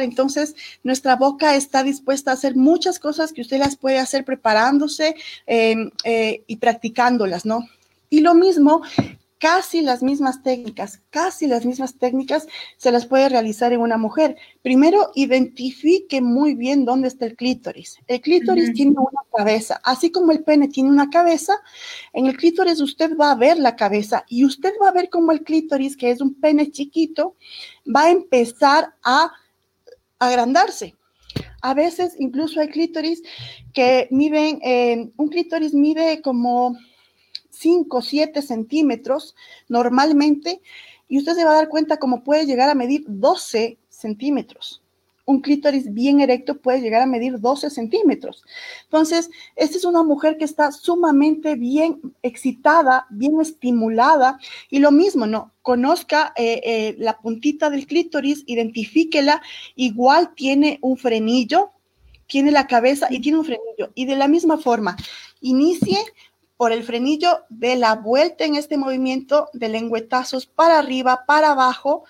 Entonces, 0.00 0.54
nuestra 0.82 1.16
boca 1.16 1.54
está 1.54 1.82
dispuesta 1.82 2.30
a 2.30 2.34
hacer 2.34 2.56
muchas 2.56 2.98
cosas 2.98 3.32
que 3.32 3.40
usted 3.40 3.58
las 3.58 3.76
puede 3.76 3.98
hacer 3.98 4.24
preparándose 4.24 5.14
em, 5.46 5.90
eh, 6.04 6.42
y 6.46 6.56
practicándolas, 6.56 7.44
¿no? 7.44 7.68
Y 8.10 8.20
lo 8.20 8.34
mismo 8.34 8.82
casi 9.38 9.82
las 9.82 10.02
mismas 10.02 10.42
técnicas, 10.42 11.02
casi 11.10 11.46
las 11.46 11.66
mismas 11.66 11.98
técnicas 11.98 12.46
se 12.76 12.90
las 12.90 13.06
puede 13.06 13.28
realizar 13.28 13.72
en 13.72 13.80
una 13.80 13.98
mujer. 13.98 14.36
Primero, 14.62 15.10
identifique 15.14 16.20
muy 16.20 16.54
bien 16.54 16.84
dónde 16.84 17.08
está 17.08 17.26
el 17.26 17.36
clítoris. 17.36 17.98
El 18.06 18.20
clítoris 18.20 18.72
tiene 18.72 18.92
una 18.92 19.22
cabeza, 19.36 19.80
así 19.84 20.10
como 20.10 20.32
el 20.32 20.44
pene 20.44 20.68
tiene 20.68 20.90
una 20.90 21.10
cabeza, 21.10 21.54
en 22.12 22.26
el 22.26 22.36
clítoris 22.36 22.80
usted 22.80 23.16
va 23.16 23.32
a 23.32 23.36
ver 23.36 23.58
la 23.58 23.76
cabeza 23.76 24.24
y 24.28 24.44
usted 24.44 24.72
va 24.82 24.88
a 24.88 24.92
ver 24.92 25.10
cómo 25.10 25.32
el 25.32 25.42
clítoris, 25.42 25.96
que 25.96 26.10
es 26.10 26.20
un 26.20 26.34
pene 26.40 26.70
chiquito, 26.70 27.36
va 27.84 28.04
a 28.04 28.10
empezar 28.10 28.94
a 29.02 29.32
agrandarse. 30.18 30.94
A 31.60 31.74
veces 31.74 32.14
incluso 32.18 32.60
hay 32.60 32.68
clítoris 32.68 33.22
que 33.72 34.08
miden, 34.10 34.60
eh, 34.62 35.10
un 35.16 35.28
clítoris 35.28 35.74
mide 35.74 36.20
como 36.22 36.76
5, 37.54 38.02
7 38.02 38.42
centímetros 38.42 39.34
normalmente, 39.68 40.60
y 41.08 41.18
usted 41.18 41.34
se 41.34 41.44
va 41.44 41.52
a 41.52 41.56
dar 41.56 41.68
cuenta 41.68 41.98
cómo 41.98 42.24
puede 42.24 42.46
llegar 42.46 42.70
a 42.70 42.74
medir 42.74 43.04
12 43.06 43.78
centímetros. 43.88 44.82
Un 45.26 45.40
clítoris 45.40 45.92
bien 45.92 46.20
erecto 46.20 46.58
puede 46.60 46.82
llegar 46.82 47.00
a 47.00 47.06
medir 47.06 47.40
12 47.40 47.70
centímetros. 47.70 48.42
Entonces, 48.84 49.30
esta 49.56 49.78
es 49.78 49.84
una 49.84 50.02
mujer 50.02 50.36
que 50.36 50.44
está 50.44 50.70
sumamente 50.70 51.54
bien 51.54 52.00
excitada, 52.22 53.06
bien 53.08 53.40
estimulada. 53.40 54.38
Y 54.68 54.80
lo 54.80 54.90
mismo, 54.90 55.26
¿no? 55.26 55.52
Conozca 55.62 56.34
eh, 56.36 56.60
eh, 56.64 56.96
la 56.98 57.18
puntita 57.18 57.70
del 57.70 57.86
clítoris, 57.86 58.44
identifíquela. 58.46 59.40
Igual 59.76 60.34
tiene 60.34 60.78
un 60.82 60.98
frenillo, 60.98 61.70
tiene 62.26 62.50
la 62.50 62.66
cabeza 62.66 63.06
y 63.08 63.20
tiene 63.20 63.38
un 63.38 63.46
frenillo. 63.46 63.92
Y 63.94 64.04
de 64.04 64.16
la 64.16 64.28
misma 64.28 64.58
forma, 64.58 64.94
inicie 65.40 65.98
por 66.56 66.72
el 66.72 66.84
frenillo 66.84 67.44
de 67.48 67.76
la 67.76 67.96
vuelta 67.96 68.44
en 68.44 68.54
este 68.54 68.76
movimiento 68.76 69.48
de 69.52 69.68
lengüetazos 69.68 70.46
para 70.46 70.78
arriba, 70.78 71.24
para 71.26 71.52
abajo. 71.52 72.04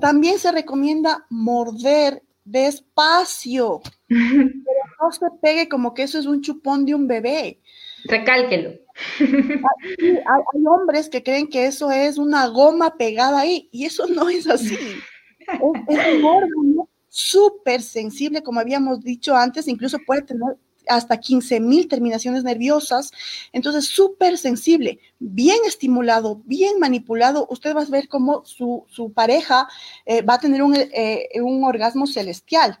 También 0.00 0.38
se 0.38 0.52
recomienda 0.52 1.26
morder 1.30 2.22
despacio, 2.44 3.80
pero 4.08 4.80
no 5.00 5.12
se 5.12 5.26
pegue 5.42 5.68
como 5.68 5.94
que 5.94 6.04
eso 6.04 6.18
es 6.18 6.26
un 6.26 6.40
chupón 6.42 6.84
de 6.84 6.94
un 6.94 7.06
bebé. 7.06 7.60
Recálquelo. 8.04 8.78
Hay, 9.20 10.66
hombres 10.66 11.08
que 11.08 11.22
creen 11.22 11.48
que 11.48 11.66
eso 11.66 11.90
es 11.90 12.18
una 12.18 12.46
goma 12.48 12.96
pegada 12.96 13.40
ahí 13.40 13.68
y 13.72 13.86
eso 13.86 14.06
no 14.06 14.28
es 14.28 14.46
así. 14.46 14.74
Es, 14.74 15.50
es 15.88 16.14
un 16.16 16.24
órgano 16.24 16.88
súper 17.08 17.80
sensible, 17.82 18.42
como 18.42 18.60
habíamos 18.60 19.02
dicho 19.02 19.36
antes, 19.36 19.68
incluso 19.68 19.98
puede 20.04 20.22
tener 20.22 20.56
hasta 20.88 21.18
15 21.18 21.60
mil 21.60 21.88
terminaciones 21.88 22.44
nerviosas. 22.44 23.12
Entonces, 23.52 23.86
súper 23.86 24.38
sensible, 24.38 24.98
bien 25.18 25.58
estimulado, 25.66 26.42
bien 26.44 26.78
manipulado. 26.78 27.46
Usted 27.50 27.74
va 27.74 27.82
a 27.82 27.86
ver 27.86 28.08
cómo 28.08 28.44
su, 28.44 28.84
pareja 29.14 29.68
eh, 30.06 30.22
va 30.22 30.34
a 30.34 30.40
tener 30.40 30.62
un, 30.62 30.74
eh, 30.76 31.28
un 31.42 31.64
orgasmo 31.64 32.06
celestial 32.06 32.78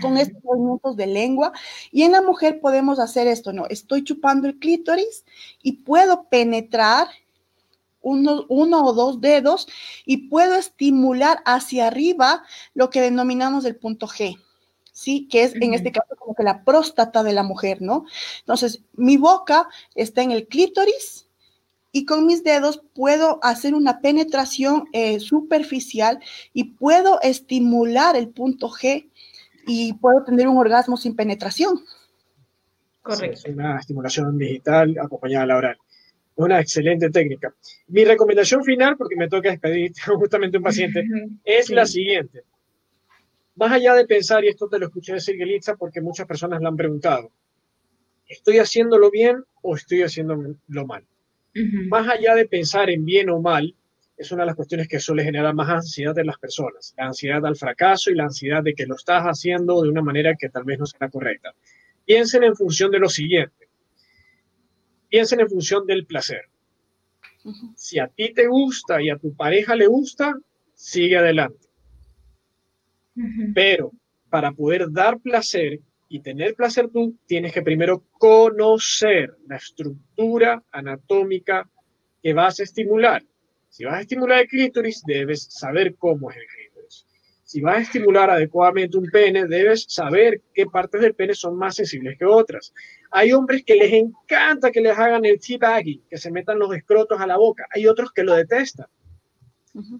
con 0.00 0.16
estos 0.16 0.42
movimientos 0.42 0.96
de 0.96 1.06
lengua. 1.06 1.52
Y 1.90 2.02
en 2.02 2.12
la 2.12 2.22
mujer 2.22 2.60
podemos 2.60 2.98
hacer 2.98 3.26
esto, 3.26 3.52
¿no? 3.52 3.66
Estoy 3.68 4.04
chupando 4.04 4.48
el 4.48 4.58
clítoris 4.58 5.24
y 5.62 5.72
puedo 5.72 6.28
penetrar 6.28 7.08
uno, 8.00 8.46
uno, 8.48 8.84
o 8.84 8.92
dos 8.92 9.20
dedos 9.20 9.66
y 10.04 10.28
puedo 10.28 10.54
estimular 10.54 11.42
hacia 11.44 11.88
arriba 11.88 12.44
lo 12.72 12.88
que 12.88 13.00
denominamos 13.00 13.64
el 13.64 13.76
punto 13.76 14.06
G. 14.06 14.38
¿sí? 14.96 15.28
Que 15.30 15.44
es 15.44 15.54
en 15.56 15.74
este 15.74 15.92
caso 15.92 16.16
como 16.18 16.34
que 16.34 16.42
la 16.42 16.64
próstata 16.64 17.22
de 17.22 17.34
la 17.34 17.42
mujer, 17.42 17.82
¿no? 17.82 18.06
Entonces, 18.40 18.82
mi 18.94 19.18
boca 19.18 19.68
está 19.94 20.22
en 20.22 20.30
el 20.30 20.48
clítoris 20.48 21.28
y 21.92 22.06
con 22.06 22.24
mis 22.24 22.42
dedos 22.42 22.82
puedo 22.94 23.38
hacer 23.42 23.74
una 23.74 24.00
penetración 24.00 24.84
eh, 24.92 25.20
superficial 25.20 26.18
y 26.54 26.64
puedo 26.64 27.20
estimular 27.20 28.16
el 28.16 28.30
punto 28.30 28.70
G 28.70 29.10
y 29.66 29.92
puedo 29.92 30.24
tener 30.24 30.48
un 30.48 30.56
orgasmo 30.56 30.96
sin 30.96 31.14
penetración. 31.14 31.78
Correcto. 33.02 33.50
Una 33.52 33.78
estimulación 33.78 34.38
digital 34.38 34.96
acompañada 34.98 35.44
a 35.44 35.46
la 35.46 35.56
oral. 35.58 35.76
Una 36.36 36.60
excelente 36.60 37.10
técnica. 37.10 37.54
Mi 37.88 38.04
recomendación 38.04 38.64
final, 38.64 38.96
porque 38.96 39.16
me 39.16 39.28
toca 39.28 39.50
despedir 39.50 39.92
justamente 40.06 40.56
un 40.56 40.62
paciente, 40.62 41.04
es 41.44 41.68
la 41.68 41.84
siguiente 41.84 42.44
más 43.56 43.72
allá 43.72 43.94
de 43.94 44.06
pensar, 44.06 44.44
y 44.44 44.48
esto 44.48 44.68
te 44.68 44.78
lo 44.78 44.86
escuché 44.86 45.14
decir 45.14 45.36
Gelitza 45.36 45.76
porque 45.76 46.00
muchas 46.00 46.26
personas 46.26 46.60
le 46.60 46.68
han 46.68 46.76
preguntado, 46.76 47.32
¿estoy 48.28 48.58
haciéndolo 48.58 49.10
bien 49.10 49.42
o 49.62 49.74
estoy 49.74 50.02
haciéndolo 50.02 50.86
mal? 50.86 51.04
Más 51.88 52.06
allá 52.06 52.34
de 52.34 52.46
pensar 52.46 52.90
en 52.90 53.06
bien 53.06 53.30
o 53.30 53.40
mal, 53.40 53.74
es 54.18 54.30
una 54.30 54.42
de 54.42 54.48
las 54.48 54.56
cuestiones 54.56 54.88
que 54.88 55.00
suele 55.00 55.24
generar 55.24 55.54
más 55.54 55.70
ansiedad 55.70 56.18
en 56.18 56.26
las 56.26 56.38
personas, 56.38 56.94
la 56.98 57.06
ansiedad 57.06 57.44
al 57.46 57.56
fracaso 57.56 58.10
y 58.10 58.14
la 58.14 58.24
ansiedad 58.24 58.62
de 58.62 58.74
que 58.74 58.86
lo 58.86 58.94
estás 58.94 59.22
haciendo 59.24 59.82
de 59.82 59.88
una 59.88 60.02
manera 60.02 60.34
que 60.38 60.50
tal 60.50 60.64
vez 60.64 60.78
no 60.78 60.84
sea 60.84 61.08
correcta. 61.08 61.54
Piensen 62.04 62.44
en 62.44 62.54
función 62.54 62.90
de 62.90 62.98
lo 62.98 63.08
siguiente, 63.08 63.68
piensen 65.08 65.40
en 65.40 65.48
función 65.48 65.86
del 65.86 66.04
placer. 66.04 66.42
Si 67.74 67.98
a 67.98 68.08
ti 68.08 68.34
te 68.34 68.48
gusta 68.48 69.00
y 69.00 69.08
a 69.08 69.16
tu 69.16 69.34
pareja 69.34 69.76
le 69.76 69.86
gusta, 69.86 70.34
sigue 70.74 71.16
adelante 71.16 71.65
pero 73.54 73.92
para 74.28 74.52
poder 74.52 74.90
dar 74.90 75.18
placer 75.18 75.80
y 76.08 76.20
tener 76.20 76.54
placer 76.54 76.88
tú, 76.88 77.16
tienes 77.26 77.52
que 77.52 77.62
primero 77.62 78.04
conocer 78.18 79.36
la 79.48 79.56
estructura 79.56 80.62
anatómica 80.70 81.68
que 82.22 82.32
vas 82.32 82.60
a 82.60 82.62
estimular. 82.62 83.22
Si 83.68 83.84
vas 83.84 83.94
a 83.94 84.00
estimular 84.00 84.40
el 84.40 84.48
clítoris, 84.48 85.02
debes 85.06 85.44
saber 85.44 85.96
cómo 85.96 86.30
es 86.30 86.36
el 86.36 86.46
clítoris. 86.46 87.06
Si 87.42 87.60
vas 87.60 87.76
a 87.76 87.80
estimular 87.82 88.30
adecuadamente 88.30 88.96
un 88.96 89.10
pene, 89.10 89.46
debes 89.46 89.86
saber 89.88 90.42
qué 90.52 90.66
partes 90.66 91.00
del 91.00 91.14
pene 91.14 91.34
son 91.34 91.56
más 91.56 91.76
sensibles 91.76 92.18
que 92.18 92.24
otras. 92.24 92.72
Hay 93.10 93.32
hombres 93.32 93.64
que 93.64 93.76
les 93.76 93.92
encanta 93.92 94.70
que 94.70 94.80
les 94.80 94.98
hagan 94.98 95.24
el 95.24 95.38
teabagging, 95.38 96.02
que 96.08 96.18
se 96.18 96.30
metan 96.30 96.58
los 96.58 96.74
escrotos 96.74 97.20
a 97.20 97.26
la 97.26 97.36
boca. 97.36 97.66
Hay 97.74 97.86
otros 97.86 98.12
que 98.12 98.24
lo 98.24 98.34
detestan. 98.34 98.86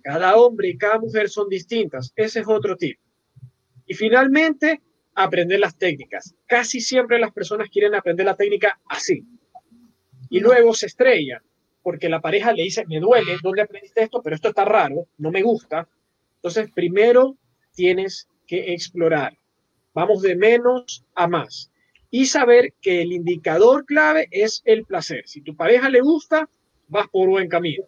Cada 0.03 0.37
hombre 0.37 0.69
y 0.69 0.79
cada 0.79 0.99
mujer 0.99 1.29
son 1.29 1.49
distintas. 1.49 2.13
Ese 2.17 2.41
es 2.41 2.49
otro 2.49 2.77
tipo. 2.77 3.01
Y 3.87 3.95
finalmente, 3.95 4.83
aprender 5.15 5.61
las 5.61 5.77
técnicas. 5.77 6.35
Casi 6.47 6.81
siempre 6.81 7.19
las 7.19 7.33
personas 7.33 7.69
quieren 7.71 7.95
aprender 7.95 8.27
la 8.27 8.37
técnica 8.37 8.79
así. 8.87 9.25
Y 10.29 10.41
luego 10.41 10.75
se 10.75 10.87
estrella 10.87 11.43
porque 11.87 12.09
la 12.09 12.21
pareja 12.21 12.53
le 12.53 12.65
dice, 12.65 12.85
me 12.89 12.99
duele, 12.99 13.37
¿dónde 13.41 13.63
aprendiste 13.63 14.03
esto? 14.03 14.21
Pero 14.21 14.35
esto 14.35 14.49
está 14.49 14.65
raro, 14.65 15.07
no 15.19 15.31
me 15.31 15.41
gusta. 15.43 15.89
Entonces, 16.35 16.69
primero 16.73 17.37
tienes 17.77 18.29
que 18.45 18.73
explorar. 18.73 19.39
Vamos 19.95 20.21
de 20.23 20.35
menos 20.35 21.05
a 21.15 21.29
más. 21.29 21.71
Y 22.11 22.27
saber 22.27 22.75
que 22.81 23.03
el 23.03 23.13
indicador 23.13 23.85
clave 23.85 24.27
es 24.33 24.63
el 24.65 24.85
placer. 24.85 25.29
Si 25.29 25.43
tu 25.43 25.55
pareja 25.55 25.89
le 25.89 26.01
gusta, 26.01 26.51
vas 26.89 27.07
por 27.07 27.29
buen 27.29 27.49
camino. 27.49 27.85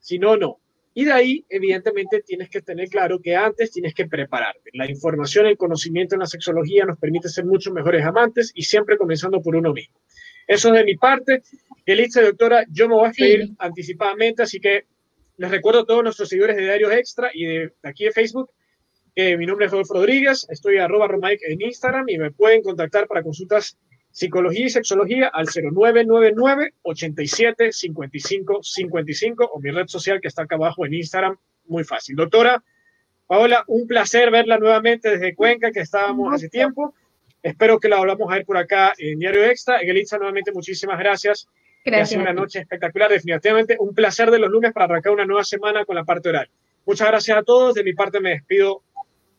Si 0.00 0.18
no, 0.18 0.36
no. 0.36 0.58
Y 0.96 1.04
de 1.04 1.12
ahí, 1.12 1.44
evidentemente, 1.48 2.22
tienes 2.22 2.48
que 2.48 2.62
tener 2.62 2.88
claro 2.88 3.20
que 3.20 3.34
antes 3.34 3.72
tienes 3.72 3.94
que 3.94 4.06
prepararte. 4.06 4.70
La 4.74 4.88
información, 4.88 5.46
el 5.46 5.56
conocimiento 5.56 6.14
en 6.14 6.20
la 6.20 6.26
sexología 6.26 6.84
nos 6.84 6.98
permite 6.98 7.28
ser 7.28 7.44
mucho 7.44 7.72
mejores 7.72 8.06
amantes 8.06 8.52
y 8.54 8.62
siempre 8.62 8.96
comenzando 8.96 9.42
por 9.42 9.56
uno 9.56 9.72
mismo. 9.72 9.98
Eso 10.46 10.68
es 10.68 10.74
de 10.74 10.84
mi 10.84 10.96
parte. 10.96 11.42
Elitza, 11.84 12.22
doctora, 12.22 12.64
yo 12.70 12.88
me 12.88 12.94
voy 12.94 13.06
a 13.06 13.08
despedir 13.08 13.50
anticipadamente, 13.58 14.44
así 14.44 14.60
que 14.60 14.84
les 15.36 15.50
recuerdo 15.50 15.80
a 15.80 15.86
todos 15.86 16.04
nuestros 16.04 16.28
seguidores 16.28 16.56
de 16.56 16.62
Diarios 16.62 16.92
Extra 16.92 17.30
y 17.34 17.44
de, 17.44 17.72
aquí 17.82 18.04
de 18.04 18.12
Facebook. 18.12 18.50
que 19.16 19.36
mi 19.36 19.46
nombre 19.46 19.66
es 19.66 19.72
Rodolfo 19.72 19.94
Rodríguez, 19.94 20.46
estoy 20.48 20.78
arroba 20.78 21.08
Romaic 21.08 21.40
en 21.46 21.60
Instagram 21.60 22.08
y 22.08 22.18
me 22.18 22.30
pueden 22.30 22.62
contactar 22.62 23.06
para 23.06 23.22
consultas 23.22 23.78
Psicología 24.14 24.66
y 24.66 24.70
Sexología 24.70 25.26
al 25.26 25.46
0999 25.46 26.74
87 26.82 27.72
55 27.72 28.62
55 28.62 29.50
o 29.52 29.58
mi 29.58 29.72
red 29.72 29.88
social 29.88 30.20
que 30.20 30.28
está 30.28 30.42
acá 30.42 30.54
abajo 30.54 30.86
en 30.86 30.94
Instagram. 30.94 31.36
Muy 31.66 31.82
fácil. 31.82 32.14
Doctora 32.14 32.62
Paola, 33.26 33.64
un 33.66 33.88
placer 33.88 34.30
verla 34.30 34.56
nuevamente 34.56 35.10
desde 35.10 35.34
Cuenca, 35.34 35.72
que 35.72 35.80
estábamos 35.80 36.32
hace 36.32 36.48
tiempo. 36.48 36.94
Espero 37.42 37.80
que 37.80 37.88
la 37.88 37.96
volvamos 37.96 38.30
a 38.30 38.36
ver 38.36 38.44
por 38.44 38.56
acá 38.56 38.94
en 38.98 39.18
Diario 39.18 39.46
Extra. 39.46 39.80
Egelitza, 39.80 40.16
nuevamente 40.16 40.52
muchísimas 40.52 40.96
gracias. 40.96 41.48
Gracias. 41.84 42.16
Ha 42.16 42.22
una 42.22 42.32
noche 42.32 42.60
espectacular, 42.60 43.10
definitivamente. 43.10 43.76
Un 43.80 43.96
placer 43.96 44.30
de 44.30 44.38
los 44.38 44.48
lunes 44.48 44.72
para 44.72 44.84
arrancar 44.84 45.12
una 45.12 45.26
nueva 45.26 45.42
semana 45.42 45.84
con 45.84 45.96
la 45.96 46.04
parte 46.04 46.28
oral. 46.28 46.48
Muchas 46.86 47.08
gracias 47.08 47.36
a 47.36 47.42
todos. 47.42 47.74
De 47.74 47.82
mi 47.82 47.94
parte 47.94 48.20
me 48.20 48.30
despido 48.30 48.84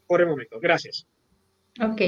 por 0.05 0.19
el 0.19 0.28
momento. 0.28 0.59
Gracias. 0.59 1.07
Ok. 1.80 2.01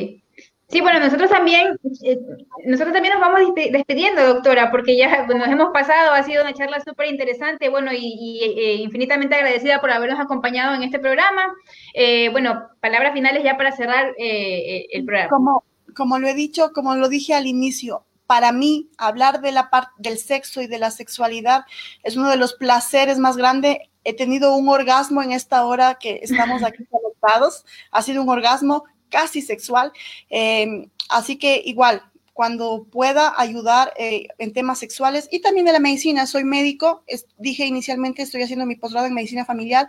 Sí, 0.70 0.82
bueno, 0.82 1.00
nosotros 1.00 1.30
también, 1.30 1.80
eh, 2.04 2.20
nosotros 2.66 2.94
también 2.94 3.14
nos 3.14 3.22
vamos 3.22 3.40
despidiendo, 3.56 4.28
doctora, 4.28 4.70
porque 4.70 4.98
ya 4.98 5.26
nos 5.26 5.48
hemos 5.48 5.70
pasado, 5.72 6.12
ha 6.12 6.24
sido 6.24 6.42
una 6.42 6.54
charla 6.54 6.82
súper 6.82 7.08
interesante, 7.08 7.70
bueno, 7.70 7.92
y, 7.94 8.42
eh, 8.44 8.74
infinitamente 8.76 9.36
agradecida 9.36 9.80
por 9.80 9.92
habernos 9.92 10.20
acompañado 10.20 10.76
en 10.76 10.84
este 10.84 11.00
programa. 11.00 11.54
Eh, 11.94 12.28
bueno, 12.32 12.68
palabras 12.82 13.14
finales 13.14 13.46
ya 13.46 13.56
para 13.56 13.72
cerrar 13.72 14.14
el 14.18 15.06
programa. 15.06 15.62
Como, 15.96 16.20
lo 16.20 16.28
he 16.28 16.34
dicho, 16.34 16.74
como 16.74 16.96
lo 16.96 17.08
dije 17.08 17.34
al 17.34 17.48
inicio, 17.48 18.06
para 18.26 18.52
mí 18.52 18.90
hablar 18.98 19.40
de 19.40 19.54
la 19.54 19.70
parte 19.70 19.94
del 19.98 20.18
sexo 20.18 20.62
y 20.62 20.68
de 20.68 20.80
la 20.80 20.92
sexualidad 20.92 21.64
es 22.04 22.18
uno 22.18 22.30
de 22.30 22.36
los 22.36 22.54
placeres 22.54 23.20
más 23.20 23.38
grandes. 23.38 23.78
He 24.04 24.14
tenido 24.14 24.54
un 24.54 24.68
orgasmo 24.68 25.24
en 25.24 25.32
esta 25.32 25.66
hora 25.66 25.96
que 25.96 26.20
estamos 26.22 26.62
aquí 26.64 26.86
conectados. 26.92 27.66
Ha 27.92 28.02
sido 28.02 28.22
un 28.22 28.30
orgasmo 28.30 28.84
casi 29.10 29.42
sexual. 29.42 29.92
Em, 30.30 30.90
así 31.10 31.38
que 31.38 31.62
igual, 31.66 32.04
cuando 32.34 32.86
pueda 32.92 33.34
ayudar 33.36 33.94
eh, 33.98 34.28
en 34.38 34.54
temas 34.54 34.78
sexuales 34.80 35.28
y 35.32 35.42
también 35.42 35.66
de 35.66 35.74
la 35.74 35.80
medicina, 35.80 36.28
soy 36.28 36.44
médico, 36.44 37.04
dije 37.38 37.66
inicialmente 37.66 38.22
estoy 38.22 38.44
haciendo 38.44 38.66
mi 38.66 38.76
posgrado 38.76 39.08
en 39.08 39.16
medicina 39.16 39.44
familiar. 39.44 39.88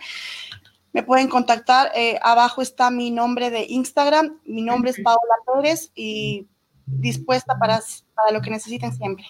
Me 0.92 1.02
pueden 1.02 1.28
contactar, 1.28 1.92
eh, 1.94 2.18
abajo 2.22 2.62
está 2.62 2.90
mi 2.90 3.10
nombre 3.10 3.50
de 3.50 3.66
Instagram, 3.68 4.40
mi 4.46 4.62
nombre 4.62 4.92
es 4.92 5.00
Paola 5.02 5.34
Pérez 5.46 5.92
y 5.94 6.46
dispuesta 6.86 7.58
para, 7.58 7.82
para 8.14 8.32
lo 8.32 8.40
que 8.40 8.50
necesiten 8.50 8.94
siempre. 8.96 9.26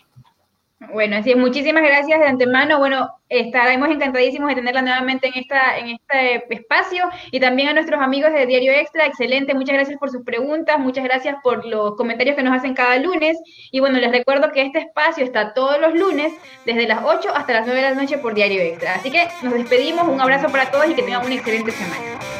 Bueno, 0.80 1.16
así 1.16 1.32
es, 1.32 1.36
muchísimas 1.36 1.82
gracias 1.82 2.20
de 2.20 2.26
antemano. 2.26 2.78
Bueno, 2.78 3.10
estaremos 3.28 3.88
encantadísimos 3.88 4.48
de 4.48 4.54
tenerla 4.54 4.80
nuevamente 4.80 5.26
en, 5.26 5.34
esta, 5.34 5.76
en 5.76 5.88
este 5.88 6.54
espacio 6.54 7.10
y 7.32 7.40
también 7.40 7.68
a 7.68 7.72
nuestros 7.72 8.00
amigos 8.00 8.32
de 8.32 8.46
Diario 8.46 8.72
Extra. 8.72 9.06
Excelente, 9.06 9.54
muchas 9.54 9.74
gracias 9.74 9.98
por 9.98 10.10
sus 10.10 10.24
preguntas, 10.24 10.78
muchas 10.78 11.02
gracias 11.02 11.34
por 11.42 11.66
los 11.66 11.96
comentarios 11.96 12.36
que 12.36 12.44
nos 12.44 12.56
hacen 12.56 12.74
cada 12.74 12.96
lunes. 12.98 13.36
Y 13.72 13.80
bueno, 13.80 13.98
les 13.98 14.12
recuerdo 14.12 14.52
que 14.52 14.62
este 14.62 14.78
espacio 14.78 15.24
está 15.24 15.52
todos 15.52 15.80
los 15.80 15.94
lunes, 15.94 16.32
desde 16.64 16.86
las 16.86 17.00
8 17.04 17.30
hasta 17.34 17.54
las 17.54 17.66
9 17.66 17.82
de 17.82 17.90
la 17.90 18.00
noche 18.00 18.18
por 18.18 18.34
Diario 18.34 18.62
Extra. 18.62 18.94
Así 18.94 19.10
que 19.10 19.26
nos 19.42 19.54
despedimos, 19.54 20.06
un 20.06 20.20
abrazo 20.20 20.48
para 20.48 20.70
todos 20.70 20.88
y 20.88 20.94
que 20.94 21.02
tengan 21.02 21.26
una 21.26 21.34
excelente 21.34 21.72
semana. 21.72 22.37